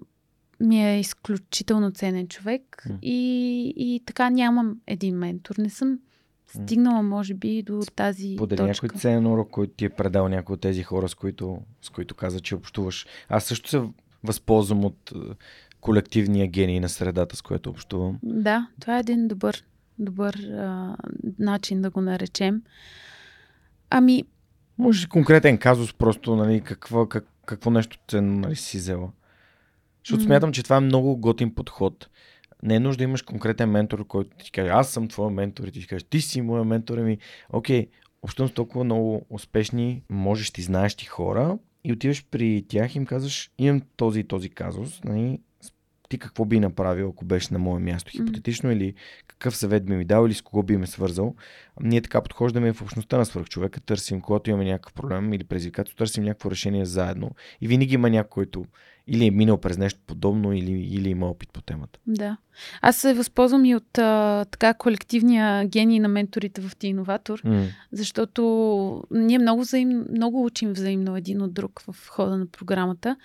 [0.62, 3.00] ми е изключително ценен човек mm.
[3.02, 5.56] и, и така нямам един ментор.
[5.58, 6.00] Не съм
[6.48, 8.86] стигнала, може би, до тази Подели точка.
[8.86, 12.16] някой ценен урок, който ти е предал някой от тези хора, с които, с които
[12.16, 13.06] каза, че общуваш.
[13.30, 13.82] Аз също се
[14.24, 15.18] възползвам от е,
[15.82, 18.20] колективния гений на средата, с което общувам.
[18.24, 19.64] Да, това е един добър,
[20.00, 20.96] добър а,
[21.40, 22.62] начин да го наречем.
[23.90, 24.24] Ами.
[24.78, 29.12] Може конкретен казус, просто, нали, какво, как, какво нещо ценно нали, си взела.
[30.06, 32.10] Защото смятам, че това е много готин подход.
[32.64, 35.72] Не е нужда да имаш конкретен ментор, който ти каже, аз съм твой ментор и
[35.72, 36.98] ти каже, ти си моя ментор.
[36.98, 37.18] Ми,
[37.50, 37.88] окей,
[38.22, 43.52] общувам с толкова много успешни, можещи, знаещи хора, и отиваш при тях и им казваш,
[43.58, 45.40] имам този и този казус, нали,
[46.10, 48.94] ти какво би направил, ако беше на мое място, хипотетично или
[49.28, 51.36] какъв съвет би ми дал или с кого би ме свързал.
[51.82, 56.24] Ние така подхождаме в общността на свърхчовека, търсим, когато имаме някакъв проблем или предизвикателство, търсим
[56.24, 58.66] някакво решение заедно и винаги има някой, който
[59.08, 62.00] или е минал през нещо подобно, или, или има опит по темата.
[62.08, 62.38] Да.
[62.82, 67.68] Аз се възползвам и от а, така колективния гений на менторите в Ти Иноватор, mm.
[67.92, 73.16] защото ние много, взаим, много учим взаимно един от друг в хода на програмата.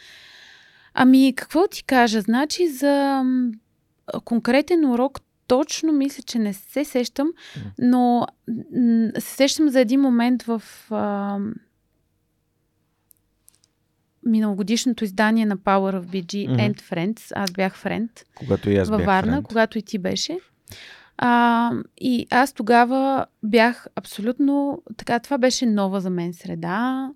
[0.95, 2.21] Ами, какво ти кажа?
[2.21, 3.23] Значи за
[4.25, 7.29] конкретен урок точно мисля, че не се сещам,
[7.79, 8.27] но
[9.19, 11.39] се сещам за един момент в а,
[14.27, 16.73] миналогодишното издание на Power of BG mm-hmm.
[16.73, 17.33] and Friends.
[17.37, 18.11] Аз бях френд.
[18.35, 19.47] Когато и аз във бях Варна, френд.
[19.47, 20.39] когато и ти беше.
[21.19, 24.83] А, и аз тогава бях абсолютно...
[24.97, 27.11] Така, това беше нова за мен среда.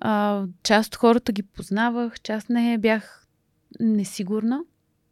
[0.00, 3.26] А, част от хората ги познавах, част не бях
[3.80, 4.60] несигурна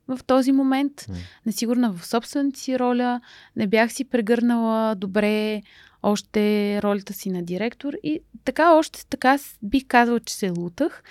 [0.09, 1.15] в този момент, М.
[1.47, 3.21] несигурна в собствената си роля,
[3.57, 5.63] не бях си прегърнала добре
[6.03, 11.03] още ролята си на директор и така още така бих казала, че се лутах.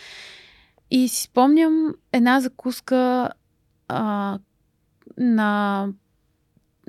[0.91, 3.29] И си спомням една закуска
[3.87, 4.39] а,
[5.17, 5.87] на,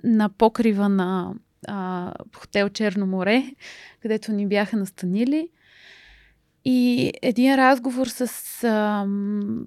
[0.05, 1.35] на покрива на
[1.69, 3.53] а, хотел Черно море,
[4.03, 5.49] където ни бяха настанили.
[6.65, 9.67] И един разговор с ам,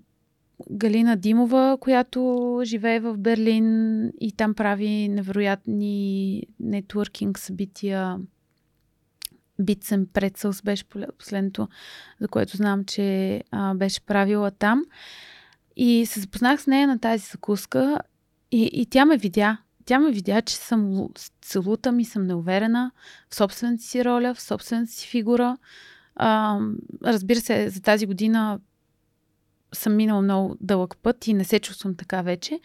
[0.72, 8.18] Галина Димова, която живее в Берлин и там прави невероятни нетворкинг събития.
[9.60, 10.86] Битсен Прецълс беше
[11.18, 11.68] последното,
[12.22, 14.86] за което знам, че а, беше правила там.
[15.76, 18.00] И се запознах с нея на тази закуска
[18.52, 19.58] и, и тя ме видя.
[19.86, 22.92] Тя ме видя, че съм лу- се лутам и съм неуверена
[23.30, 25.58] в собствената си роля, в собствената си фигура.
[26.16, 26.60] А,
[27.04, 28.60] разбира се, за тази година
[29.74, 32.60] съм минала много дълъг път и не се чувствам така вече.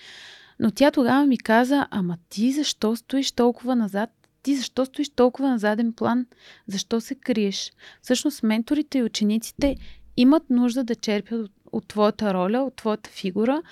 [0.61, 4.11] Но тя тогава ми каза, ама ти защо стоиш толкова назад?
[4.43, 6.27] Ти защо стоиш толкова на заден план?
[6.67, 7.73] Защо се криеш?
[8.03, 9.77] Всъщност менторите и учениците
[10.17, 13.63] имат нужда да черпят от, от твоята роля, от твоята фигура.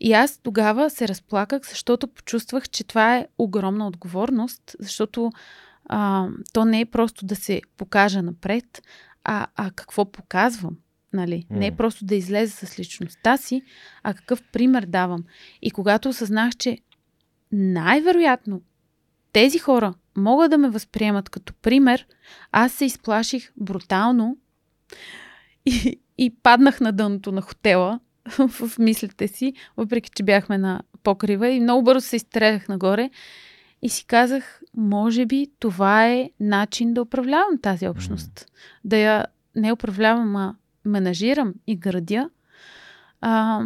[0.00, 5.30] И аз тогава се разплаках, защото почувствах, че това е огромна отговорност, защото
[5.88, 8.82] а, то не е просто да се покажа напред,
[9.24, 10.76] а, а какво показвам.
[11.12, 11.46] Нали?
[11.50, 13.62] Не е просто да излезе с личността си,
[14.02, 15.24] а какъв пример давам.
[15.62, 16.78] И когато осъзнах, че
[17.52, 18.62] най-вероятно
[19.32, 22.06] тези хора могат да ме възприемат като пример,
[22.52, 24.36] аз се изплаших брутално
[25.66, 28.00] и, и паднах на дъното на хотела
[28.48, 33.10] в мислите си, въпреки че бяхме на покрива и много бързо се изстрелях нагоре
[33.82, 38.46] и си казах, може би това е начин да управлявам тази общност.
[38.84, 39.26] Да я
[39.56, 40.54] не управлявам, а
[40.88, 42.30] менажирам и градя,
[43.20, 43.62] а,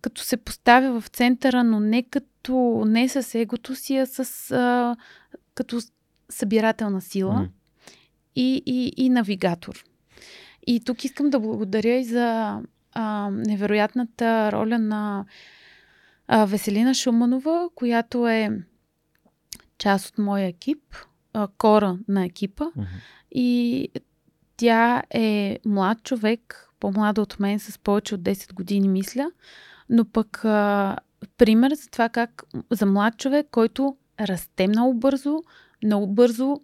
[0.00, 4.96] като се поставя в центъра, но не като не с егото си, а с а,
[5.54, 5.80] като
[6.28, 7.48] събирателна сила
[8.36, 9.84] и, и, и навигатор.
[10.66, 12.60] И тук искам да благодаря и за
[12.92, 15.24] а, невероятната роля на
[16.26, 18.50] а, Веселина Шуманова, която е
[19.78, 20.82] част от моя екип,
[21.32, 22.64] а, кора на екипа.
[22.76, 22.86] Мгм.
[23.30, 23.88] И
[24.60, 29.30] тя е млад човек, по-млада от мен, с повече от 10 години, мисля.
[29.88, 30.96] Но пък а,
[31.38, 35.42] пример за това как за млад човек, който расте много бързо,
[35.84, 36.60] много бързо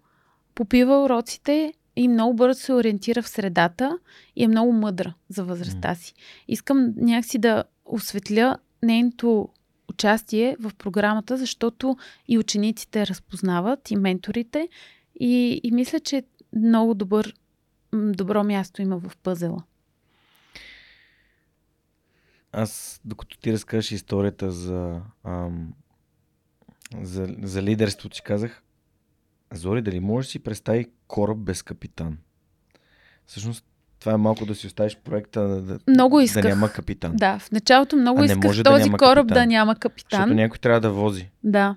[0.55, 3.99] попива уроците и много бързо се ориентира в средата
[4.37, 6.15] и е много мъдра за възрастта си.
[6.49, 9.49] Искам някакси да осветля нейното
[9.89, 11.97] участие в програмата, защото
[12.29, 14.69] и учениците разпознават, и менторите.
[15.21, 16.23] И, и мисля, че
[16.57, 17.35] много добър,
[17.97, 19.63] добро място има в пъзела.
[22.53, 25.75] Аз, докато ти разкажеш историята за, ам,
[27.03, 28.63] за, за лидерство, ти казах,
[29.53, 32.19] Зори, дали можеш да си представи кораб без капитан?
[33.27, 33.65] Всъщност,
[34.01, 36.45] това е малко да си оставиш проекта да, да, Много да исках.
[36.45, 37.13] няма капитан.
[37.17, 39.35] Да, в началото много А исках да този няма кораб капитан.
[39.35, 40.35] да няма Защото капитан.
[40.35, 41.31] някой трябва да вози.
[41.45, 41.77] Да.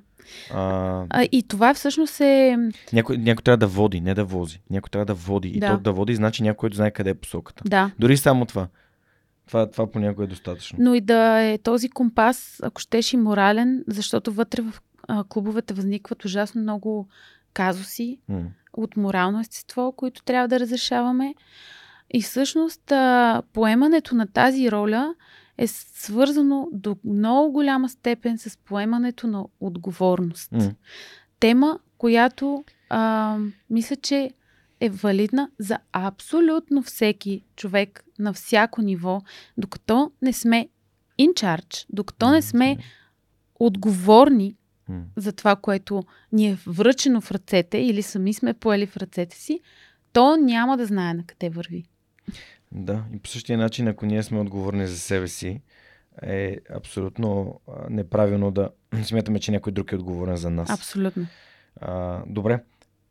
[0.53, 2.57] А, А, и това всъщност е...
[2.93, 4.61] някой, някой трябва да води, не да вози.
[4.69, 5.47] Някой трябва да води.
[5.47, 5.67] И Да.
[5.67, 7.63] то да води значи някой, който знае къде е посоката.
[7.65, 7.91] Да.
[7.99, 8.67] Дори само това.
[9.47, 10.77] Това, това понякога е достатъчно.
[10.81, 14.73] Но и да е този компас, ако щеш и морален, защото вътре в
[15.07, 17.07] а, клубовете възникват ужасно много
[17.53, 18.41] казуси М.
[18.73, 21.35] от морално естество, които трябва да разрешаваме.
[22.13, 25.15] И всъщност а, поемането на тази роля
[25.57, 30.51] е свързано до много голяма степен с поемането на отговорност.
[30.51, 30.71] М.
[31.39, 33.37] Тема, която а,
[33.69, 34.31] мисля, че
[34.79, 39.21] е валидна за абсолютно всеки човек на всяко ниво,
[39.57, 40.69] докато не сме
[41.19, 42.77] in charge, докато не сме
[43.55, 44.55] отговорни
[44.89, 45.03] М.
[45.15, 49.59] за това, което ни е връчено в ръцете или сами сме поели в ръцете си,
[50.13, 51.85] то няма да знае на къде върви.
[52.71, 55.61] Да, и по същия начин, ако ние сме отговорни за себе си,
[56.21, 58.69] е абсолютно неправилно да
[59.03, 60.69] смятаме, че някой друг е отговорен за нас.
[60.69, 61.27] Абсолютно.
[61.81, 62.63] А, добре.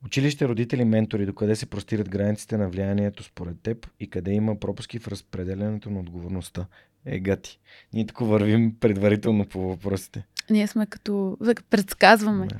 [0.05, 4.99] Училище, родители, ментори, докъде се простират границите на влиянието според теб и къде има пропуски
[4.99, 6.67] в разпределянето на отговорността?
[7.07, 7.59] Е, гати.
[7.93, 10.27] Ние тук вървим предварително по въпросите.
[10.51, 11.39] Ние сме като
[11.71, 12.47] предсказваме.
[12.47, 12.57] Да.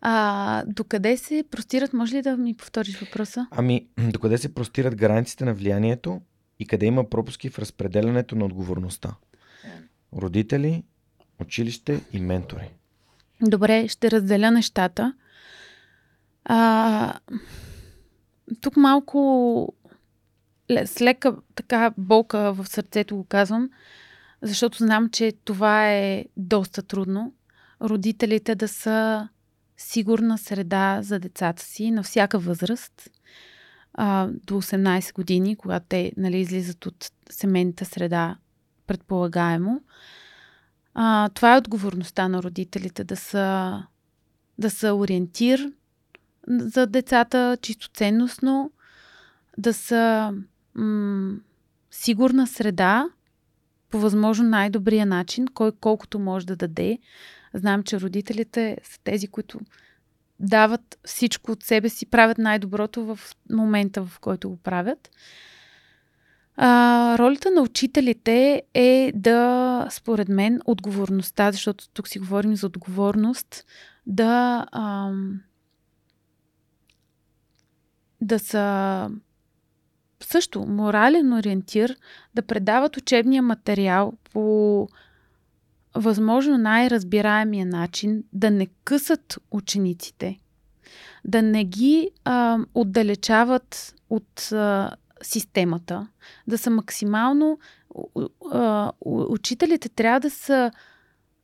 [0.00, 1.92] А, докъде се простират?
[1.92, 3.46] Може ли да ми повториш въпроса?
[3.50, 6.20] Ами, докъде се простират границите на влиянието
[6.58, 9.14] и къде има пропуски в разпределянето на отговорността?
[10.16, 10.84] Родители,
[11.40, 12.70] училище и ментори.
[13.42, 15.14] Добре, ще разделя нещата.
[16.44, 17.12] А,
[18.60, 19.74] тук малко
[20.84, 23.70] с лека така болка в сърцето го казвам,
[24.42, 27.32] защото знам, че това е доста трудно.
[27.82, 29.28] Родителите да са
[29.76, 33.10] сигурна среда за децата си на всяка възраст
[33.94, 38.36] а, до 18 години, когато те нали, излизат от семейната среда,
[38.86, 39.80] предполагаемо.
[40.94, 43.82] А, това е отговорността на родителите да са,
[44.58, 45.72] да са ориентир
[46.48, 48.70] за децата чисто ценностно,
[49.58, 50.32] да са
[50.74, 51.36] м-
[51.90, 53.06] сигурна среда
[53.90, 56.98] по възможно най-добрия начин, кой колкото може да даде.
[57.54, 59.60] Знам, че родителите са тези, които
[60.40, 63.20] дават всичко от себе си, правят най-доброто в
[63.50, 65.10] момента, в който го правят.
[66.56, 73.64] А, ролята на учителите е да, според мен, отговорността, защото тук си говорим за отговорност,
[74.06, 75.40] да, ам,
[78.20, 79.10] да са
[80.20, 81.96] също морален ориентир,
[82.34, 84.88] да предават учебния материал по
[85.96, 90.38] възможно най-разбираемия начин, да не късат учениците,
[91.24, 94.90] да не ги а, отдалечават от а,
[95.22, 96.08] системата,
[96.46, 97.58] да са максимално.
[98.52, 100.70] А, учителите трябва да са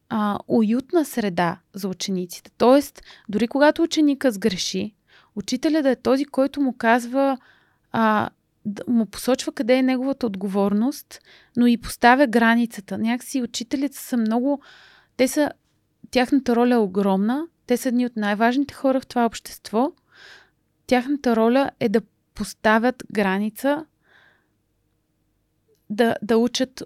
[0.08, 2.50] а, уютна среда за учениците.
[2.58, 4.94] Тоест, дори когато ученика сгреши,
[5.36, 7.38] учителя да е този, който му казва,
[7.92, 8.30] а,
[8.88, 11.20] му посочва къде е неговата отговорност,
[11.56, 12.98] но и поставя границата.
[12.98, 14.62] Някакси учителите са много.
[15.16, 15.50] Те са.
[16.10, 17.46] Тяхната роля е огромна.
[17.66, 19.92] Те са едни от най-важните хора в това общество.
[20.86, 22.00] Тяхната роля е да
[22.34, 23.86] поставят граница,
[25.90, 26.82] да, да учат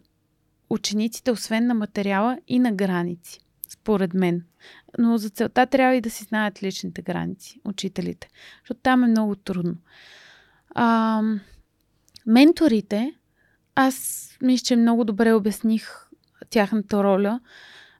[0.70, 4.44] учениците, освен на материала, и на граници, според мен.
[4.98, 8.28] Но за целта трябва и да си знаят личните граници, учителите,
[8.62, 9.74] защото там е много трудно.
[10.74, 11.22] А,
[12.26, 13.14] менторите,
[13.74, 16.08] аз мисля, че много добре обясних
[16.50, 17.40] тяхната роля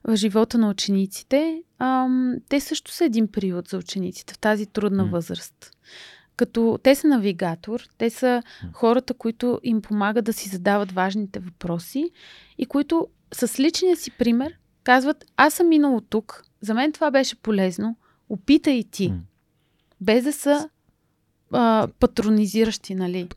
[0.03, 1.63] в живота на учениците.
[1.79, 2.07] А,
[2.49, 5.11] те също са един период за учениците в тази трудна mm.
[5.11, 5.71] възраст
[6.37, 8.43] като те са навигатор, те са
[8.73, 12.11] хората, които им помагат да си задават важните въпроси
[12.57, 17.35] и които с личния си пример казват, аз съм минал тук, за мен това беше
[17.35, 17.97] полезно,
[18.29, 19.13] опитай ти.
[20.01, 20.69] Без да са
[21.51, 23.29] а, патронизиращи, нали?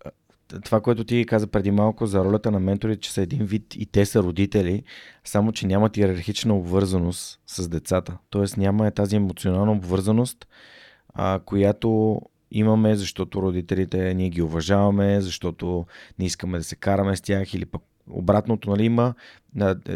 [0.65, 3.87] Това, което ти каза преди малко за ролята на менторите, че са един вид и
[3.87, 4.83] те са родители,
[5.25, 8.19] само че нямат иерархична обвързаност с децата.
[8.31, 10.47] Тоест няма тази емоционална обвързаност,
[11.15, 12.21] а, която
[12.51, 15.87] имаме, защото родителите ние ги уважаваме, защото
[16.19, 19.15] не искаме да се караме с тях или пък обратното, нали, има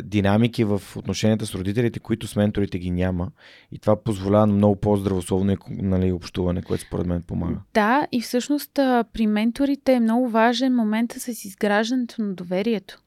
[0.02, 3.31] динамики в отношенията с родителите, които с менторите ги няма.
[3.72, 7.56] И това позволява много по-здравословно нали, общуване, което според мен помага.
[7.74, 8.70] Да, и всъщност
[9.12, 12.98] при менторите е много важен момент с изграждането на доверието.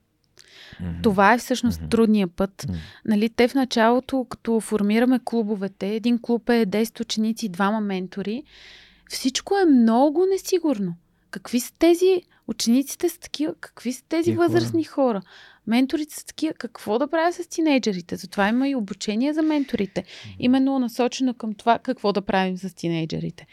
[0.82, 1.02] Mm-hmm.
[1.02, 1.90] Това е всъщност mm-hmm.
[1.90, 2.62] трудния път.
[2.62, 2.76] Mm-hmm.
[3.04, 8.42] Нали, те в началото, като формираме клубовете, един клуб е 10 ученици и двама ментори,
[9.08, 10.94] всичко е много несигурно.
[11.30, 15.22] Какви са тези учениците са такива, какви са тези Тихо, възрастни хора?
[15.66, 18.16] Менторите са такива, какво да правя с тинейджерите?
[18.16, 20.04] Затова има и обучение за менторите.
[20.38, 23.46] Именно насочено към това какво да правим с тинейджерите.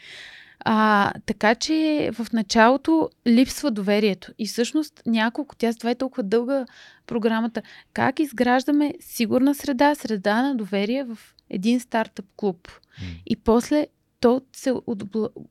[0.60, 4.32] А, така че в началото липсва доверието.
[4.38, 6.66] И всъщност няколко, тя това е толкова дълга
[7.06, 7.62] програмата,
[7.92, 11.18] как изграждаме сигурна среда, среда на доверие в
[11.50, 12.68] един стартъп клуб.
[12.68, 13.22] Mm.
[13.26, 13.86] И после
[14.20, 14.72] то се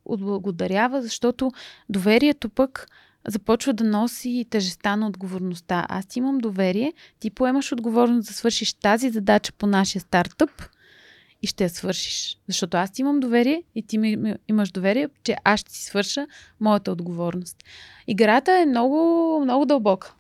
[0.06, 1.52] отблагодарява, защото
[1.90, 2.88] доверието пък
[3.28, 5.86] започва да носи тежеста на отговорността.
[5.90, 10.50] Аз имам доверие, ти поемаш отговорност да свършиш тази задача по нашия стартъп
[11.42, 12.38] и ще я свършиш.
[12.48, 16.28] Защото аз ти имам доверие и ти ми, имаш доверие, че аз ще си свърша
[16.60, 17.58] моята отговорност.
[18.08, 20.14] Играта е много, много дълбока.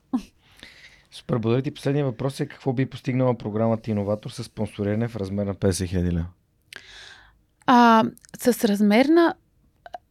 [1.12, 1.72] Супер, благодаря ти.
[1.72, 6.12] Последния въпрос е какво би постигнала програмата Иноватор с спонсориране в размер на 50 000
[6.12, 6.26] лева?
[7.66, 8.04] А,
[8.38, 9.36] с размер на...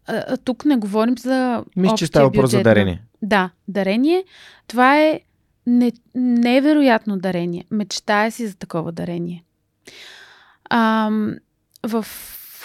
[0.07, 1.65] А, тук не говорим за.
[1.77, 3.03] Мисля, че става въпрос за дарение.
[3.23, 4.25] Да, дарение.
[4.67, 5.21] Това е
[5.67, 7.65] не, невероятно дарение.
[7.71, 9.45] Мечтая си за такова дарение.
[10.71, 11.11] А,
[11.87, 12.07] в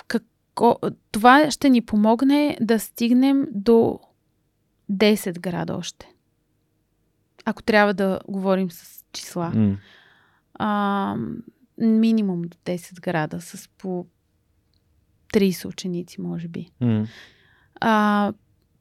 [0.08, 0.78] какво...
[1.12, 4.00] Това ще ни помогне да стигнем до
[4.92, 6.10] 10 града още.
[7.46, 9.52] Ако трябва да говорим с числа.
[9.56, 9.78] Mm.
[10.54, 11.16] А,
[11.78, 14.06] минимум до 10 града с по
[15.34, 16.70] 30 ученици, може би.
[16.82, 17.08] Mm.
[17.82, 18.34] А,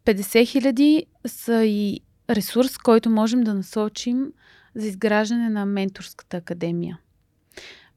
[0.05, 2.01] 50 хиляди са и
[2.31, 4.33] ресурс, който можем да насочим
[4.75, 6.99] за изграждане на менторската академия.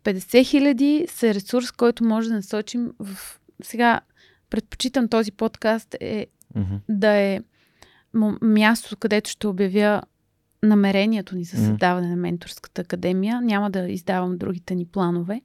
[0.04, 3.40] 50 хиляди са ресурс, който може да насочим в...
[3.64, 4.02] Сега
[4.50, 6.80] предпочитам този подкаст е mm-hmm.
[6.90, 7.40] да е
[8.42, 10.02] място, където ще обявя
[10.64, 13.42] намерението ни за създаване на менторската академия.
[13.42, 15.42] Няма да издавам другите ни планове.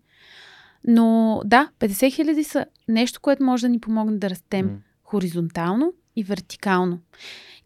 [0.85, 4.77] Но да, 50 хиляди са нещо, което може да ни помогне да растем mm.
[5.03, 6.99] хоризонтално и вертикално.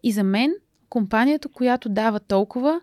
[0.03, 0.55] И за мен
[0.89, 2.81] компанията, която дава толкова,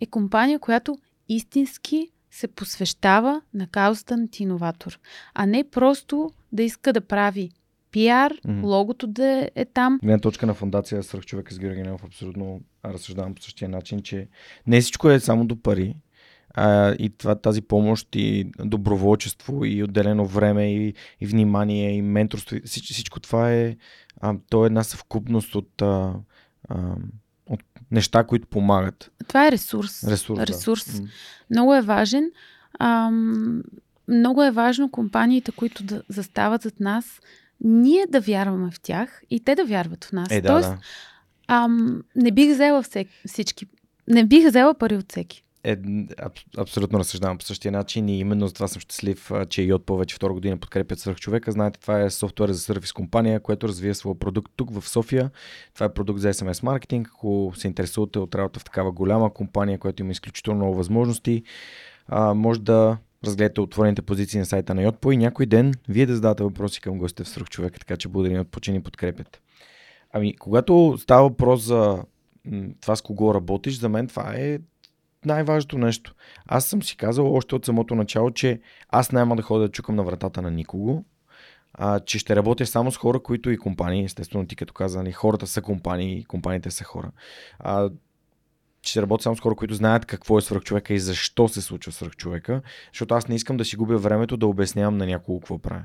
[0.00, 0.98] е компания, която
[1.28, 5.00] истински се посвещава на каузата на иноватор,
[5.34, 7.50] а не просто да иска да прави
[7.90, 8.62] пиар, mm-hmm.
[8.62, 9.98] логото да е там.
[10.02, 14.28] Гледна точка на фундация Сръх човека с Георги Ненов, абсолютно разсъждавам по същия начин, че
[14.66, 15.96] не всичко е само до пари.
[16.56, 22.56] А, и това, тази помощ и доброволчество и отделено време и, и внимание и менторство.
[22.64, 23.76] Всичко, всичко това е,
[24.20, 26.14] а, то е една съвкупност от, а,
[26.68, 26.76] а,
[27.46, 27.60] от
[27.90, 29.10] неща, които помагат.
[29.28, 30.04] Това е ресурс.
[30.04, 30.40] Ресурс.
[30.40, 31.00] ресурс.
[31.00, 31.08] Да.
[31.50, 32.30] Много е важен.
[32.78, 33.62] Ам,
[34.08, 37.20] много е важно компаниите, които да застават зад нас,
[37.60, 40.28] ние да вярваме в тях и те да вярват в нас.
[40.30, 40.78] Е, да, Тоест, да.
[41.48, 43.66] Ам, не бих взела всеки, всички.
[44.08, 45.42] Не бих взела пари от всеки.
[45.66, 45.76] Е,
[46.18, 49.86] аб, абсолютно разсъждавам по същия начин и именно за това съм щастлив, че и от
[49.86, 51.52] повече втора година подкрепят свърх човека.
[51.52, 55.30] Знаете, това е софтуер за сервис компания, която развива своя продукт тук в София.
[55.74, 57.08] Това е продукт за SMS маркетинг.
[57.08, 61.42] Ако се интересувате от работа в такава голяма компания, която има изключително много възможности,
[62.08, 66.14] а, може да разгледате отворените позиции на сайта на Йотпо и някой ден вие да
[66.14, 69.40] зададете въпроси към гостите в свърх човека, така че благодарим от почини подкрепят.
[70.12, 72.04] Ами, когато става въпрос за
[72.80, 74.58] това с кого работиш, за мен това е
[75.26, 76.14] най-важното нещо.
[76.46, 79.94] Аз съм си казал още от самото начало, че аз няма да ходя да чукам
[79.94, 81.04] на вратата на никого,
[81.74, 85.12] а, че ще работя само с хора, които и компании, естествено ти като каза, нали,
[85.12, 87.10] хората са компании, компаниите са хора.
[87.58, 87.90] А,
[88.82, 92.62] ще работя само с хора, които знаят какво е свръхчовека и защо се случва свръхчовека,
[92.92, 95.84] защото аз не искам да си губя времето да обяснявам на някого какво правя.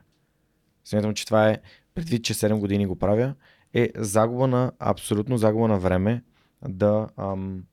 [0.85, 1.57] Смятам, че това е,
[1.95, 3.34] предвид, че 7 години го правя,
[3.73, 6.23] е загуба на, абсолютно загуба на време
[6.68, 7.63] да ам,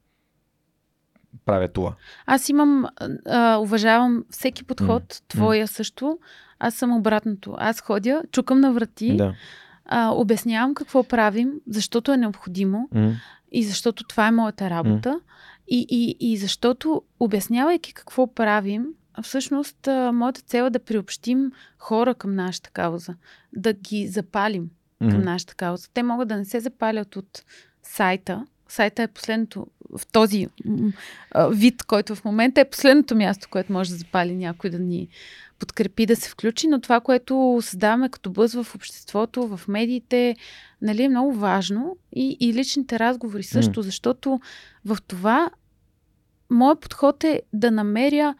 [1.46, 1.94] правя това.
[2.26, 2.86] Аз имам,
[3.26, 5.22] а, уважавам всеки подход, mm.
[5.28, 5.70] твоя mm.
[5.70, 6.18] също.
[6.58, 7.54] Аз съм обратното.
[7.58, 9.34] Аз ходя, чукам на врати, да.
[9.84, 13.14] а, обяснявам какво правим, защото е необходимо mm.
[13.52, 15.08] и защото това е моята работа.
[15.08, 15.20] Mm.
[15.68, 18.86] И, и, и защото, обяснявайки какво правим,
[19.22, 23.14] всъщност а, моята цел е да приобщим хора към нашата кауза,
[23.52, 24.70] да ги запалим
[25.02, 25.10] mm-hmm.
[25.10, 25.88] към нашата кауза.
[25.94, 27.44] Те могат да не се запалят от
[27.82, 28.46] сайта.
[28.68, 29.66] Сайта е последното,
[29.98, 30.46] в този
[31.30, 35.08] а, вид, който в момента е последното място, което може да запали някой да ни
[35.58, 40.36] подкрепи, да се включи, но това, което създаваме като бъз в обществото, в медиите,
[40.82, 41.96] нали, е много важно.
[42.12, 43.84] И, и личните разговори също, mm.
[43.84, 44.40] защото
[44.84, 45.50] в това
[46.50, 48.34] моят подход е да намеря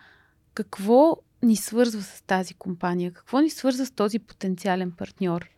[0.54, 5.48] какво ни свързва с тази компания, какво ни свързва с този потенциален партньор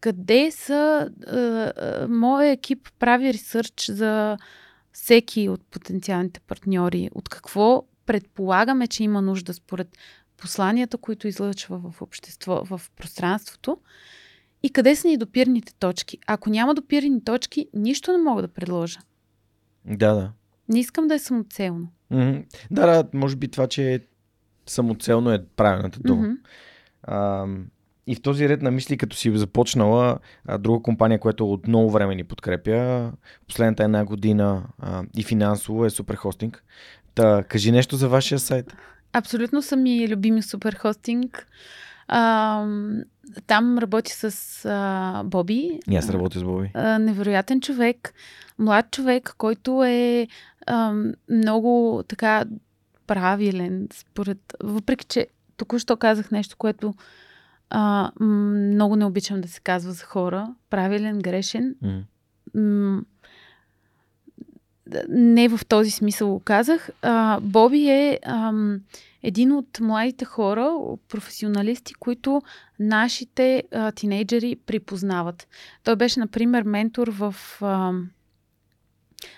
[0.00, 1.10] къде са...
[1.26, 4.38] А, моя екип прави ресърч за
[4.92, 7.10] всеки от потенциалните партньори.
[7.14, 9.88] От какво предполагаме, че има нужда според
[10.36, 13.78] посланията, които излъчва в общество, в пространството.
[14.62, 16.18] И къде са ни допирните точки?
[16.26, 19.00] Ако няма допирни точки, нищо не мога да предложа.
[19.84, 20.32] Да, да.
[20.68, 21.88] Не искам да е самоцелно.
[22.12, 22.44] Mm-hmm.
[22.70, 24.00] Да, да, може би това, че е
[24.66, 26.26] самоцелно е правилната дума.
[26.26, 26.38] Mm-hmm.
[27.02, 27.46] А,
[28.06, 31.90] и в този ред на мисли, като си започнала, а, друга компания, която от много
[31.90, 33.12] време ни подкрепя,
[33.48, 36.64] последната една година а, и финансово е Суперхостинг.
[37.14, 38.76] Та, кажи нещо за вашия сайт.
[39.12, 41.46] Абсолютно са ми любими Суперхостинг.
[42.08, 42.66] А,
[43.46, 45.80] там работи с а, Боби.
[45.90, 46.70] И аз работя с Боби.
[46.74, 48.14] А, невероятен човек,
[48.58, 50.28] млад човек, който е
[50.66, 50.94] а,
[51.30, 52.44] много така
[53.06, 54.38] правилен, според.
[54.62, 56.94] Въпреки, че току-що казах нещо, което
[57.70, 60.54] а, много не обичам да се казва за хора.
[60.70, 61.74] Правилен, грешен.
[62.54, 63.04] Mm.
[65.08, 66.90] Не в този смисъл го казах.
[67.02, 68.80] А, Боби е ам,
[69.22, 70.72] един от младите хора,
[71.08, 72.42] професионалисти, които
[72.78, 75.48] нашите а, тинейджери припознават.
[75.84, 78.10] Той беше, например, ментор в ам,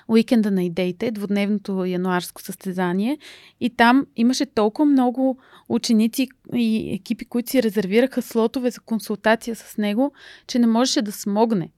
[0.08, 3.18] Уикенда на идеите, двудневното януарско състезание.
[3.60, 5.38] И там имаше толкова много
[5.68, 10.12] ученици и екипи, които си резервираха слотове за консултация с него,
[10.46, 11.70] че не можеше да смогне.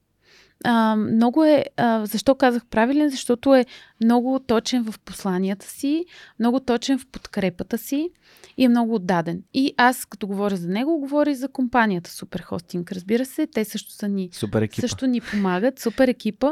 [0.64, 1.64] А, много е.
[1.76, 3.10] А, защо казах правилен?
[3.10, 3.66] Защото е
[4.04, 6.04] много точен в посланията си,
[6.40, 8.10] много точен в подкрепата си
[8.56, 9.42] и е много отдаден.
[9.54, 12.92] И аз, като говоря за него, говоря и за компанията Суперхостинг.
[12.92, 14.28] Разбира се, те също са ни.
[14.32, 14.80] Супер екипа.
[14.80, 15.78] Също ни помагат.
[15.78, 16.50] Супер екипа.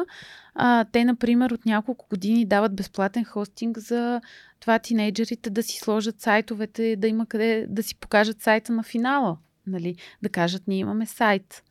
[0.55, 4.21] А, те, например, от няколко години дават безплатен хостинг за
[4.61, 9.39] това тинейджерите да си сложат сайтовете, да има къде да си покажат сайта на финала.
[9.67, 9.97] Нали?
[10.23, 11.63] Да кажат, ние имаме сайт.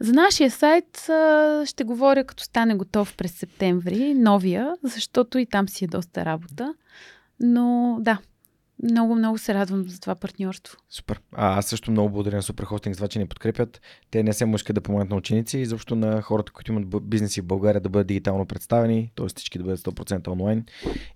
[0.00, 5.68] За нашия сайт а, ще говоря като стане готов през септември, новия, защото и там
[5.68, 6.74] си е доста работа.
[7.40, 8.18] Но да,
[8.82, 10.76] много, много се радвам за това партньорство.
[10.90, 11.20] Супер.
[11.32, 13.80] А, аз също много благодаря на Суперхостинг за това, че ни подкрепят.
[14.10, 17.40] Те не се искат да помогнат на ученици и защо на хората, които имат бизнеси
[17.40, 19.26] в България да бъдат дигитално представени, т.е.
[19.26, 20.64] всички да бъдат 100% онлайн.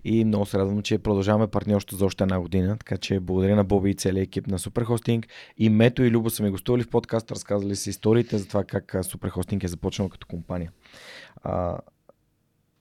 [0.04, 2.76] И много се радвам, че продължаваме партньорство за още една година.
[2.78, 5.28] Така че благодаря на Боби и целият екип на Суперхостинг.
[5.58, 8.96] И Мето и Любо са ми гостували в подкаст, разказали си историите за това как
[9.02, 10.72] Суперхостинг е започнал като компания.
[11.42, 11.78] А,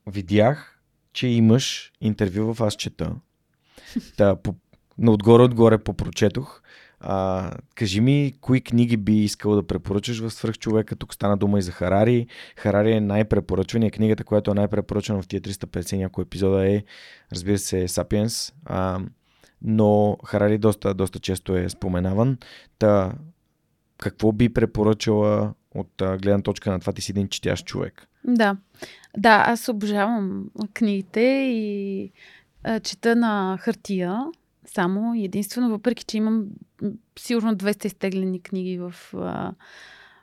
[0.07, 0.79] видях,
[1.13, 3.15] че имаш интервю в Аз чета.
[4.17, 4.55] Та, по,
[4.97, 6.61] но отгоре-отгоре попрочетох.
[6.99, 10.95] А, кажи ми, кои книги би искал да препоръчаш в свръхчовека?
[10.95, 12.27] Тук стана дума и за Харари.
[12.57, 13.91] Харари е най-препоръчвания.
[13.91, 16.83] Книгата, която е най-препоръчана в тия 350 някои епизода е,
[17.31, 18.53] разбира се, Сапиенс.
[19.61, 22.37] Но Харари доста, доста често е споменаван.
[22.79, 23.13] Та,
[23.97, 28.07] какво би препоръчала от гледна точка на това ти си един четящ човек?
[28.23, 28.57] Да.
[29.17, 32.11] Да, аз обожавам книгите и
[32.83, 34.25] чета на хартия
[34.65, 36.45] само единствено, въпреки че имам
[37.19, 39.53] сигурно 200 изтеглени книги в а,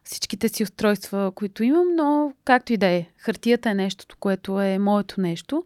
[0.05, 4.79] всичките си устройства, които имам, но както и да е, хартията е нещото, което е
[4.79, 5.65] моето нещо.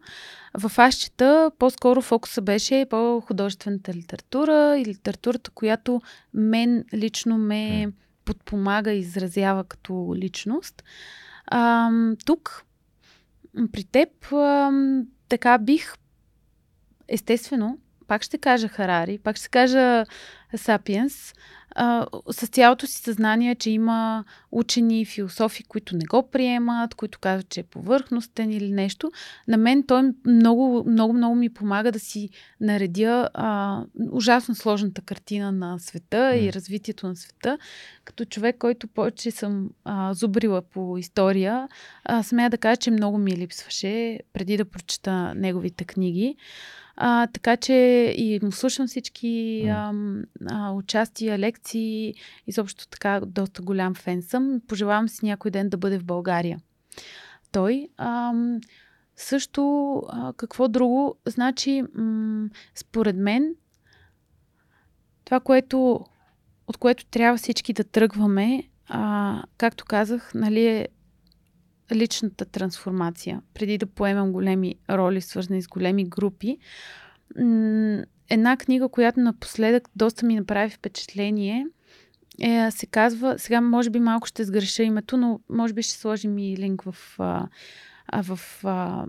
[0.57, 6.01] В аз чета по-скоро фокуса беше по-художествената литература и литературата, която
[6.33, 7.91] мен лично ме
[8.25, 10.83] подпомага и изразява като личност.
[11.45, 11.91] А,
[12.25, 12.65] тук,
[13.71, 14.71] при теб, а,
[15.29, 15.93] така бих
[17.07, 17.77] естествено
[18.07, 20.05] пак ще кажа Харари, пак ще кажа
[20.55, 21.33] Сапиенс,
[21.79, 27.49] а, с цялото си съзнание, че има учени, философи, които не го приемат, които казват,
[27.49, 29.11] че е повърхностен или нещо.
[29.47, 32.29] На мен той много, много, много ми помага да си
[32.61, 33.81] наредя а,
[34.11, 36.39] ужасно сложната картина на света mm.
[36.39, 37.57] и развитието на света.
[38.05, 41.67] Като човек, който повече съм а, зубрила по история,
[42.03, 46.35] а, смея да кажа, че много ми липсваше преди да прочета неговите книги.
[46.99, 47.73] А, така че
[48.17, 49.93] и му слушам всички а,
[50.49, 52.13] а, участия, лекции,
[52.47, 54.61] изобщо така доста голям фен съм.
[54.67, 56.59] Пожелавам си някой ден да бъде в България.
[57.51, 58.33] Той а,
[59.15, 61.15] също а, какво друго?
[61.25, 63.55] Значи, м- според мен,
[65.25, 66.05] това, което,
[66.67, 70.87] от което трябва всички да тръгваме, а, както казах, нали, е
[71.91, 76.57] личната трансформация, преди да поемам големи роли, свързани с големи групи.
[78.29, 81.65] Една книга, която напоследък доста ми направи впечатление,
[82.41, 86.37] е, се казва, сега може би малко ще сгреша името, но може би ще сложим
[86.37, 87.47] и линк в, а,
[88.23, 89.05] в а,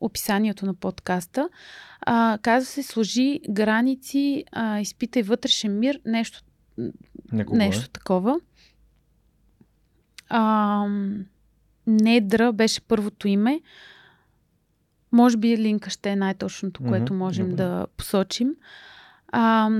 [0.00, 1.48] описанието на подкаста.
[2.00, 6.42] А, казва се Сложи граници, а, изпитай вътрешен мир, нещо,
[7.32, 7.92] нещо е.
[7.92, 8.40] такова.
[10.28, 10.86] А,
[11.86, 13.60] Недра беше първото име.
[15.12, 17.62] Може би линка ще е най-точното, което mm-hmm, можем добре.
[17.62, 18.56] да посочим.
[19.28, 19.70] А,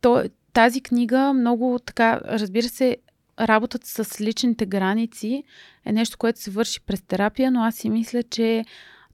[0.00, 2.96] то, тази книга много така, разбира се,
[3.40, 5.44] работата с личните граници
[5.84, 8.64] е нещо, което се върши през терапия, но аз си мисля, че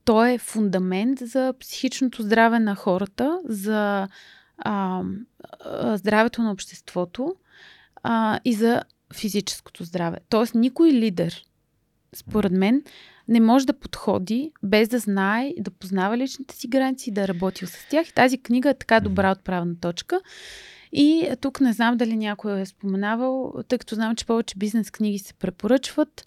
[0.04, 4.08] то е фундамент за психичното здраве на хората, за
[4.58, 5.02] а,
[5.64, 7.34] а, здравето на обществото
[8.02, 8.82] а, и за
[9.14, 10.18] физическото здраве.
[10.28, 11.44] Тоест, никой лидер
[12.16, 12.82] според мен,
[13.28, 17.28] не може да подходи без да знае, да познава личните си граници и да е
[17.28, 18.08] работил с тях.
[18.08, 20.20] И тази книга е така добра отправна точка.
[20.92, 25.18] И тук не знам дали някой е споменавал, тъй като знам, че повече бизнес книги
[25.18, 26.26] се препоръчват.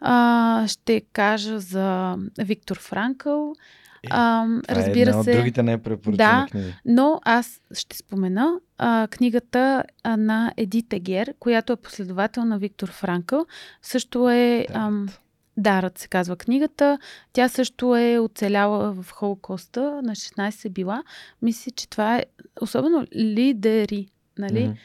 [0.00, 3.54] А, ще кажа за Виктор Франкъл.
[4.02, 5.30] Е, а, разбира е една се.
[5.30, 6.74] От другите не е да, книги.
[6.84, 12.90] Но аз ще спомена а, книгата а, на Едит Егер, която е последовател на Виктор
[12.90, 13.46] Франкъл.
[13.82, 14.66] Също е.
[14.72, 15.08] Ам,
[15.56, 16.98] Дарът се казва книгата.
[17.32, 21.02] Тя също е оцеляла в Холокоста, на 16 е била.
[21.42, 22.24] Мисля, че това е
[22.60, 24.08] особено лидери,
[24.38, 24.58] нали?
[24.58, 24.76] Mm-hmm.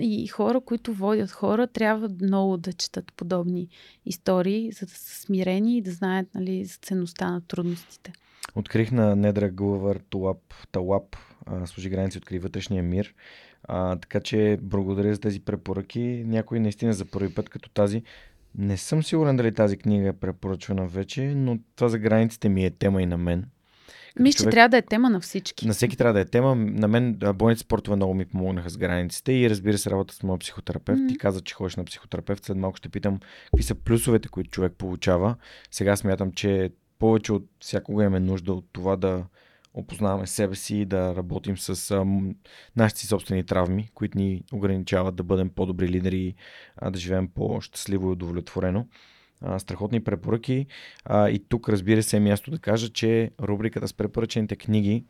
[0.00, 3.68] И хора, които водят хора, трябва много да четат подобни
[4.06, 8.12] истории, за да са смирени и да знаят нали, за ценността на трудностите.
[8.54, 10.38] Открих на Недра Гулавър Туап,
[10.72, 11.16] Талап,
[11.64, 13.14] служи граници, откри вътрешния мир.
[13.68, 16.24] А, така че благодаря за тези препоръки.
[16.26, 18.02] Някой наистина за първи път като тази.
[18.58, 22.70] Не съм сигурен дали тази книга е препоръчвана вече, но това за границите ми е
[22.70, 23.44] тема и на мен.
[24.20, 24.52] Мисля, човек...
[24.52, 25.66] че трябва да е тема на всички.
[25.66, 26.54] На всеки трябва да е тема.
[26.54, 30.40] На мен бойните спортове много ми помогнаха с границите и разбира се работа с моят
[30.40, 31.00] психотерапевт.
[31.00, 31.08] Mm-hmm.
[31.08, 32.44] Ти каза, че ходиш на психотерапевт.
[32.44, 35.36] След малко ще питам какви са плюсовете, които човек получава.
[35.70, 36.70] Сега смятам, че
[37.04, 39.24] повече от всякога имаме нужда от това да
[39.74, 42.06] опознаваме себе си и да работим с а,
[42.76, 46.34] нашите собствени травми, които ни ограничават да бъдем по-добри лидери,
[46.76, 48.86] а, да живеем по-щастливо и удовлетворено.
[49.40, 50.66] А, страхотни препоръки.
[51.04, 55.04] А, и тук, разбира се, е място да кажа, че рубриката с препоръчените книги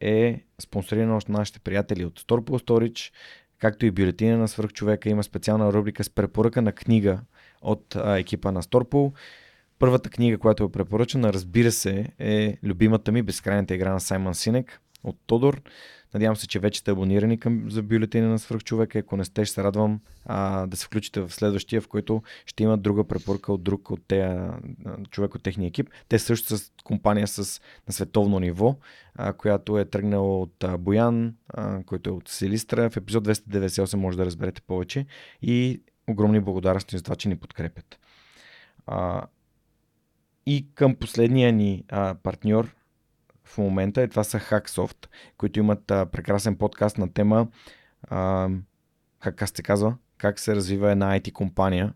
[0.00, 3.12] е спонсорирана от нашите приятели от Storpool Storage,
[3.58, 5.08] както и бюлетина на свърхчовека.
[5.08, 7.20] Има специална рубрика с препоръка на книга
[7.62, 9.12] от а, екипа на Storpool.
[9.78, 14.80] Първата книга, която е препоръчена, разбира се, е любимата ми Безкрайната игра на Саймън Синек
[15.04, 15.62] от Тодор.
[16.14, 18.98] Надявам се, че вече сте абонирани към, за бюлетина на свръхчовека.
[18.98, 22.62] Ако не сте, ще се радвам а, да се включите в следващия, в който ще
[22.62, 24.58] има друга препоръка от друг от тея,
[25.10, 25.90] човек от техния екип.
[26.08, 28.76] Те също са компания с, на световно ниво,
[29.14, 32.90] а, която е тръгнала от а, Боян, а, който е от Силистра.
[32.90, 35.06] В епизод 298 може да разберете повече.
[35.42, 37.98] И огромни благодарности за това, че ни подкрепят.
[38.86, 39.22] А,
[40.46, 42.74] и към последния ни а, партньор
[43.44, 45.06] в момента, е това са Hacksoft,
[45.36, 47.46] които имат а, прекрасен подкаст на тема
[48.02, 48.48] а,
[49.20, 51.94] как се казва, как се развива една IT компания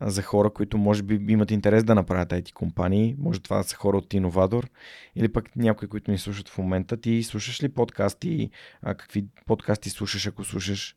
[0.00, 3.16] за хора, които може би имат интерес да направят IT компании.
[3.18, 4.68] Може това да са хора от Innovator
[5.16, 6.96] или пък някои, които ни слушат в момента.
[6.96, 8.50] Ти слушаш ли подкасти?
[8.82, 10.96] А, какви подкасти слушаш, ако слушаш?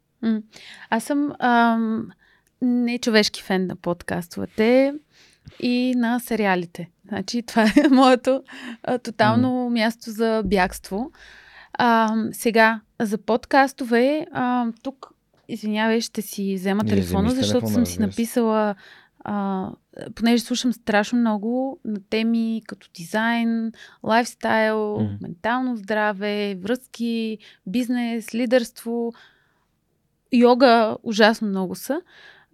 [0.90, 2.10] Аз съм ам,
[2.62, 4.94] не човешки фен на подкастовете
[5.60, 6.90] и на сериалите.
[7.08, 8.44] Значи това е моето
[8.84, 9.70] а, тотално mm.
[9.74, 11.12] място за бягство.
[11.74, 15.12] А, сега, за подкастове, а, тук,
[15.48, 18.76] извинявай, ще си взема Не, телефона, защото телефона, съм си написала,
[19.24, 19.70] а,
[20.16, 23.72] понеже слушам страшно много на теми като дизайн,
[24.04, 25.18] лайфстайл, mm.
[25.22, 29.14] ментално здраве, връзки, бизнес, лидерство,
[30.34, 32.02] йога, ужасно много са.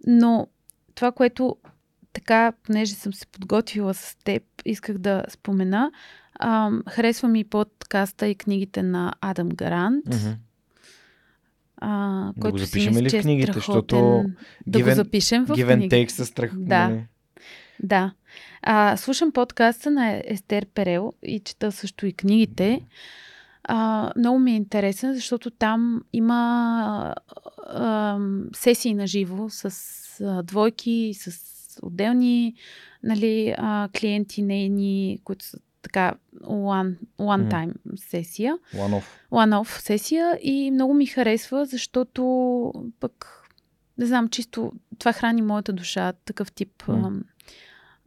[0.06, 0.46] Но
[0.94, 1.56] това, което
[2.12, 5.92] така, понеже съм се подготвила с теб, исках да спомена.
[6.34, 10.06] А, харесва ми подкаста и книгите на Адам Гарант.
[10.06, 10.36] Mm-hmm.
[11.76, 14.24] А, да го запишем ли в книгите, защото
[14.66, 15.88] да given, го запишем в given книги.
[15.88, 16.50] take със страх.
[16.54, 16.88] Да.
[16.88, 17.06] Нали?
[17.82, 18.12] Да.
[18.62, 22.80] А, слушам подкаста на Естер Перел и чета също и книгите.
[23.64, 27.14] А, много ми е интересен, защото там има
[27.66, 28.18] а,
[28.54, 29.74] сесии на живо с
[30.20, 32.54] а, двойки, с отделни
[33.02, 37.96] нали, а, клиенти нейни, които са така one, one time mm.
[37.96, 38.58] сесия.
[38.74, 39.04] One off.
[39.30, 43.42] One off сесия и много ми харесва, защото пък
[43.98, 47.22] не знам, чисто това храни моята душа, такъв тип mm.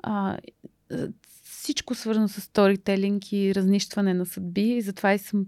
[0.04, 0.38] а,
[0.90, 1.08] а,
[1.44, 5.46] всичко свързано с сторителинг и разнищване на съдби и затова и съм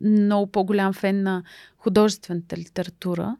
[0.00, 1.42] много по-голям фен на
[1.76, 3.36] художествената литература.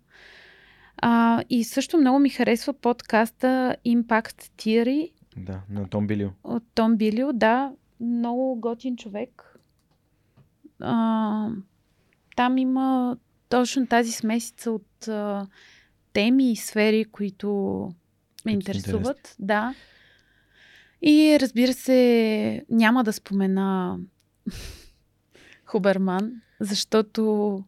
[1.03, 5.11] А, и също много ми харесва подкаста Impact Theory.
[5.37, 6.29] Да, на Том Билио.
[6.45, 7.73] От Том Билио, да.
[8.01, 9.59] Много готин човек.
[10.81, 11.49] А,
[12.37, 13.17] там има
[13.49, 15.47] точно тази смесица от а,
[16.13, 17.49] теми и сфери, които
[18.45, 19.19] ме интересуват.
[19.19, 19.47] Интересни.
[19.47, 19.75] Да.
[21.03, 23.99] И разбира се, няма да спомена
[25.65, 27.65] Хуберман, защото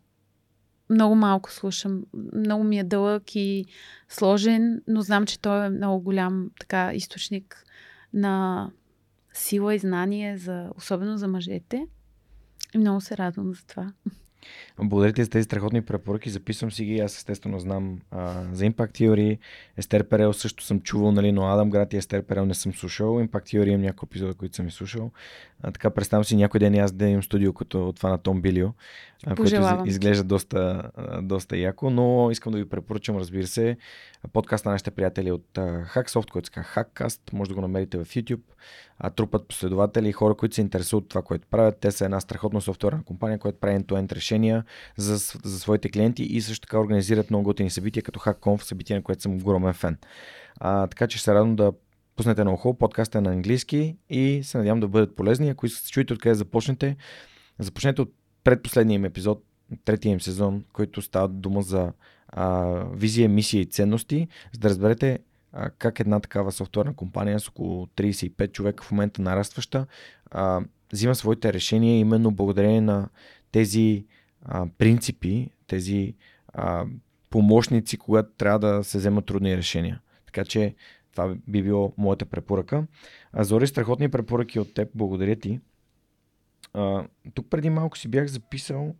[0.91, 2.03] много малко слушам.
[2.35, 3.65] Много ми е дълъг и
[4.09, 7.65] сложен, но знам, че той е много голям така източник
[8.12, 8.71] на
[9.33, 11.87] сила и знание, за, особено за мъжете.
[12.75, 13.93] И много се радвам за това.
[14.83, 16.31] Благодаря ти за тези страхотни препоръки.
[16.31, 17.01] Записвам си ги.
[17.01, 19.39] Аз естествено знам а, за Impact Theory.
[19.77, 23.09] Естер Перел също съм чувал, нали, но Адам Град и Естер Перел не съм слушал.
[23.09, 25.11] Impact Theory имам няколко епизода, които съм и слушал.
[25.62, 28.43] А, така представям си някой ден и аз да имам студио като това на Том
[28.43, 28.69] Билио,
[29.27, 30.91] а, което изглежда доста,
[31.23, 33.77] доста яко, но искам да ви препоръчам, разбира се,
[34.33, 35.47] подкаст на нашите приятели от
[35.95, 37.33] Hacksoft, който се казва Hackcast.
[37.33, 38.41] Може да го намерите в YouTube.
[39.03, 41.79] А, трупат последователи и хора, които се интересуват от това, което правят.
[41.81, 44.65] Те са една страхотна софтуерна компания, която прави end-to-end решения
[44.97, 49.03] за, за своите клиенти и също така организират много готини събития, като HackConf, събития, на
[49.03, 49.99] което съм огромен фен.
[50.61, 51.73] А, така че се радвам да
[52.17, 55.49] пуснете на ухо, подкаста е на английски и се надявам да бъдат полезни.
[55.49, 56.97] Ако се чуете откъде започнете,
[57.59, 58.13] започнете от
[58.45, 59.45] предпоследния им епизод,
[59.85, 61.93] третия им сезон, който става дума за
[62.29, 62.65] а,
[62.95, 65.19] визия, мисия и ценности, за да разберете
[65.79, 69.87] как една такава софтуерна компания с около 35 човека в момента нарастваща
[70.31, 70.61] а,
[70.93, 73.09] взима своите решения именно благодарение на
[73.53, 74.07] тези
[74.43, 76.15] а, принципи, тези
[76.53, 76.85] а,
[77.31, 80.01] помощници, когато трябва да се вземат трудни решения.
[80.27, 80.75] Така че
[81.13, 82.83] това би било моята препоръка.
[83.33, 84.89] А, Зори, страхотни препоръки от теб.
[84.95, 85.61] Благодаря ти.
[86.75, 87.05] А,
[87.35, 88.95] тук преди малко си бях записал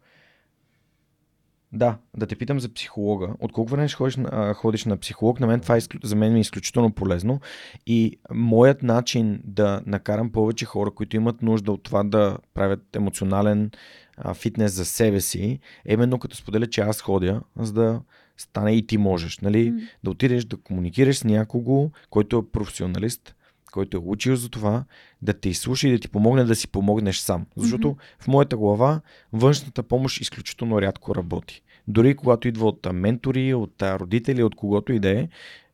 [1.73, 3.35] Да, да те питам за психолога.
[3.41, 5.41] От колко време ходиш, на, ходиш на психолог?
[5.41, 7.41] На мен това е, за мен е изключително полезно.
[7.87, 13.71] И моят начин да накарам повече хора, които имат нужда от това да правят емоционален
[14.17, 18.01] а, фитнес за себе си, е именно като споделя, че аз ходя, за да
[18.37, 19.39] стане и ти можеш.
[19.39, 19.73] Нали?
[19.73, 19.89] Mm.
[20.05, 23.35] Да отидеш да комуникираш с някого, който е професионалист,
[23.71, 24.85] който е учил за това,
[25.23, 27.47] да те изслуша и да ти помогне да си помогнеш сам.
[27.57, 28.23] Защото mm-hmm.
[28.23, 29.01] в моята глава
[29.33, 31.63] външната помощ изключително рядко работи.
[31.89, 35.29] Дори когато идва от ментори, от родители, от когото и да е,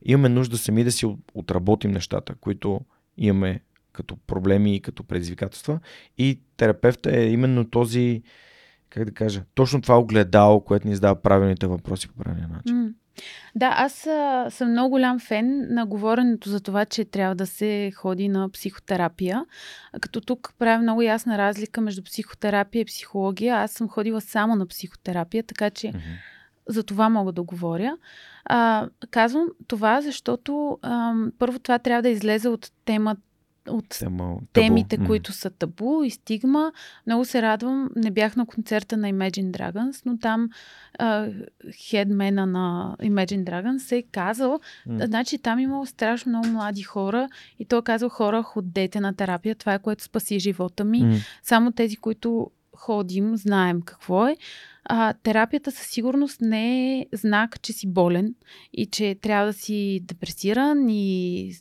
[0.05, 2.81] имаме нужда сами да си отработим нещата, които
[3.17, 3.61] имаме
[3.93, 5.81] като проблеми и като предизвикателства.
[6.19, 8.23] И терапевта е именно този,
[8.91, 12.77] как да кажа, точно това огледало, което ни задава правилните въпроси по правилния начин.
[12.77, 12.93] Mm.
[13.55, 17.93] Да, аз а, съм много голям фен на говоренето за това, че трябва да се
[17.97, 19.45] ходи на психотерапия.
[20.01, 23.57] Като тук правя много ясна разлика между психотерапия и психология.
[23.57, 26.19] Аз съм ходила само на психотерапия, така че mm-hmm.
[26.69, 27.97] за това мога да говоря.
[28.45, 33.21] А, казвам това, защото а, първо това трябва да излезе от темата
[33.69, 35.07] от Тема, темите, табу.
[35.07, 36.73] които са табу и стигма.
[37.07, 37.91] Много се радвам.
[37.97, 40.49] Не бях на концерта на Imagine Dragons, но там
[41.91, 45.07] хедмена на Imagine Dragons се е казал, mm.
[45.07, 47.29] значи там имало страшно много млади хора
[47.59, 51.03] и той е казал хора, ходете на терапия, това е което спаси живота ми.
[51.03, 51.19] Mm.
[51.43, 54.37] Само тези, които ходим, знаем какво е.
[54.89, 58.35] А, терапията със сигурност не е знак, че си болен
[58.73, 61.53] и че трябва да си депресиран и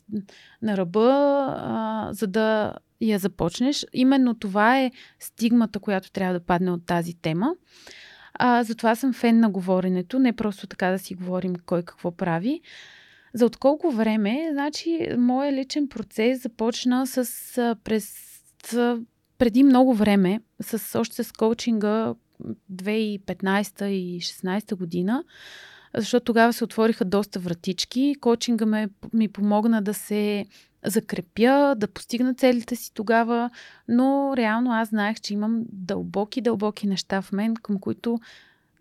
[0.62, 1.10] на ръба,
[1.58, 3.86] а, за да я започнеш.
[3.92, 4.90] Именно това е
[5.20, 7.54] стигмата, която трябва да падне от тази тема.
[8.34, 12.60] А, затова съм фен на говоренето, не просто така да си говорим кой какво прави.
[13.34, 18.26] За от колко време, значи, моят личен процес започна с през
[19.38, 22.14] преди много време, с, още с коучинга
[22.72, 25.24] 2015 и 2016 година,
[25.96, 28.16] защото тогава се отвориха доста вратички.
[28.20, 30.46] Коучинга ме, ми помогна да се
[30.84, 33.50] закрепя, да постигна целите си тогава,
[33.88, 38.18] но реално аз знаех, че имам дълбоки, дълбоки неща в мен, към които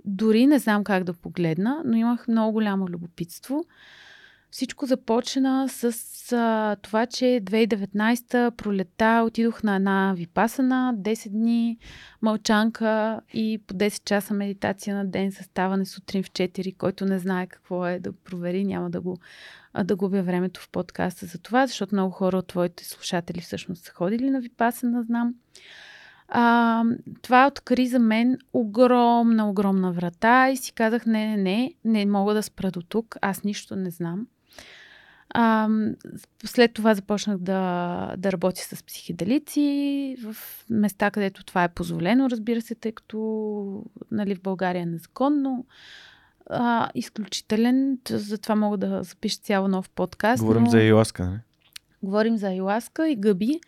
[0.06, 3.66] дори не знам как да погледна, но имах много голямо любопитство.
[4.56, 5.94] Всичко започна с
[6.34, 11.78] а, това, че 2019 пролета отидох на една випасана, 10 дни
[12.22, 17.48] мълчанка и по 10 часа медитация на ден съставане сутрин в 4, който не знае
[17.48, 19.18] какво е да провери, няма да го
[19.84, 23.92] да губя времето в подкаста за това, защото много хора от твоите слушатели всъщност са
[23.92, 25.34] ходили на випасана, знам.
[26.28, 26.84] А,
[27.22, 32.34] това откри за мен огромна, огромна врата и си казах, не, не, не, не мога
[32.34, 34.28] да спра до тук, аз нищо не знам.
[35.38, 35.70] А,
[36.46, 40.36] след това започнах да, да работя с психиделици в
[40.70, 45.66] места, където това е позволено, разбира се, тъй като нали, в България е незаконно.
[46.50, 50.42] А, изключителен, затова мога да запиша цяло нов подкаст.
[50.42, 50.70] Говорим но...
[50.70, 51.40] за Айласка, не?
[52.04, 53.60] Говорим за Айласка и гъби.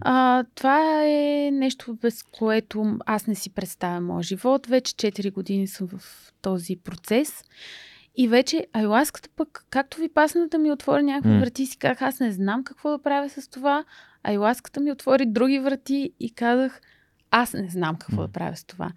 [0.00, 4.66] А, това е нещо, без което аз не си представям моят живот.
[4.66, 7.44] Вече 4 години съм в този процес.
[8.16, 11.40] И вече айласката пък, както ви пасната ми отвори някакви mm.
[11.40, 13.84] врати, си казах, аз не знам какво да правя с това.
[14.22, 16.80] Айласката ми отвори други врати и казах,
[17.30, 18.26] аз не знам какво mm.
[18.26, 18.90] да правя с това.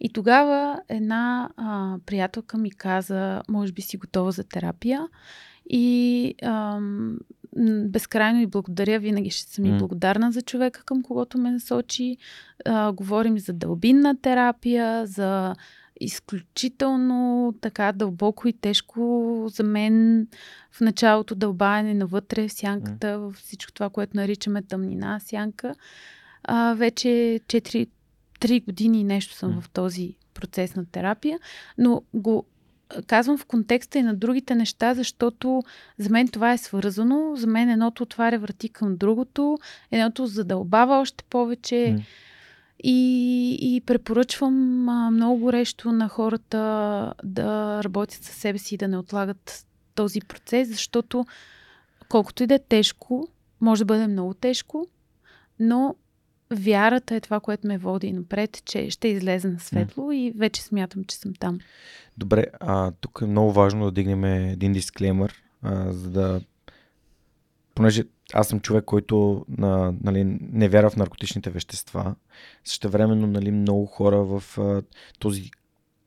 [0.00, 5.08] И тогава една а, приятелка ми каза, може би си готова за терапия.
[5.70, 7.18] И ам,
[7.84, 8.98] безкрайно и благодаря.
[8.98, 12.16] Винаги ще съм и благодарна за човека, към когото ме насочи.
[12.64, 15.54] А, говорим за дълбинна терапия, за
[16.00, 20.26] изключително така дълбоко и тежко за мен
[20.72, 23.30] в началото дълбаене навътре в сянката, mm.
[23.30, 25.74] в всичко това, което наричаме тъмнина, сянка.
[26.44, 27.88] А, вече 4,
[28.40, 29.60] 3 години нещо съм mm.
[29.60, 31.38] в този процес на терапия,
[31.78, 32.44] но го
[33.06, 35.62] казвам в контекста и на другите неща, защото
[35.98, 37.36] за мен това е свързано.
[37.36, 39.58] За мен едното отваря врати към другото,
[39.90, 41.74] едното задълбава още повече.
[41.74, 42.02] Mm
[42.84, 46.58] и, и препоръчвам а, много горещо на хората
[47.24, 51.26] да работят със себе си и да не отлагат този процес, защото
[52.08, 53.28] колкото и да е тежко,
[53.60, 54.86] може да бъде много тежко,
[55.60, 55.94] но
[56.50, 60.14] вярата е това, което ме води напред, че ще излезе на светло mm.
[60.14, 61.58] и вече смятам, че съм там.
[62.18, 66.40] Добре, а тук е много важно да дигнем един дисклеймър, а, за да
[67.80, 72.14] понеже аз съм човек, който на, нали, не вярва в наркотичните вещества.
[72.64, 74.82] Също времено нали, много хора в а,
[75.18, 75.50] този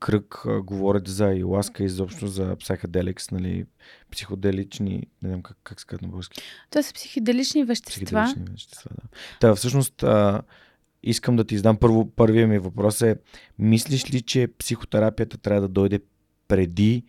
[0.00, 3.66] кръг а, говорят за иласка изобщо за психоделикс, нали,
[4.10, 6.42] психоделични, не знам как, как се казва на български.
[6.70, 8.04] Това са психоделични вещества.
[8.04, 9.08] Психоделични вещества, да.
[9.40, 10.42] Та, всъщност, а,
[11.02, 13.16] искам да ти задам първо, първия ми въпрос е,
[13.58, 16.00] мислиш ли, че психотерапията трябва да дойде
[16.48, 17.04] преди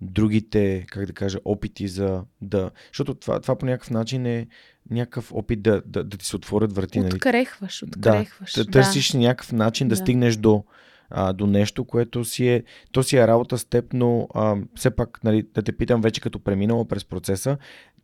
[0.00, 2.70] другите, как да кажа, опити за да...
[2.92, 4.46] Защото това, това по някакъв начин е
[4.90, 7.00] някакъв опит да, да, да ти се отворят врати.
[7.00, 7.14] Нали?
[7.14, 8.54] Открехваш, открехваш.
[8.54, 10.64] Да, да търсиш някакъв начин да, да стигнеш до,
[11.10, 12.62] а, до нещо, което си е,
[12.92, 16.20] то си е работа с теб, но а, все пак нали, да те питам вече
[16.20, 17.56] като преминала през процеса,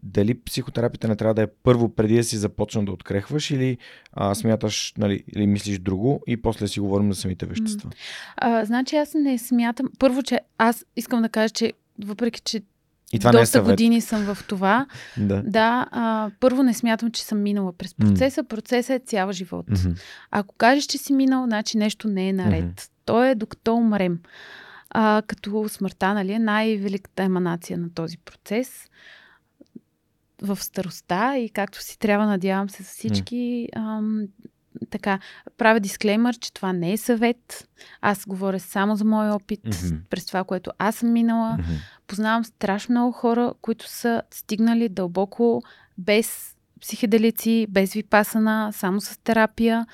[0.03, 3.79] дали психотерапията не трябва да е първо преди да си започна да открехваш или
[4.13, 7.91] а, смяташ, нали, или мислиш друго и после си говорим за самите вещества?
[8.37, 11.73] А, значи аз не смятам, първо, че аз искам да кажа, че
[12.05, 12.63] въпреки, че
[13.13, 14.87] и това доста не е години съм в това.
[15.17, 15.43] да.
[15.43, 18.45] Да, а, първо не смятам, че съм минала през процеса.
[18.45, 18.49] Mm.
[18.49, 19.67] Процесът е цял живот.
[19.67, 19.99] Mm-hmm.
[20.31, 22.65] Ако кажеш, че си минал, значи нещо не е наред.
[22.65, 22.91] Mm-hmm.
[23.05, 24.19] То е докато умрем.
[24.91, 28.89] А, като смъртта, нали, е най-великата еманация на този процес
[30.43, 33.79] в староста и както си трябва, надявам се, за всички, mm.
[33.79, 34.23] ам,
[34.91, 35.19] така,
[35.59, 37.69] правя дисклеймър, че това не е съвет.
[38.01, 40.01] Аз говоря само за мой опит, mm-hmm.
[40.11, 41.57] през това, което аз съм минала.
[41.59, 41.79] Mm-hmm.
[42.07, 45.63] Познавам страшно много хора, които са стигнали дълбоко
[45.99, 49.87] без психеделици, без випасана, само с терапия.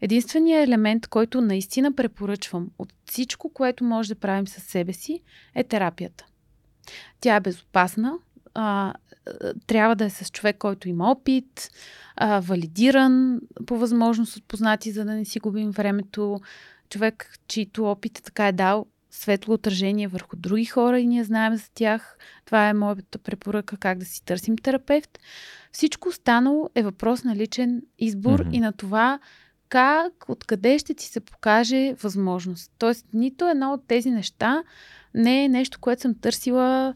[0.00, 5.20] Единственият елемент, който наистина препоръчвам от всичко, което може да правим със себе си,
[5.54, 6.26] е терапията.
[7.20, 8.14] Тя е безопасна,
[8.54, 8.94] а,
[9.66, 11.70] трябва да е с човек, който има опит,
[12.16, 16.40] а, валидиран по възможност от познати, за да не си губим времето.
[16.88, 21.70] Човек, чийто опит така е дал светло отражение върху други хора и ние знаем за
[21.74, 22.18] тях.
[22.44, 25.18] Това е моята препоръка как да си търсим терапевт.
[25.72, 28.54] Всичко останало е въпрос на личен избор mm-hmm.
[28.56, 29.18] и на това
[29.68, 32.72] как, откъде ще ти се покаже възможност.
[32.78, 34.62] Тоест, нито едно от тези неща
[35.14, 36.94] не е нещо, което съм търсила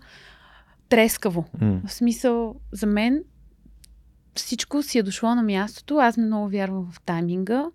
[0.89, 1.44] трескаво.
[1.59, 1.86] Mm.
[1.86, 3.24] В смисъл, за мен
[4.35, 5.98] всичко си е дошло на мястото.
[5.98, 7.66] Аз много вярвам в тайминга,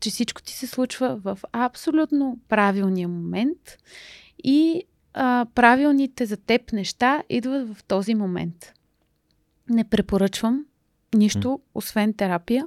[0.00, 3.78] че всичко ти се случва в абсолютно правилния момент
[4.44, 4.82] и
[5.14, 8.72] а, правилните за теб неща идват в този момент.
[9.68, 10.64] Не препоръчвам
[11.14, 11.60] нищо, mm.
[11.74, 12.66] освен терапия.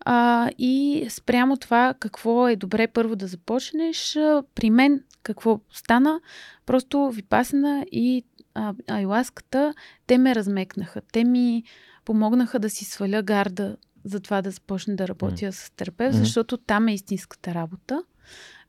[0.00, 4.18] А, и спрямо това какво е добре първо да започнеш,
[4.54, 6.20] при мен какво стана,
[6.66, 8.24] просто випасана и
[8.54, 9.74] а, айласката,
[10.06, 11.02] те ме размекнаха.
[11.12, 11.64] Те ми
[12.04, 15.50] помогнаха да си сваля гарда за това да започна да работя mm.
[15.50, 18.02] с терапевт, защото там е истинската работа.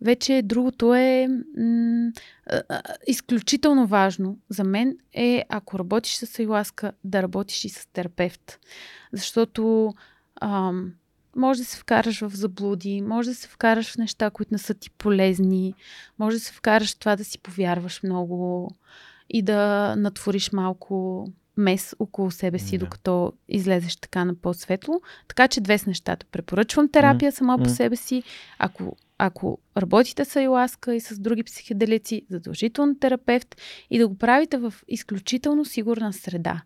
[0.02, 1.28] Вече другото е
[1.58, 2.12] м-
[2.70, 8.60] а, изключително важно за мен е, ако работиш с айласка, да работиш и с терапевт.
[9.14, 9.94] Защото
[10.42, 10.94] ам,
[11.36, 14.74] може да се вкараш в заблуди, може да се вкараш в неща, които не са
[14.74, 15.74] ти полезни,
[16.20, 18.70] може да се вкараш в това да си повярваш много
[19.30, 21.28] и да натвориш малко
[21.58, 22.80] мес около себе си, yeah.
[22.80, 25.02] докато излезеш така на по-светло.
[25.28, 26.26] Така че две с нещата.
[26.32, 27.64] Препоръчвам терапия сама mm.
[27.64, 28.24] по себе си.
[28.60, 33.56] Ако, ако работите с айласка и с други психеделици, задължително терапевт
[33.90, 36.62] и да го правите в изключително сигурна среда.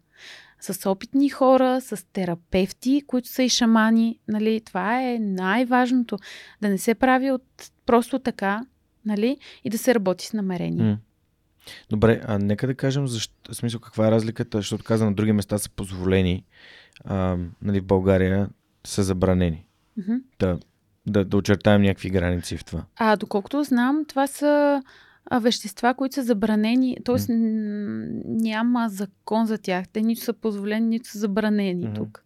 [0.60, 4.20] С опитни хора, с терапевти, които са и шамани.
[4.28, 6.18] Нали, това е най-важното.
[6.62, 8.66] Да не се прави от просто така,
[9.06, 10.84] нали, и да се работи с намерение.
[10.84, 10.98] Mm.
[11.90, 15.58] Добре, а нека да кажем защо, смисъл каква е разликата, защото каза на други места
[15.58, 16.46] са позволени,
[17.06, 18.50] а, нали, в България
[18.84, 19.66] са забранени.
[20.00, 20.22] Mm-hmm.
[20.40, 20.60] Да,
[21.06, 22.86] да, да очертаем някакви граници в това.
[22.96, 24.84] А доколкото знам, това са
[25.26, 27.16] а, вещества, които са забранени, т.е.
[27.16, 28.22] Mm-hmm.
[28.26, 29.88] няма закон за тях.
[29.88, 31.96] Те нито са позволени, нито са забранени mm-hmm.
[31.96, 32.24] тук.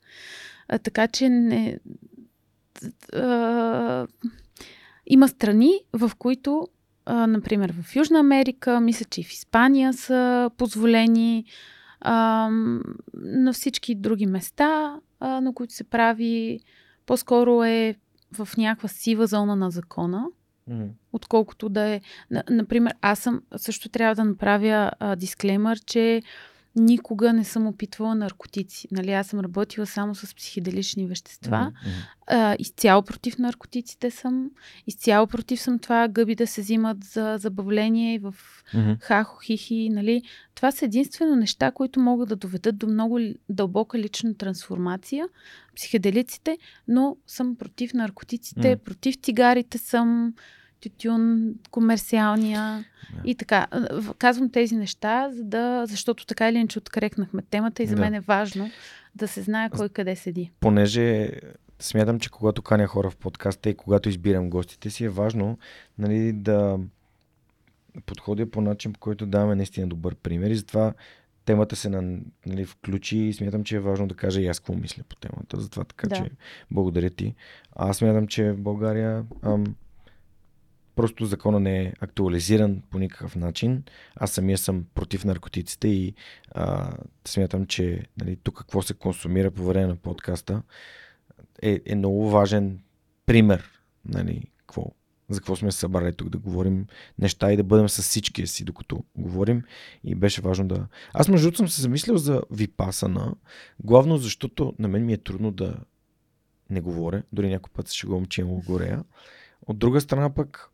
[0.68, 1.80] А, така че не.
[3.14, 4.08] А,
[5.08, 6.68] има страни, в които
[7.10, 11.46] а, например, в Южна Америка, мисля, че и в Испания са позволени.
[12.02, 12.50] А,
[13.14, 16.60] на всички други места, а, на които се прави,
[17.06, 17.96] по-скоро е
[18.34, 20.26] в някаква сива зона на закона,
[20.70, 20.90] mm.
[21.14, 22.02] отколкото да е.
[22.50, 26.22] Например, аз съм също трябва да направя а, дисклеймър, че
[26.78, 28.88] никога не съм опитвала наркотици.
[28.91, 31.72] Нали, аз съм работила само с психиделични вещества.
[31.72, 32.08] Mm-hmm.
[32.28, 34.52] А, изцяло против наркотиците съм.
[34.88, 38.36] Изцяло против съм това гъби да се взимат за забавление в
[38.74, 38.98] mm-hmm.
[39.02, 39.90] хахо, хихи.
[39.90, 40.22] Нали.
[40.56, 45.28] Това са единствено неща, които могат да доведат до много дълбока лична трансформация.
[45.76, 48.84] Психиделиците, но съм против наркотиците, mm-hmm.
[48.84, 50.34] против цигарите съм
[50.82, 53.24] тютюн, комерциалния yeah.
[53.26, 53.68] и така.
[54.18, 57.99] Казвам тези неща, за да, защото така или иначе открекнахме темата и за yeah.
[57.99, 58.72] мен е важно
[59.16, 60.52] да се знае кой къде седи.
[60.60, 61.32] Понеже
[61.80, 65.58] смятам, че когато каня хора в подкаста и когато избирам гостите си, е важно
[65.98, 66.80] нали, да
[68.06, 70.49] подходя по начин, по който даваме наистина добър пример.
[70.49, 70.94] И затова
[71.45, 74.74] темата се на, нали, включи и смятам, че е важно да кажа и аз какво
[74.74, 75.60] мисля по темата.
[75.60, 76.16] Затова така, Да.
[76.16, 76.32] че
[76.72, 77.36] благодаря ти.
[77.76, 79.76] Аз смятам, че в България ам,
[80.98, 83.84] просто закона не е актуализиран по никакъв начин.
[84.15, 86.14] Аз самия съм против наркотиците и
[86.52, 86.94] а,
[87.28, 90.64] смятам, че нали, тук какво се консумира по време на подкаста
[91.61, 92.80] е, е много важен
[93.26, 93.72] пример.
[94.06, 94.91] Нали, какво,
[95.30, 96.88] за какво сме събрали тук да говорим
[97.19, 99.64] неща и да бъдем с всички си, докато говорим.
[100.03, 100.88] И беше важно да...
[101.14, 103.36] Аз между другото съм се замислил за Випасана,
[103.84, 105.76] главно защото на мен ми е трудно да
[106.69, 107.24] не говоря.
[107.34, 109.03] Дори някой път се шегувам, че имам горея.
[109.68, 110.72] От друга страна пък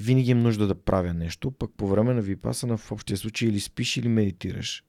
[0.00, 3.60] винаги имам нужда да правя нещо, пък по време на Випасана в общия случай или
[3.60, 4.84] спиш, или медитираш.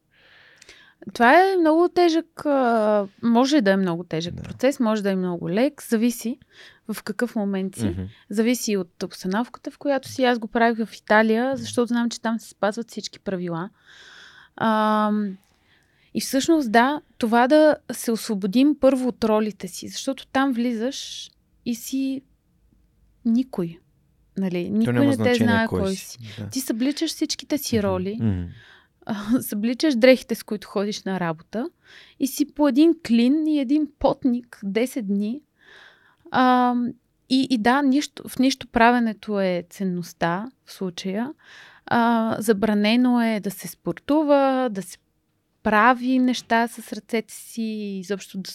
[1.13, 2.45] Това е много тежък,
[3.23, 4.43] може да е много тежък Да.
[4.43, 6.37] процес, може да е много лек, зависи
[6.93, 7.85] в какъв момент си.
[7.85, 8.01] Мгм.
[8.29, 10.23] Зависи от обстановката, в която си.
[10.23, 13.69] Аз го правих в Италия, защото знам, че там се спазват всички правила.
[14.55, 15.11] А,
[16.13, 21.29] и всъщност, да, това да се освободим първо от ролите си, защото там влизаш
[21.65, 22.21] и си
[23.25, 23.79] никой.
[24.39, 24.69] Нали?
[24.69, 26.17] Никой не те знае кой кой си.
[26.39, 26.49] Да.
[26.49, 28.43] Ти събличаш всичките си роли Мгм.
[29.05, 31.69] а, събличаш дрехите, с които ходиш на работа
[32.19, 35.41] и си по един клин и един потник 10 дни.
[36.31, 36.75] А,
[37.29, 41.33] и, и да, нищо, в нищо правенето е ценността в случая.
[41.85, 44.97] А, забранено е да се спортува, да се
[45.69, 47.61] прави неща с ръцете си,
[48.01, 48.51] изобщо да,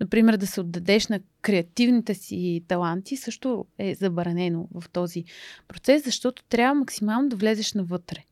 [0.00, 5.24] например, да се отдадеш на креативните си таланти, също е забранено в този
[5.68, 8.24] процес, защото трябва максимално да влезеш навътре.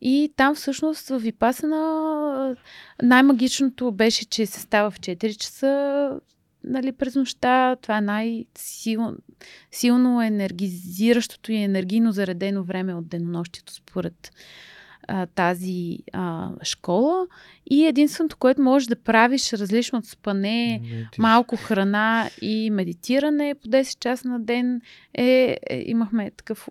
[0.00, 2.56] И там всъщност в Випасана
[3.02, 6.10] най-магичното беше, че се става в 4 часа
[6.64, 7.76] нали, през нощта.
[7.76, 9.16] Това е най-силно
[9.70, 14.32] силно енергизиращото и енергийно заредено време от денонощието според
[15.08, 17.26] а, тази а, школа.
[17.70, 21.18] И единственото, което можеш да правиш различно от спане, Медитираш.
[21.18, 24.80] малко храна и медитиране по 10 часа на ден
[25.14, 26.68] е, е имахме такъв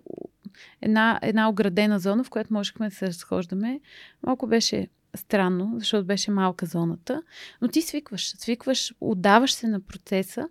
[0.82, 3.80] една, една оградена зона, в която можехме да се разхождаме.
[4.26, 7.22] Малко беше странно, защото беше малка зоната,
[7.62, 10.48] но ти свикваш, свикваш, отдаваш се на процеса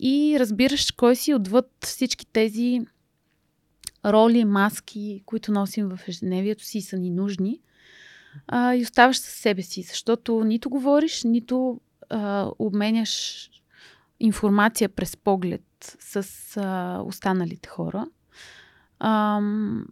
[0.00, 2.80] и разбираш кой си отвъд всички тези
[4.04, 7.60] роли, маски, които носим в ежедневието си и са ни нужни.
[8.46, 13.46] А, и оставаш със себе си, защото нито говориш, нито а, обменяш
[14.20, 18.06] информация през поглед с а, останалите хора.
[18.98, 19.86] Ам,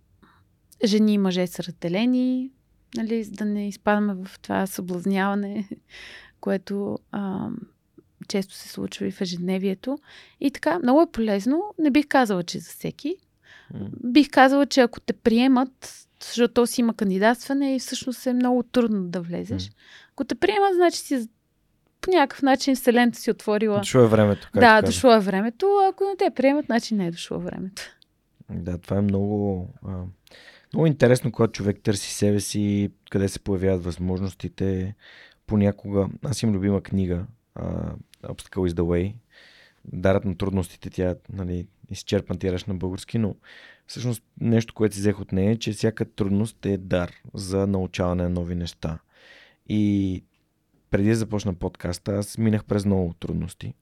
[0.84, 2.50] жени и мъже са разделени,
[2.96, 5.68] нали, за да не изпадаме в това съблазняване,
[6.40, 7.56] което ам,
[8.28, 9.98] често се случва и в ежедневието.
[10.40, 11.74] И така, много е полезно.
[11.78, 13.16] Не бих казала, че за всеки.
[14.04, 18.62] Бих казала, че ако те приемат, защото то си има кандидатстване и всъщност е много
[18.62, 19.64] трудно да влезеш.
[19.68, 19.74] М.
[20.12, 21.28] Ако те приемат, значи си
[22.00, 23.78] по някакъв начин Вселената си отворила.
[23.78, 24.40] Дошло е времето.
[24.42, 24.86] както да, каза.
[24.86, 25.66] дошло е времето.
[25.90, 27.82] Ако не те приемат, значи не е дошло времето.
[28.50, 30.02] Да, това е много, а,
[30.72, 34.94] много интересно, когато човек търси себе си, къде се появяват възможностите.
[35.46, 37.92] Понякога, аз имам любима книга, а,
[38.22, 39.14] Obstacle is the Way.
[39.92, 43.34] Дарът на трудностите, тя нали, изчерпан тираш на български, но
[43.86, 48.22] всъщност нещо, което си взех от нея е, че всяка трудност е дар за научаване
[48.22, 48.98] на нови неща.
[49.68, 50.24] И
[50.90, 53.74] преди да започна подкаста, аз минах през много трудности.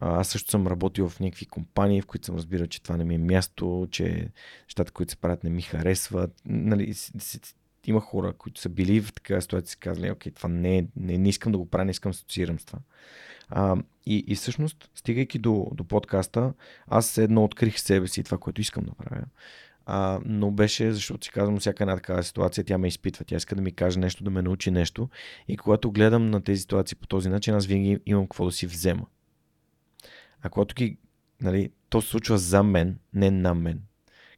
[0.00, 3.14] Аз също съм работил в някакви компании, в които съм разбирал, че това не ми
[3.14, 4.30] е място, че
[4.66, 6.30] нещата, които се правят, не ми харесват.
[6.44, 6.94] Нали,
[7.86, 10.86] има хора, които са били в такава ситуация и си казали, окей, това не, е-
[10.96, 12.78] не, не искам да го правя, не искам да асоциирам с това.
[13.48, 13.76] А,
[14.06, 16.52] и, и всъщност, стигайки до, до подкаста,
[16.86, 19.24] аз едно открих себе си това, което искам да правя.
[19.86, 23.54] А, но беше, защото си казвам, всяка една такава ситуация, тя ме изпитва, тя иска
[23.54, 25.08] да ми каже нещо, да ме научи нещо.
[25.48, 28.66] И когато гледам на тези ситуации по този начин, аз винаги имам какво да си
[28.66, 29.06] взема.
[30.42, 30.98] А когато ги,
[31.40, 33.80] нали, то се случва за мен, не на мен.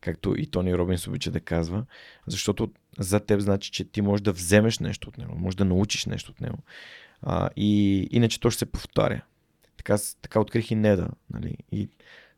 [0.01, 1.85] Както и Тони Робинс обича да казва,
[2.27, 6.07] защото за теб значи, че ти можеш да вземеш нещо от него, можеш да научиш
[6.07, 6.59] нещо от него.
[7.23, 9.23] А, и иначе то ще се повтаря.
[9.77, 11.09] Така, така открих и Неда.
[11.31, 11.57] Нали?
[11.73, 11.89] И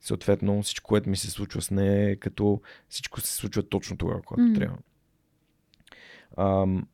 [0.01, 4.23] съответно всичко, което ми се случва с нея е като всичко се случва точно тогава,
[4.23, 4.55] когато mm.
[4.55, 4.78] трябва.
[6.37, 6.87] Ам,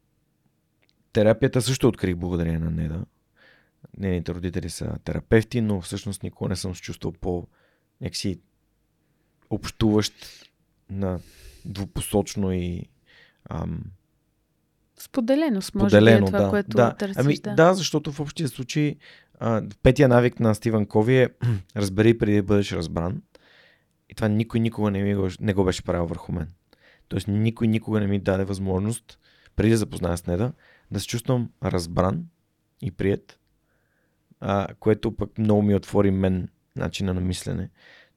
[1.13, 3.05] терапията също открих благодарение на Неда.
[3.99, 7.47] Нейните родители са терапевти, но всъщност никога не съм се чувствал по
[8.01, 8.41] някакси
[9.51, 10.15] общуващ
[10.91, 11.19] на
[11.65, 12.83] двупосочно и
[13.51, 13.81] ам,
[14.99, 16.51] Споделеност, може Поделено, би е това, да.
[16.51, 16.97] което да.
[16.97, 17.17] търсиш.
[17.19, 17.55] Ами, да.
[17.55, 18.97] да, защото в общия случай
[19.41, 21.29] а, петия навик на Стивън Кови е
[21.77, 23.23] разбери преди да бъдеш разбран.
[24.09, 26.49] И това никой никога не, ми го, не го беше правил върху мен.
[27.09, 29.19] Тоест никой никога не ми даде възможност
[29.57, 30.53] преди да запозная с Неда,
[30.91, 32.25] да се чувствам разбран
[32.83, 33.39] и прият,
[34.41, 37.71] а, което пък много ми отвори мен начина на мислене.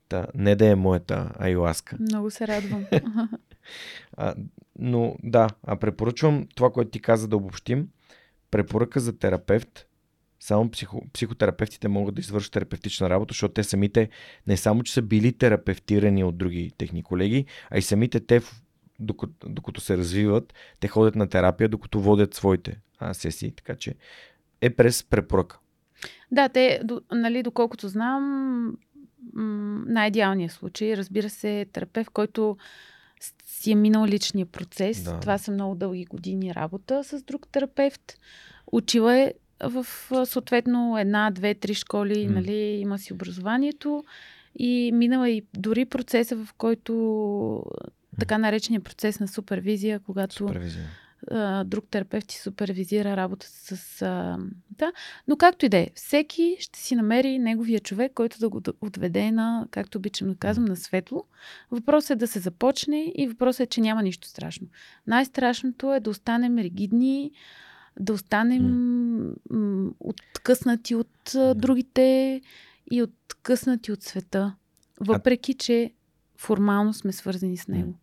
[0.09, 1.97] Та, не да е моята айласка.
[1.99, 2.85] Много се радвам.
[4.17, 4.35] а,
[4.79, 7.87] но да, а препоръчвам това, което ти каза да обобщим.
[8.51, 9.85] Препоръка за терапевт.
[10.39, 14.09] Само психо, психотерапевтите могат да извършат терапевтична работа, защото те самите
[14.47, 18.41] не само, че са били терапевтирани от други техни колеги, а и самите те,
[18.99, 23.51] докато, докато се развиват, те ходят на терапия, докато водят своите а, сесии.
[23.51, 23.95] Така че
[24.61, 25.57] е през препоръка.
[26.31, 26.81] Да, те,
[27.11, 28.77] нали, доколкото знам,
[29.33, 32.57] най-идеалният случай, разбира се, е терапевт, който
[33.45, 35.03] си е минал личния процес.
[35.03, 35.19] Да.
[35.19, 38.13] Това са много дълги години работа с друг терапевт.
[38.71, 39.33] Учила е
[39.63, 39.85] в
[40.25, 42.33] съответно една, две, три школи, mm.
[42.33, 44.03] нали, има си образованието
[44.59, 47.63] и минала и дори процеса, в който
[48.19, 50.85] така наречения процес на супервизия, когато супервизия
[51.31, 54.01] а, друг терапевт ти супервизира работата с...
[54.01, 54.37] А,
[54.71, 54.91] да.
[55.27, 59.31] Но както и да е, всеки ще си намери неговия човек, който да го отведе
[59.31, 61.23] на, както обичам да казвам, на светло.
[61.71, 64.67] Въпросът е да се започне и въпросът е, че няма нищо страшно.
[65.07, 67.31] Най-страшното е да останем ригидни,
[67.99, 68.63] да останем
[69.49, 72.41] м- откъснати от а, другите
[72.91, 74.55] и откъснати от света.
[74.99, 75.93] Въпреки, че
[76.37, 77.93] формално сме свързани с него.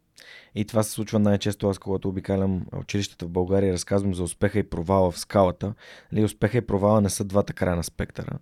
[0.55, 4.63] И това се случва най-често аз, когато обикалям училищата в България, разказвам за успеха и
[4.71, 5.75] провала в скалата.
[6.13, 8.39] Нали, успеха и провала не са двата края на спектъра.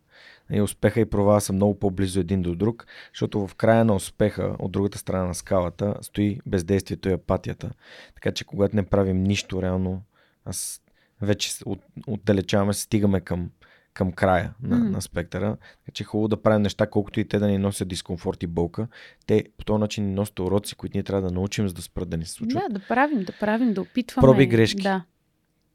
[0.51, 4.57] Нали, успеха и провала са много по-близо един до друг, защото в края на успеха,
[4.59, 7.71] от другата страна на скалата, стои бездействието и апатията.
[8.15, 10.03] Така че когато не правим нищо, реално,
[10.45, 10.81] аз
[11.23, 13.51] вече от, отдалечаваме, стигаме към
[13.95, 14.91] към края на, mm.
[14.91, 15.57] на спектъра.
[15.85, 18.47] Така че е хубаво да правим неща, колкото и те да ни носят дискомфорт и
[18.47, 18.89] болка.
[19.27, 22.09] Те по този начин ни носят уроци, които ние трябва да научим, за да спрат
[22.09, 22.63] да ни се случват.
[22.69, 24.27] Да, да правим, да правим, да опитваме.
[24.27, 24.83] Проби грешки.
[24.83, 25.05] Да.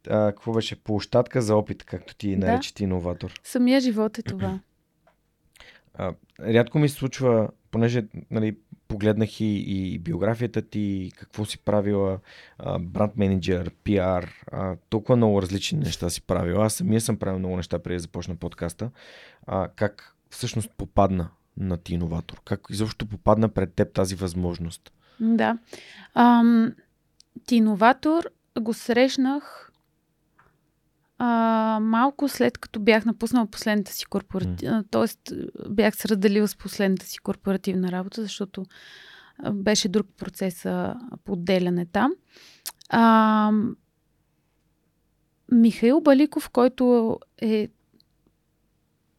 [0.10, 0.84] А, какво беше?
[0.84, 2.60] Площадка за опит, както ти да.
[2.60, 3.34] ти иноватор.
[3.44, 4.60] Самия живот е това.
[5.94, 8.58] А, рядко ми се случва, понеже нали,
[8.90, 12.20] погледнах и, и биографията ти, какво си правила,
[12.80, 16.66] бранд менеджер, пиар, а, толкова много различни неща си правила.
[16.66, 18.92] Аз самия съм правил много неща преди да започна подкаста.
[19.48, 22.42] А, как всъщност попадна на ти иноватор?
[22.46, 24.92] Как изобщо попадна пред теб тази възможност?
[25.20, 25.58] Да.
[26.14, 26.74] Ам,
[27.46, 28.30] ти иноватор
[28.60, 29.69] го срещнах
[31.22, 34.92] а, малко след като бях напуснала последната си корпоративна, mm.
[34.92, 35.36] т.е.
[35.70, 38.66] бях се разделила с последната си корпоративна работа, защото
[39.54, 40.62] беше друг процес
[41.24, 42.12] по отделяне там.
[42.90, 43.52] А,
[45.52, 47.70] Михаил Баликов, който е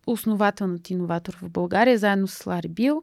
[0.06, 3.02] основателният иноватор в България, заедно с Лари Бил,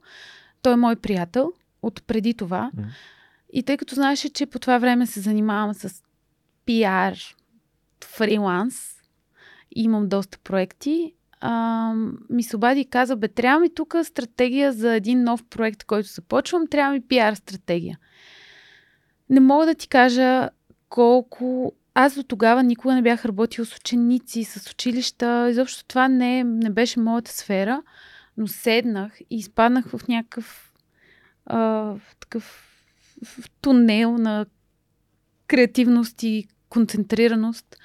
[0.62, 2.72] той е мой приятел от преди това.
[2.76, 2.86] Mm.
[3.54, 6.04] И тъй като знаеше, че по това време се занимавам с
[6.66, 7.18] пиар,
[8.06, 8.94] фриланс,
[9.76, 11.94] имам доста проекти, а,
[12.30, 16.10] ми се обади и каза, бе, трябва ми тук стратегия за един нов проект, който
[16.10, 18.00] започвам, трябва ми пиар стратегия.
[19.30, 20.50] Не мога да ти кажа
[20.90, 21.74] колко...
[21.94, 25.50] Аз до тогава никога не бях работил с ученици, с училища.
[25.50, 27.84] Изобщо това не, не беше моята сфера.
[28.38, 30.74] Но седнах и изпаднах в някакъв
[31.46, 32.74] а, такъв
[33.24, 34.46] в тунел на
[35.48, 37.78] креативност и концентрираност.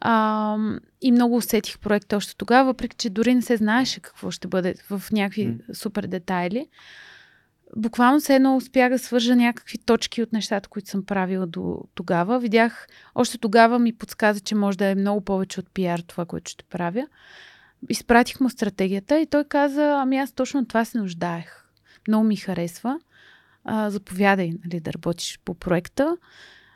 [0.00, 0.56] А,
[1.00, 4.74] и много усетих проекта още тогава, въпреки че дори не се знаеше какво ще бъде
[4.90, 5.74] в някакви mm.
[5.74, 6.68] супер детайли.
[7.76, 12.40] Буквално се едно успях да свържа някакви точки от нещата, които съм правила до тогава.
[12.40, 16.50] Видях, още тогава ми подсказа, че може да е много повече от пиар това, което
[16.50, 17.06] ще правя.
[17.88, 21.64] Изпратих му стратегията и той каза, ами аз точно това се нуждаех.
[22.08, 23.00] Много ми харесва.
[23.64, 26.16] А, заповядай нали, да работиш по проекта.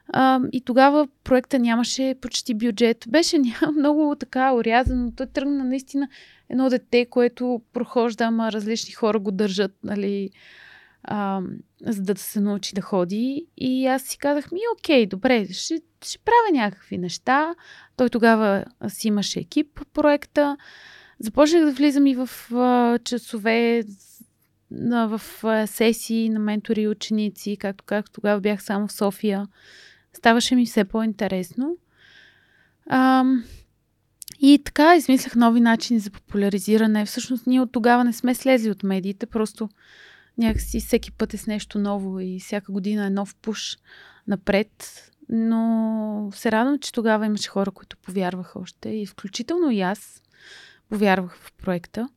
[0.09, 3.05] А, и тогава проекта нямаше почти бюджет.
[3.09, 3.39] Беше
[3.77, 5.13] много така урязано.
[5.17, 6.09] Той тръгна наистина
[6.49, 10.31] едно дете, което прохожда, ама различни хора го държат, нали,
[11.03, 11.41] а,
[11.81, 13.47] за да се научи да ходи.
[13.57, 17.55] И аз си казах, ми окей, добре, ще, ще правя някакви неща.
[17.97, 20.57] Той тогава си имаше екип по проекта.
[21.19, 23.83] Започнах да влизам и в а, часове
[24.71, 25.21] в
[25.67, 29.47] сесии на ментори и ученици, както как тогава бях само в София
[30.17, 31.77] ставаше ми все по-интересно.
[32.87, 33.25] А,
[34.41, 37.07] и така измислях нови начини за популяризиране.
[37.07, 39.69] Всъщност ние от тогава не сме слезли от медиите, просто
[40.39, 43.77] някакси всеки път е с нещо ново и всяка година е нов пуш
[44.27, 45.03] напред.
[45.29, 50.23] Но се радвам, че тогава имаше хора, които повярваха още и включително и аз
[50.89, 52.09] повярвах в проекта.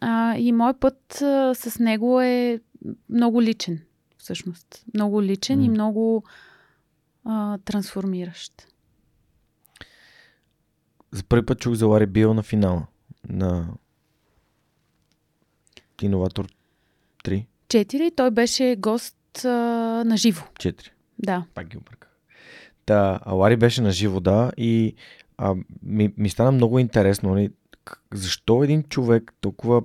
[0.00, 2.60] А, и мой път а, с него е
[3.08, 3.80] много личен,
[4.18, 4.84] всъщност.
[4.94, 5.64] Много личен mm.
[5.64, 6.24] и много
[7.24, 8.68] а, трансформиращ.
[11.10, 12.86] За първи път чух за Лари Бил на финала
[13.28, 13.68] на
[16.02, 16.48] Иноватор
[17.24, 17.46] 3.
[17.68, 18.16] 4.
[18.16, 19.48] Той беше гост а,
[20.06, 20.42] на живо.
[20.54, 20.88] 4.
[21.18, 21.44] Да.
[21.54, 22.10] Пак ги обърках.
[22.86, 24.94] Та, а Лари беше на живо, да, и
[25.38, 27.50] а, ми, ми стана много интересно, нали,
[28.14, 29.82] защо един човек толкова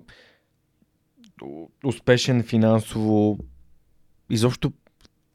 [1.83, 3.39] успешен финансово,
[4.29, 4.71] изобщо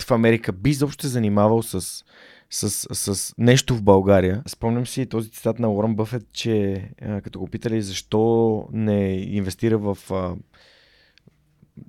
[0.04, 2.04] в Америка, би изобщо се занимавал с,
[2.50, 4.42] с, с нещо в България.
[4.46, 6.82] Спомням си този цитат на Уорън Бъфет, че
[7.22, 9.98] като го питали защо не инвестира в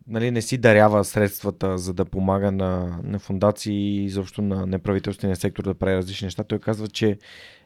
[0.08, 5.36] нали, не си дарява средствата, за да помага на, на фундации и изобщо на неправителствения
[5.36, 6.44] сектор да прави различни неща.
[6.44, 7.18] Той казва, че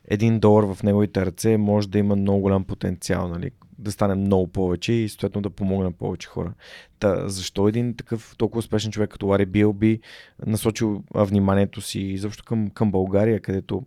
[0.07, 3.51] един долар в неговите ръце може да има много голям потенциал, нали?
[3.79, 6.53] Да стане много повече и съответно да помогне на повече хора.
[6.99, 9.99] Та, защо един такъв толкова успешен човек като Лари Бил би
[10.45, 13.83] насочил вниманието си изобщо към, към България, където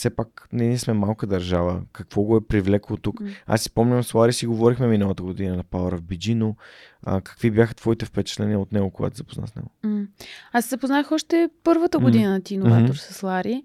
[0.00, 1.82] все пак не ние сме малка държава.
[1.92, 3.20] Какво го е привлекло тук?
[3.20, 3.34] Mm.
[3.46, 6.56] Аз си спомням, с Лари си говорихме миналата година на Power of BG, но
[7.02, 9.70] а, какви бяха твоите впечатления от него, когато запозна с него?
[9.84, 10.06] Mm.
[10.52, 12.32] Аз се запознах още първата година mm.
[12.32, 13.12] на ти иноватор mm-hmm.
[13.12, 13.62] с Лари.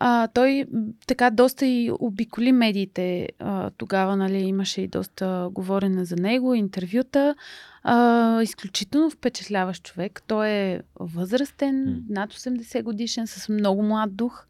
[0.00, 0.64] А, той
[1.06, 3.28] така доста и обиколи медиите.
[3.38, 7.34] А, тогава нали, имаше и доста говорене за него, интервюта.
[7.82, 10.22] А, изключително впечатляващ човек.
[10.26, 14.46] Той е възрастен, над 80 годишен, с много млад дух.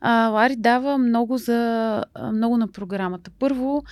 [0.00, 3.30] А, Лари дава много, за, много на програмата.
[3.38, 3.84] Първо,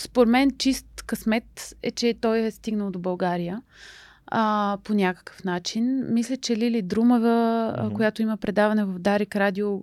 [0.00, 3.62] според мен чист късмет е, че той е стигнал до България
[4.26, 6.06] а, по някакъв начин.
[6.08, 7.28] Мисля, че Лили Друмава,
[7.78, 7.92] mm-hmm.
[7.92, 9.80] която има предаване в Дарик Радио,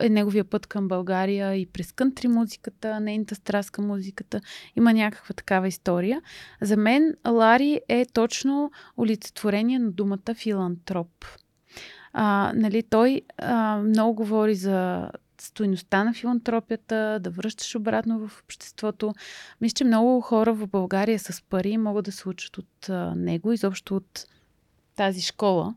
[0.00, 4.40] е неговия път към България и през кънтри музиката, нейната страст към музиката.
[4.76, 6.22] Има някаква такава история.
[6.60, 11.24] За мен Лари е точно олицетворение на думата филантроп.
[12.12, 15.10] А, нали, той а, много говори за
[15.40, 19.14] стойността на филантропията, да връщаш обратно в обществото.
[19.60, 23.52] Мисля, че много хора в България с пари могат да се учат от а, него,
[23.52, 24.26] изобщо от
[24.96, 25.74] тази школа.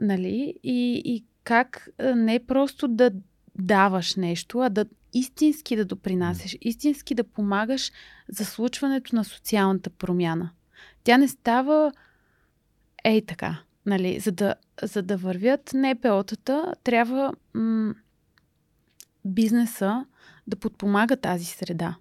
[0.00, 0.54] Нали?
[0.62, 3.10] И, и как не просто да
[3.58, 7.92] даваш нещо, а да истински да допринасяш, истински да помагаш
[8.28, 10.50] за случването на социалната промяна.
[11.04, 11.92] Тя не става
[13.04, 13.58] ей така.
[13.86, 17.94] Нали, за, да, за да вървят НПО-тата, трябва м-
[19.24, 20.06] бизнеса
[20.46, 21.96] да подпомага тази среда.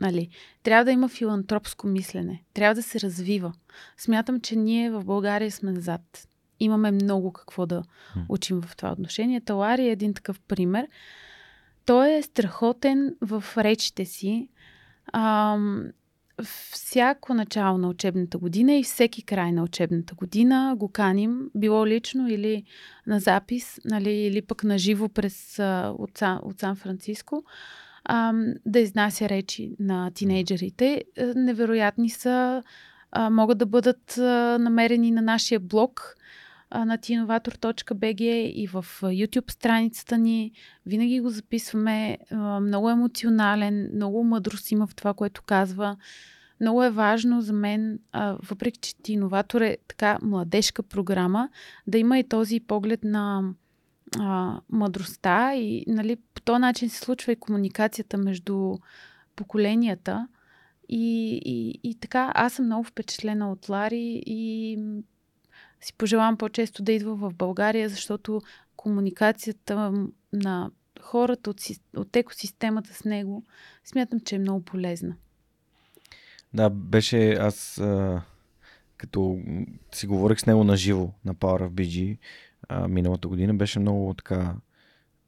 [0.00, 0.28] Нали,
[0.62, 2.42] трябва да има филантропско мислене.
[2.54, 3.52] Трябва да се развива.
[3.96, 6.28] Смятам, че ние в България сме назад.
[6.62, 7.82] Имаме много какво да
[8.28, 9.40] учим в това отношение.
[9.40, 10.88] Талари е един такъв пример.
[11.86, 14.48] Той е страхотен в речите си.
[15.12, 15.92] Ам,
[16.72, 22.28] всяко начало на учебната година и всеки край на учебната година го каним, било лично
[22.28, 22.64] или
[23.06, 25.58] на запис, нали, или пък на живо през,
[25.98, 27.44] от, Сан, от Сан Франциско,
[28.04, 28.32] а,
[28.66, 31.04] да изнася речи на тинейджерите.
[31.16, 32.62] Е, невероятни са,
[33.12, 36.16] а, могат да бъдат а, намерени на нашия блог
[36.74, 38.22] на tinovator.bg
[38.54, 40.52] и в YouTube страницата ни.
[40.86, 42.18] Винаги го записваме.
[42.60, 45.96] Много емоционален, много мъдрост има в това, което казва.
[46.60, 47.98] Много е важно за мен,
[48.48, 51.48] въпреки че Тиноватор е така младежка програма,
[51.86, 53.54] да има и този поглед на
[54.18, 58.74] а, мъдростта и нали, по този начин се случва и комуникацията между
[59.36, 60.28] поколенията.
[60.88, 64.78] И, и, и така, аз съм много впечатлена от Лари и
[65.82, 68.40] си пожелавам по-често да идва в България, защото
[68.76, 69.92] комуникацията
[70.32, 70.70] на
[71.00, 71.60] хората от,
[71.96, 73.44] от екосистемата с него
[73.84, 75.16] смятам, че е много полезна.
[76.54, 77.82] Да, беше аз
[78.96, 79.38] като
[79.94, 82.18] си говорих с него на живо на Power of BG
[82.88, 84.54] миналата година, беше много така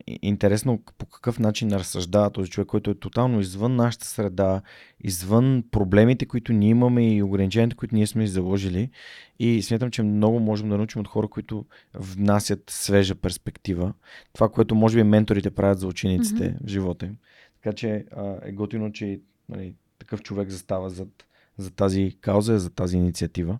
[0.06, 4.62] интересно по какъв начин разсъждава този човек, който е тотално извън нашата среда,
[5.00, 8.90] извън проблемите, които ние имаме и ограниченията, които ние сме заложили.
[9.38, 13.94] И смятам, че много можем да научим от хора, които внасят свежа перспектива.
[14.32, 16.64] Това, което може би менторите правят за учениците mm-hmm.
[16.64, 17.16] в живота им.
[17.62, 21.08] Така че а, е готино, че нали, такъв човек застава зад,
[21.58, 23.58] за тази кауза, за тази инициатива.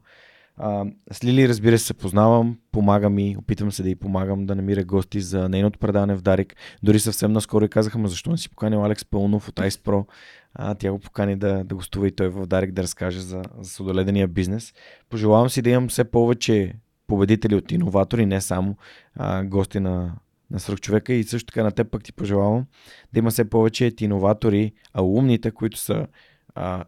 [0.57, 4.85] А, с Лили, разбира се, познавам, помагам и опитвам се да й помагам да намира
[4.85, 6.57] гости за нейното предаване в Дарик.
[6.83, 10.07] Дори съвсем наскоро и казаха, ма защо не си поканил Алекс Пълнов от Ice Pro?
[10.55, 13.71] А, тя го покани да, да гостува и той в Дарик да разкаже за, за
[13.71, 14.73] судоледения бизнес.
[15.11, 16.75] Пожелавам си да имам все повече
[17.07, 18.77] победители от иноватори, не само
[19.15, 20.15] а, гости на,
[20.51, 22.67] на свръхчовека и също така на теб пък ти пожелавам
[23.13, 26.07] да има все повече иноватори, а умните, които са
[26.55, 26.85] а,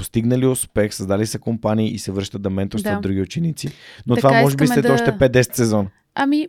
[0.00, 3.00] постигнали успех, създали са компании и се връщат да менторстват да.
[3.00, 3.68] други ученици.
[4.06, 4.92] Но така това може би след да...
[4.92, 5.88] още 5-10 сезон.
[6.14, 6.48] Ами,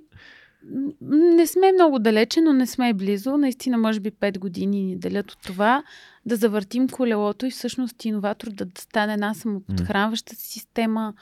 [1.11, 3.37] не сме много далече, но не сме близо.
[3.37, 5.83] Наистина, може би 5 години ни делят от това
[6.25, 11.13] да завъртим колелото и всъщност иноватор да стане една самоподхранваща система,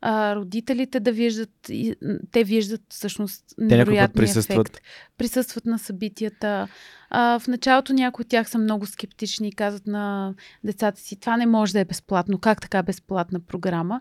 [0.00, 1.94] а, родителите да виждат, и,
[2.32, 4.68] те виждат всъщност невероятния присъстват.
[4.68, 4.82] ефект.
[5.18, 6.68] Присъстват на събитията.
[7.10, 11.36] А, в началото някои от тях са много скептични и казват на децата си, това
[11.36, 12.38] не може да е безплатно.
[12.38, 14.00] Как така безплатна програма?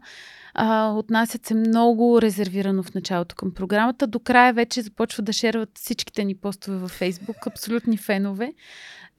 [0.53, 4.07] А, отнасят се много резервирано в началото към програмата.
[4.07, 8.53] До края вече започват да шерват всичките ни постове във Фейсбук, абсолютни фенове.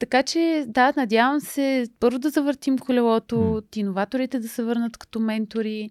[0.01, 3.77] Така че, да, надявам се първо да завъртим колелото, mm.
[3.77, 5.89] иноваторите да се върнат като ментори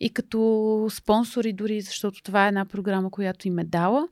[0.00, 4.08] и като спонсори дори, защото това е една програма, която им е дала.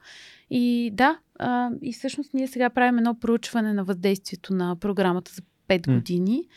[0.50, 5.42] И да, а, и всъщност ние сега правим едно проучване на въздействието на програмата за
[5.68, 5.94] 5 mm.
[5.94, 6.48] години.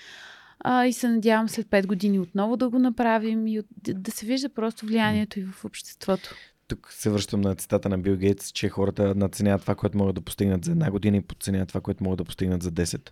[0.60, 4.50] А, и се надявам след 5 години отново да го направим и да се вижда
[4.50, 6.36] просто влиянието и в обществото
[6.76, 10.22] тук се връщам на цитата на Бил Гейтс, че хората надценяват това, което могат да
[10.22, 13.10] постигнат за една година и подценяват това, което могат да постигнат за 10.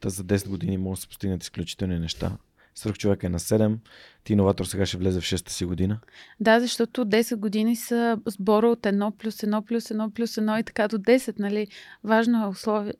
[0.00, 2.36] Та за 10 години могат да се постигнат изключителни неща.
[2.74, 3.76] Свърх човек е на 7,
[4.24, 5.98] ти иноватор сега ще влезе в 6-та си година.
[6.40, 10.64] Да, защото 10 години са сбора от 1 плюс 1 плюс 1 плюс 1 и
[10.64, 11.66] така до 10, нали?
[12.04, 12.94] Важно е условие,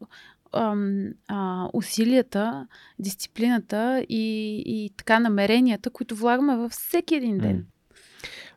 [0.53, 2.67] ам, а, усилията,
[2.99, 7.59] дисциплината и, и така намеренията, които влагаме във всеки един ден.
[7.59, 7.80] Mm.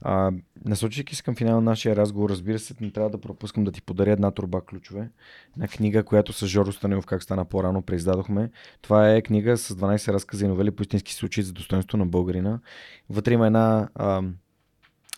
[0.05, 0.31] А,
[0.65, 3.81] насочвайки се към финала на нашия разговор, разбира се, не трябва да пропускам да ти
[3.81, 5.09] подаря една турба ключове.
[5.55, 8.49] Една книга, която с Жоро Станилов, как стана по-рано, преиздадохме.
[8.81, 12.59] Това е книга с 12 разкази и новели по истински случаи за достоинство на българина.
[13.09, 14.21] Вътре има една а,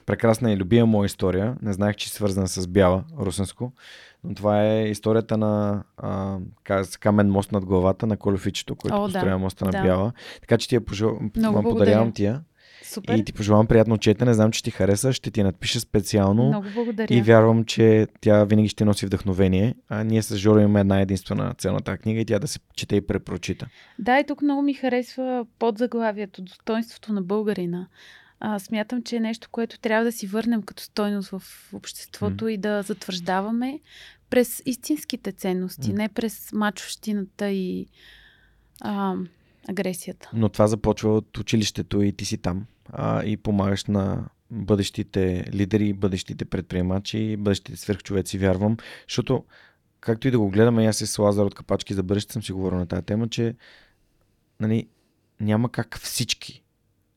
[0.05, 1.55] прекрасна и любима моя история.
[1.61, 3.73] Не знаех, че е свързана с Бяла, русенско.
[4.23, 6.37] Но това е историята на а,
[6.99, 9.37] камен мост над главата на Колюфичето, който О, построя да.
[9.37, 9.81] моста на да.
[9.81, 10.11] Бяла.
[10.41, 11.19] Така че ти я пожел...
[11.63, 12.41] подарявам тия.
[12.85, 13.17] Супер.
[13.17, 14.33] И ти пожелавам приятно четене.
[14.33, 15.13] Знам, че ти хареса.
[15.13, 16.47] Ще ти надпиша специално.
[16.47, 17.13] Много благодаря.
[17.13, 19.75] И вярвам, че тя винаги ще носи вдъхновение.
[19.89, 22.59] А ние с Жоро имаме една единствена цел на тази книга и тя да се
[22.75, 23.67] чете и препрочита.
[23.99, 27.87] Да, и тук много ми харесва подзаглавието Достоинството на българина.
[28.39, 32.49] А, смятам, че е нещо, което трябва да си върнем като стойност в обществото mm.
[32.49, 33.79] и да затвърждаваме
[34.29, 35.97] през истинските ценности, mm.
[35.97, 37.87] не през мачовщината и
[38.81, 39.15] а,
[39.69, 40.29] агресията.
[40.33, 45.93] Но това започва от училището и ти си там а, и помагаш на бъдещите лидери,
[45.93, 48.77] бъдещите предприемачи, бъдещите свърхчовеци, вярвам.
[49.07, 49.45] Защото,
[49.99, 52.79] както и да го гледаме, аз с Лазар от Капачки за бъдеще съм си говорил
[52.79, 53.55] на тази тема, че
[54.59, 54.87] нали,
[55.39, 56.64] няма как всички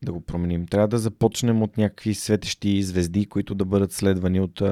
[0.02, 0.66] да го променим.
[0.66, 4.62] Трябва да започнем от някакви светещи звезди, които да бъдат следвани от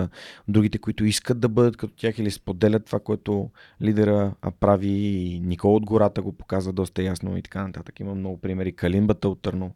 [0.49, 3.51] другите, които искат да бъдат като тях или споделят това, което
[3.83, 4.89] лидера прави.
[4.89, 8.01] И Никол от гората го показва доста ясно и така нататък.
[8.01, 8.73] Има много примери.
[8.73, 9.71] Калинбата от Търно.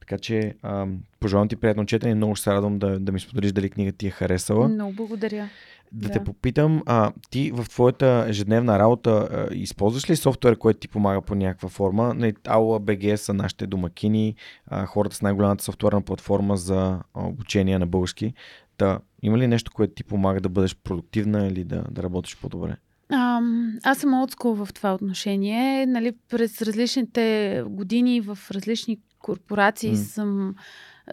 [0.00, 0.86] Така че а,
[1.20, 2.14] пожелавам ти приятно четене.
[2.14, 4.68] Много ще се радвам да, да ми споделиш дали книга ти е харесала.
[4.68, 5.48] Много благодаря.
[5.92, 10.80] Да, да те попитам, а, ти в твоята ежедневна работа а, използваш ли софтуер, който
[10.80, 12.14] ти помага по някаква форма?
[12.14, 14.34] Aula BG са нашите домакини,
[14.66, 18.34] а, хората с най-голямата софтуерна платформа за обучение на български.
[18.78, 22.76] Да, има ли нещо, което ти помага да бъдеш продуктивна или да, да работиш по-добре?
[23.12, 23.40] А,
[23.82, 25.86] аз съм отскул в това отношение.
[25.86, 30.02] Нали, през различните години в различни корпорации mm.
[30.02, 30.54] съм,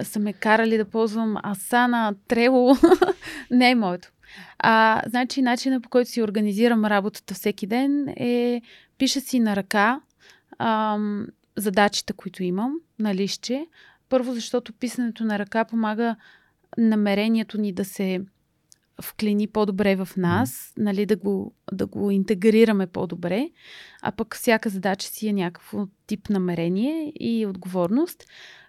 [0.02, 2.76] са ме карали да ползвам Асана, Трело.
[3.52, 4.10] Не е моето.
[4.60, 8.62] А, значи, начинът по който си организирам работата всеки ден е
[8.98, 10.02] пиша си на ръка
[10.60, 13.68] ам, задачите, които имам на лище.
[14.10, 16.16] Първо, защото писането на ръка помага
[16.78, 18.22] намерението ни да се
[19.02, 23.50] вклини по-добре в нас, нали, да го, да го интегрираме по-добре,
[24.02, 28.26] а пък всяка задача си е някакво тип намерение и отговорност.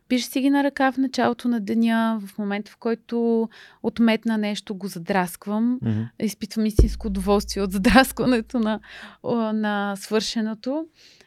[0.08, 3.48] Пише си ги на ръка в началото на деня, в момента в който
[3.82, 5.80] отметна нещо, го задрасквам.
[5.82, 6.08] Mm-hmm.
[6.20, 8.80] Изпитвам истинско удоволствие от задраскването на,
[9.52, 10.86] на свършеното.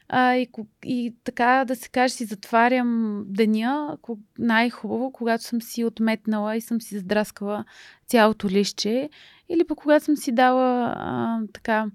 [0.09, 0.47] А, и,
[0.85, 3.97] и така да се каже, си затварям деня
[4.39, 7.65] най-хубаво, когато съм си отметнала и съм си задраскала
[8.07, 9.09] цялото лище.
[9.49, 11.85] Или пък когато съм си дала а, така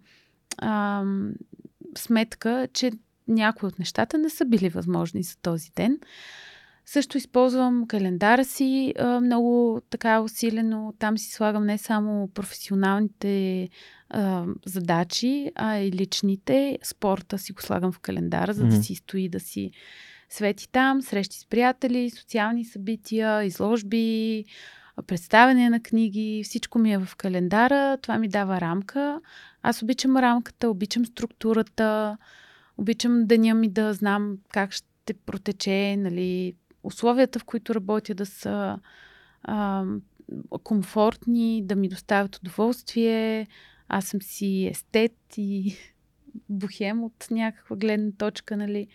[0.59, 1.05] а,
[1.99, 2.91] сметка, че
[3.29, 5.99] някои от нещата не са били възможни за този ден.
[6.89, 10.95] Също използвам календара си а, много така усилено.
[10.99, 13.69] Там си слагам не само професионалните
[14.11, 16.79] а, задачи, а и личните.
[16.83, 19.71] Спорта си го слагам в календара, за да си стои, да си
[20.29, 21.03] свети там.
[21.03, 24.45] Срещи с приятели, социални събития, изложби,
[25.07, 26.43] представяне на книги.
[26.45, 27.97] Всичко ми е в календара.
[27.97, 29.21] Това ми дава рамка.
[29.63, 32.17] Аз обичам рамката, обичам структурата,
[32.79, 36.55] обичам деня ми да знам как ще протече, нали,
[36.87, 38.79] условията, в които работя, да са
[39.43, 39.85] а,
[40.63, 43.47] комфортни, да ми доставят удоволствие.
[43.89, 45.77] Аз съм си естет и
[46.49, 48.89] бухем от някаква гледна точка, нали.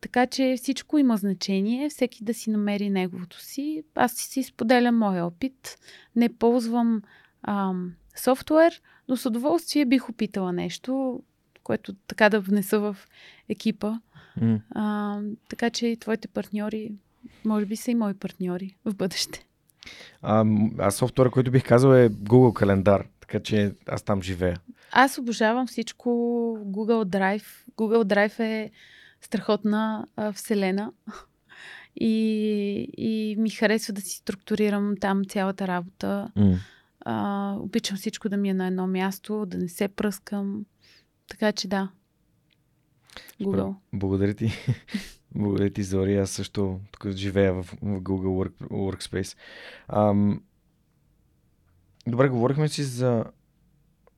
[0.00, 3.84] Така че всичко има значение, всеки да си намери неговото си.
[3.94, 5.78] Аз си споделям моя опит.
[6.16, 7.02] Не ползвам
[7.42, 11.22] ам, софтуер, но с удоволствие бих опитала нещо,
[11.62, 12.96] което така да внеса в
[13.48, 13.98] екипа.
[14.40, 14.60] Mm.
[14.70, 16.92] А, така че и твоите партньори,
[17.44, 19.46] може би са и мои партньори в бъдеще.
[20.22, 20.44] А,
[20.78, 24.60] аз софтуера, който бих казал е Google календар, така че аз там живея.
[24.92, 26.08] Аз обожавам всичко
[26.66, 27.46] Google Drive.
[27.76, 28.70] Google Drive е
[29.20, 30.92] страхотна а, вселена.
[31.96, 36.30] И, и ми харесва да си структурирам там цялата работа.
[36.36, 36.56] Mm.
[37.00, 40.64] А, обичам всичко да ми е на едно място, да не се пръскам.
[41.28, 41.90] Така че да.
[43.40, 43.74] Google.
[43.92, 44.52] Благодаря ти.
[45.34, 46.16] Благодаря ти, Зори.
[46.16, 49.36] Аз също тук живея в, в Google Work, Workspace.
[49.88, 50.42] Ам...
[52.06, 53.24] Добре, говорихме си за,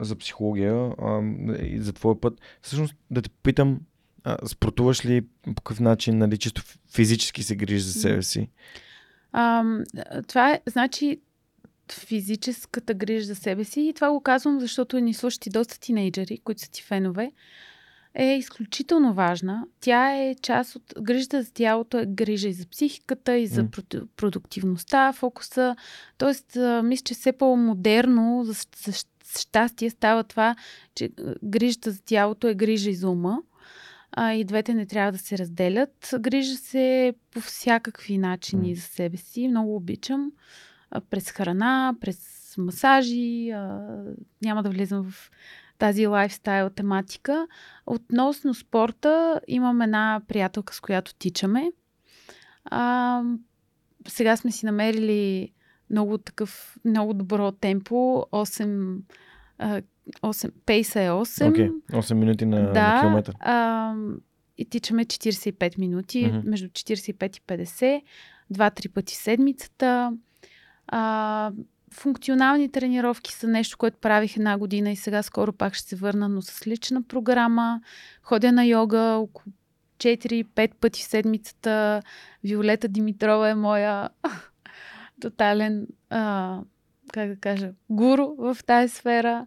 [0.01, 2.41] за психология ам, и за твоя път.
[2.63, 3.81] Всъщност да те питам,
[4.25, 6.63] а, спортуваш ли по какъв начин, нали, чисто
[6.95, 8.51] физически се грижиш за себе си?
[9.33, 9.83] Ам,
[10.29, 11.21] това е, значи,
[11.93, 13.81] физическата грижа за себе си.
[13.81, 17.33] И това го казвам, защото ни слушат и доста тинейджери, които са ти фенове.
[18.19, 19.67] Е изключително важна.
[19.81, 24.07] Тя е част от грижата за тялото, е грижа и за психиката, и за mm.
[24.17, 25.77] продуктивността, фокуса.
[26.19, 28.93] Тоест, мисля, че все по-модерно, за, за
[29.39, 30.57] щастие става това,
[30.95, 31.11] че
[31.45, 33.39] грижата за тялото е грижа и за ума.
[34.13, 36.15] А, и двете не трябва да се разделят.
[36.21, 38.79] Грижа се по всякакви начини mm.
[38.79, 39.49] за себе си.
[39.49, 40.33] Много обичам
[41.11, 43.51] през храна, през масажи.
[43.51, 43.81] А,
[44.43, 45.31] няма да влизам в
[45.79, 47.47] тази лайфстайл тематика.
[47.87, 51.73] Относно спорта, имам една приятелка, с която тичаме.
[52.65, 53.23] А,
[54.09, 55.53] сега сме си намерили
[55.91, 57.95] много такъв, много добро темпо.
[58.33, 58.99] 8,
[60.23, 61.51] 8 пейса е 8.
[61.51, 61.73] Okay.
[61.93, 63.35] 8 минути на, да, на километър.
[63.41, 63.95] А,
[64.59, 66.49] и тичаме 45 минути, mm-hmm.
[66.49, 68.03] между 45 и 50,
[68.51, 70.13] два-три пъти седмицата.
[70.87, 71.53] А,
[71.93, 76.29] функционални тренировки са нещо, което правих една година и сега скоро пак ще се върна,
[76.29, 77.81] но с лична програма.
[78.23, 79.53] Ходя на йога около
[79.99, 82.03] 4-5 пъти в седмицата.
[82.45, 84.09] Виолета Димитрова е моя
[85.21, 86.59] тотален, а,
[87.13, 89.47] как да кажа, гуру в тази сфера.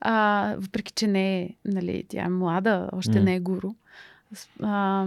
[0.00, 3.22] А, въпреки, че не е, нали, тя е млада, още mm.
[3.22, 3.70] не е гуру.
[4.62, 5.06] А,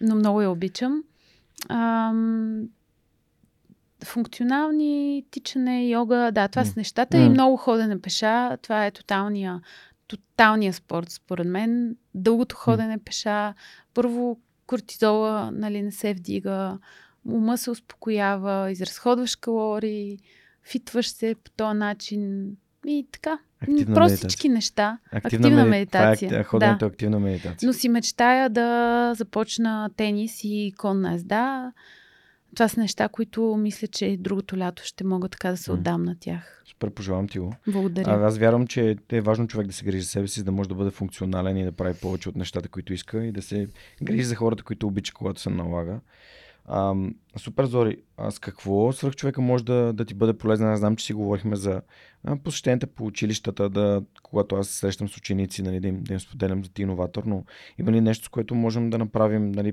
[0.00, 1.02] но много я обичам.
[1.68, 2.12] А,
[4.04, 6.68] функционални, тичане, йога, да, това mm.
[6.68, 7.16] са нещата.
[7.16, 7.26] Mm.
[7.26, 8.56] И много ходене пеша.
[8.56, 9.60] Това е тоталния,
[10.08, 11.96] тоталния спорт, според мен.
[12.14, 13.04] Дългото ходене mm.
[13.04, 13.54] пеша.
[13.94, 16.78] Първо, кортизола нали, не се вдига,
[17.28, 20.18] ума се успокоява, изразходваш калории,
[20.64, 22.50] фитваш се по този начин
[22.86, 23.38] и така.
[23.60, 24.98] Активна Простички неща.
[25.12, 26.28] Активна, активна медитация.
[26.28, 26.86] Това е, ходенето да.
[26.86, 27.66] активна медитация.
[27.66, 31.72] Но си мечтая да започна тенис и конна езда
[32.56, 36.16] това са неща, които мисля, че другото лято ще мога така да се отдам на
[36.20, 36.62] тях.
[36.68, 37.52] Супер, пожелавам ти го.
[37.68, 38.10] Благодаря.
[38.10, 40.52] А, аз вярвам, че е важно човек да се грижи за себе си, за да
[40.52, 43.68] може да бъде функционален и да прави повече от нещата, които иска и да се
[44.02, 46.00] грижи за хората, които обича, когато се налага.
[46.68, 46.94] А,
[47.36, 47.96] супер, Зори.
[48.16, 50.68] А с какво свърх човека може да, да ти бъде полезен?
[50.68, 51.82] Аз знам, че си говорихме за
[52.24, 56.12] а, посещенията по училищата, да, когато аз се срещам с ученици, нали, да, им, да
[56.12, 57.44] им споделям за ти иноватор, но
[57.78, 59.72] има ли нещо, с което можем да направим нали,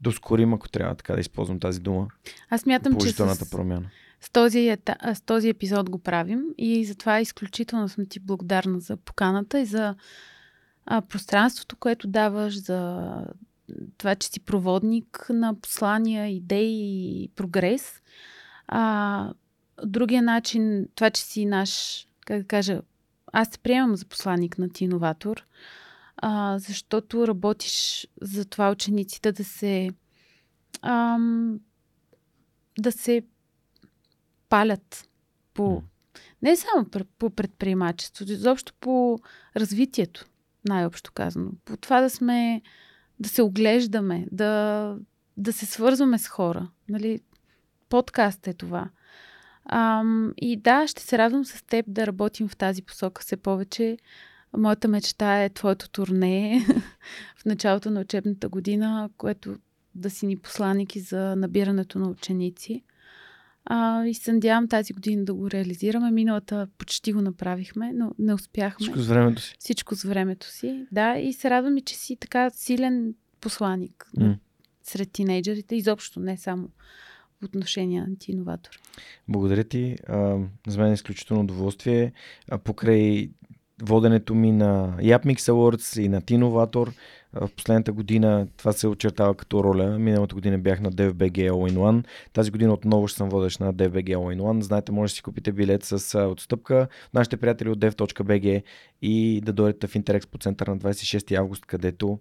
[0.00, 2.08] да ускорим, ако трябва така да използвам тази дума.
[2.50, 3.90] Аз мятам, че с, промяна.
[4.20, 4.76] С този,
[5.14, 9.94] с този епизод го правим и затова изключително съм ти благодарна за поканата и за
[10.86, 13.10] а, пространството, което даваш, за
[13.98, 18.02] това, че си проводник на послания, идеи и прогрес.
[18.68, 19.32] А,
[19.84, 22.80] другия начин, това, че си наш, как да кажа,
[23.32, 25.46] аз те приемам за посланник на ти иноватор
[26.22, 29.90] а, защото работиш за това учениците да се
[30.82, 31.60] ам,
[32.78, 33.22] да се
[34.48, 35.08] палят
[35.54, 35.82] по
[36.42, 36.86] не само
[37.18, 39.18] по предприемачеството, изобщо по
[39.56, 40.26] развитието,
[40.68, 41.50] най-общо казано.
[41.64, 42.62] По това да сме,
[43.20, 44.96] да се оглеждаме, да,
[45.36, 46.70] да се свързваме с хора.
[46.88, 47.20] Нали?
[47.88, 48.90] Подкаст е това.
[49.64, 53.96] Ам, и да, ще се радвам с теб да работим в тази посока все повече.
[54.56, 56.66] Моята мечта е твоето турне
[57.36, 59.56] в началото на учебната година, което
[59.94, 62.82] да си ни посланики за набирането на ученици.
[63.64, 66.10] А, и се надявам тази година да го реализираме.
[66.10, 68.84] Миналата почти го направихме, но не успяхме.
[68.84, 69.56] Всичко с времето си.
[69.58, 71.18] Всичко с времето си, да.
[71.18, 74.38] И се радвам и, че си така силен посланик mm.
[74.82, 75.76] сред тинейджерите.
[75.76, 76.68] Изобщо не само
[77.40, 78.80] по отношение на ти иноватор.
[79.28, 79.96] Благодаря ти.
[80.08, 82.12] А, за мен е изключително удоволствие.
[82.48, 83.30] А, покрай
[83.82, 86.92] воденето ми на Yapmix Awards и на Тиноватор.
[87.32, 89.98] В последната година това се очертава като роля.
[89.98, 92.04] Миналата година бях на DFBG All in One.
[92.32, 94.60] Тази година отново ще съм водещ на DFBG All in One.
[94.60, 98.62] Знаете, може да си купите билет с отстъпка нашите приятели от dev.bg
[99.02, 102.18] и да дойдете в Интерекс по център на 26 август, където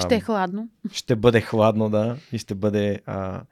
[0.00, 0.68] ще е хладно.
[0.92, 2.16] Ще бъде хладно, да.
[2.32, 3.42] И ще бъде а,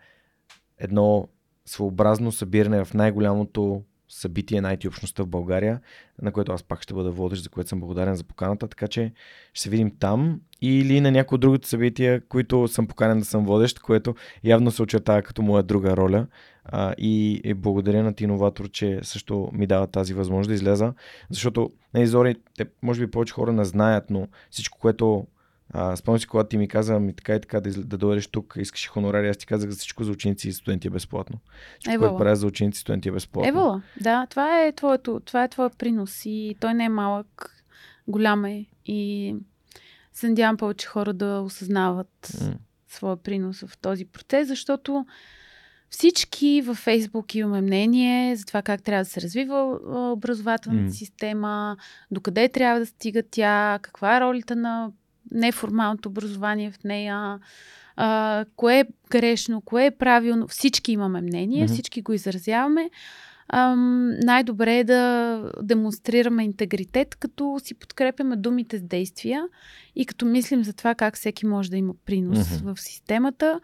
[0.78, 1.28] едно
[1.66, 3.82] своеобразно събиране в най-голямото
[4.14, 5.80] събитие на IT общността в България,
[6.22, 9.12] на което аз пак ще бъда водещ, за което съм благодарен за поканата, така че
[9.52, 13.44] ще се видим там или на някои от другите събития, които съм поканен да съм
[13.44, 16.26] водещ, което явно се очертава като моя друга роля.
[16.64, 20.94] А, и, и благодаря на Тиноватор, че също ми дава тази възможност да излеза,
[21.30, 25.26] защото на нали, Изори, те, може би повече хора не знаят, но всичко, което
[25.96, 28.88] спомням си, когато ти ми каза, ми така и така да, да дойдеш тук, искаш
[28.88, 31.38] хонорари, аз ти казах за всичко за ученици и студенти е безплатно.
[31.78, 33.48] Всичко, което правя за ученици и студенти е безплатно.
[33.48, 37.64] Евола, да, това е, твоето, това е твоят принос и той не е малък,
[38.08, 39.34] голям е и
[40.12, 42.56] се надявам повече хора да осъзнават mm.
[42.88, 45.06] своя принос в този процес, защото
[45.90, 49.78] всички във Фейсбук имаме мнение за това как трябва да се развива
[50.12, 50.96] образователната mm.
[50.96, 51.76] система,
[52.10, 54.90] докъде трябва да стига тя, каква е ролята на
[55.30, 57.38] неформалното образование в нея,
[57.96, 60.48] а, кое е грешно, кое е правилно.
[60.48, 61.72] Всички имаме мнение, mm-hmm.
[61.72, 62.90] всички го изразяваме.
[63.48, 69.44] Ам, най-добре е да демонстрираме интегритет, като си подкрепяме думите с действия
[69.96, 72.74] и като мислим за това как всеки може да има принос mm-hmm.
[72.74, 73.60] в системата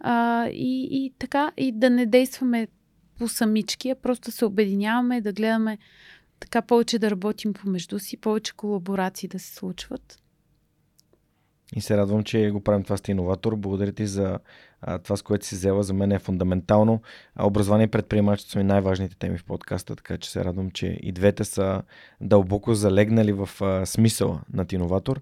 [0.00, 2.68] а, и, и така, и да не действаме
[3.18, 5.78] по самички, а просто се обединяваме, да гледаме
[6.40, 10.18] така повече да работим помежду си, повече колаборации да се случват.
[11.76, 13.56] И се радвам, че го правим това сте иноватор.
[13.56, 14.38] Благодаря ти за
[14.80, 15.82] а, това, с което си взела.
[15.82, 17.02] За мен е фундаментално.
[17.34, 20.98] А, образование и предприемачество са ми най-важните теми в подкаста, така че се радвам, че
[21.02, 21.82] и двете са
[22.20, 25.20] дълбоко залегнали в а, смисъла на иноватор.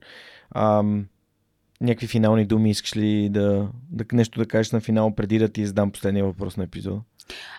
[1.81, 5.67] Някакви финални думи искаш ли да, да нещо да кажеш на финал, преди да ти
[5.67, 7.01] задам последния въпрос на епизода?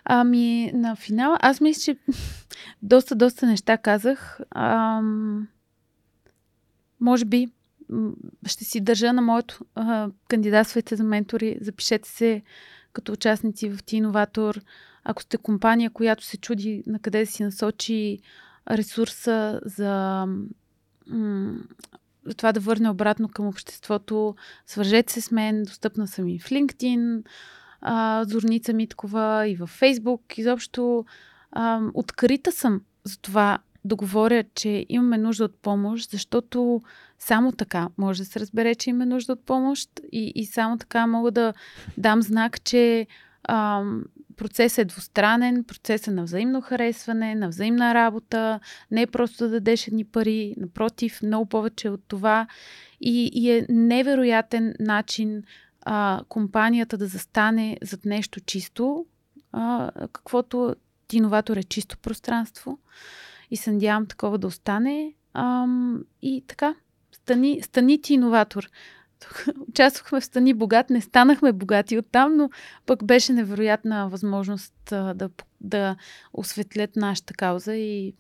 [0.06, 1.98] Ами, на финал, аз мисля, че
[2.82, 4.40] доста, доста неща казах.
[4.56, 5.48] Ам...
[7.00, 7.48] Може би
[8.46, 12.42] ще си държа на моето а, кандидатствайте за ментори, запишете се
[12.94, 14.62] като участници в Ти Иноватор.
[15.04, 18.20] Ако сте компания, която се чуди на къде да си насочи
[18.72, 20.26] ресурса за,
[21.08, 21.56] м-
[22.26, 24.36] за това да върне обратно към обществото,
[24.68, 27.24] свържете се с мен, достъпна съм и в LinkedIn,
[27.82, 30.40] а, Зорница Миткова и в Facebook.
[30.40, 31.06] Изобщо
[31.52, 36.82] а, открита съм за това да говоря, че имаме нужда от помощ, защото
[37.20, 41.08] само така може да се разбере, че има нужда от помощ и, и само така
[41.08, 41.54] мога да
[41.98, 43.08] дам знак, че
[43.44, 43.84] а,
[44.36, 48.60] процесът е двустранен, процесът е на взаимно харесване, на взаимна работа,
[48.92, 52.48] не е просто да дадеш едни пари, напротив, много повече от това.
[53.02, 55.44] И, и е невероятен начин
[55.82, 59.06] а, компанията да застане зад нещо чисто,
[59.52, 60.76] а, каквото
[61.14, 62.80] иноватор е чисто пространство
[63.54, 65.14] и се надявам такова да остане.
[65.34, 66.76] Ам, и така,
[67.12, 68.70] стани, стани ти иноватор.
[69.70, 72.50] Участвахме в Стани богат, не станахме богати оттам, но
[72.86, 75.30] пък беше невероятна възможност да,
[75.62, 75.96] да
[76.34, 78.14] осветлят нашата кауза и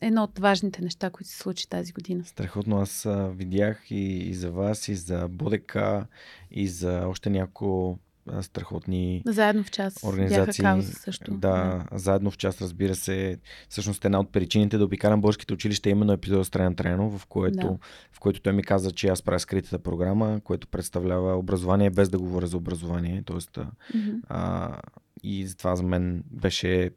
[0.00, 2.24] едно от важните неща, които се случи тази година.
[2.24, 2.78] Страхотно.
[2.78, 6.06] Аз видях и, и за вас, и за Бодека,
[6.50, 7.98] и за още няколко
[8.42, 10.62] страхотни заедно в час организации.
[10.62, 11.30] Бяха кауза също.
[11.30, 13.38] Да, да, заедно в час, разбира се.
[13.68, 17.26] Всъщност една от причините да обикалям българските училища е именно епизода с Траян Трайно, в
[17.26, 17.78] което, да.
[18.12, 22.18] в който той ми каза, че аз правя скритата програма, което представлява образование без да
[22.18, 23.22] говоря за образование.
[23.26, 24.20] Тоест, mm-hmm.
[24.28, 24.76] а,
[25.22, 26.90] и затова за мен беше,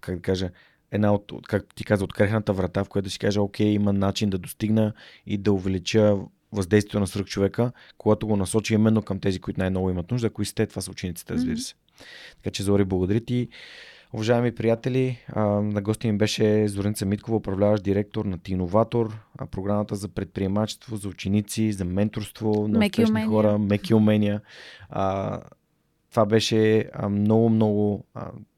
[0.00, 0.50] как да кажа,
[0.90, 4.30] една от, както ти каза, открехната врата, в която да си кажа, окей, има начин
[4.30, 4.92] да достигна
[5.26, 6.16] и да увелича
[6.54, 10.30] въздействието на свръх човека, когато го насочи именно към тези, които най-много имат нужда.
[10.30, 11.74] Кои сте, това са учениците, разбира се.
[11.74, 12.36] Mm-hmm.
[12.36, 13.48] Така че, Зори, благодаря ти.
[14.12, 15.18] Уважаеми приятели,
[15.62, 19.16] на гости ми беше Зорница Миткова, управляващ директор на Тиноватор,
[19.50, 23.28] програмата за предприемачество, за ученици, за менторство на меки успешни умения.
[23.28, 24.40] хора, меки умения.
[26.14, 28.04] Това беше много, много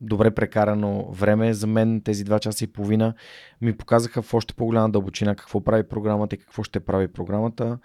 [0.00, 2.00] добре прекарано време за мен.
[2.00, 3.14] Тези два часа и половина
[3.60, 7.78] ми показаха в още по-голяма дълбочина какво прави програмата и какво ще прави програмата.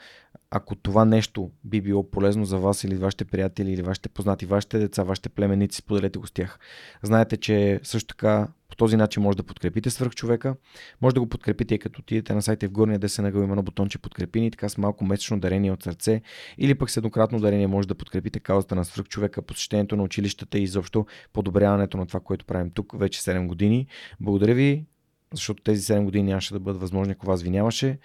[0.51, 4.79] Ако това нещо би било полезно за вас или вашите приятели, или вашите познати, вашите
[4.79, 6.59] деца, вашите племеници, споделете го с тях.
[7.03, 10.55] Знаете, че също така по този начин може да подкрепите свръхчовека.
[11.01, 13.63] Може да го подкрепите и като отидете на сайта в горния десен ъгъл има едно
[13.63, 16.21] бутонче подкрепи ни, така с малко месечно дарение от сърце
[16.57, 20.63] или пък с еднократно дарение може да подкрепите каузата на свръхчовека, посещението на училищата и
[20.63, 23.87] изобщо подобряването на това, което правим тук вече 7 години.
[24.19, 24.85] Благодаря ви,
[25.33, 27.97] защото тези 7 години нямаше да бъдат възможни, ако вас ви нямаше.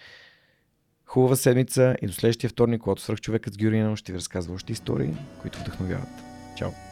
[1.07, 5.15] Хубава седмица и до следващия вторник, когато свръхчовекът с Гюрина ще ви разказва още истории,
[5.43, 6.09] които вдъхновяват.
[6.57, 6.86] Чао!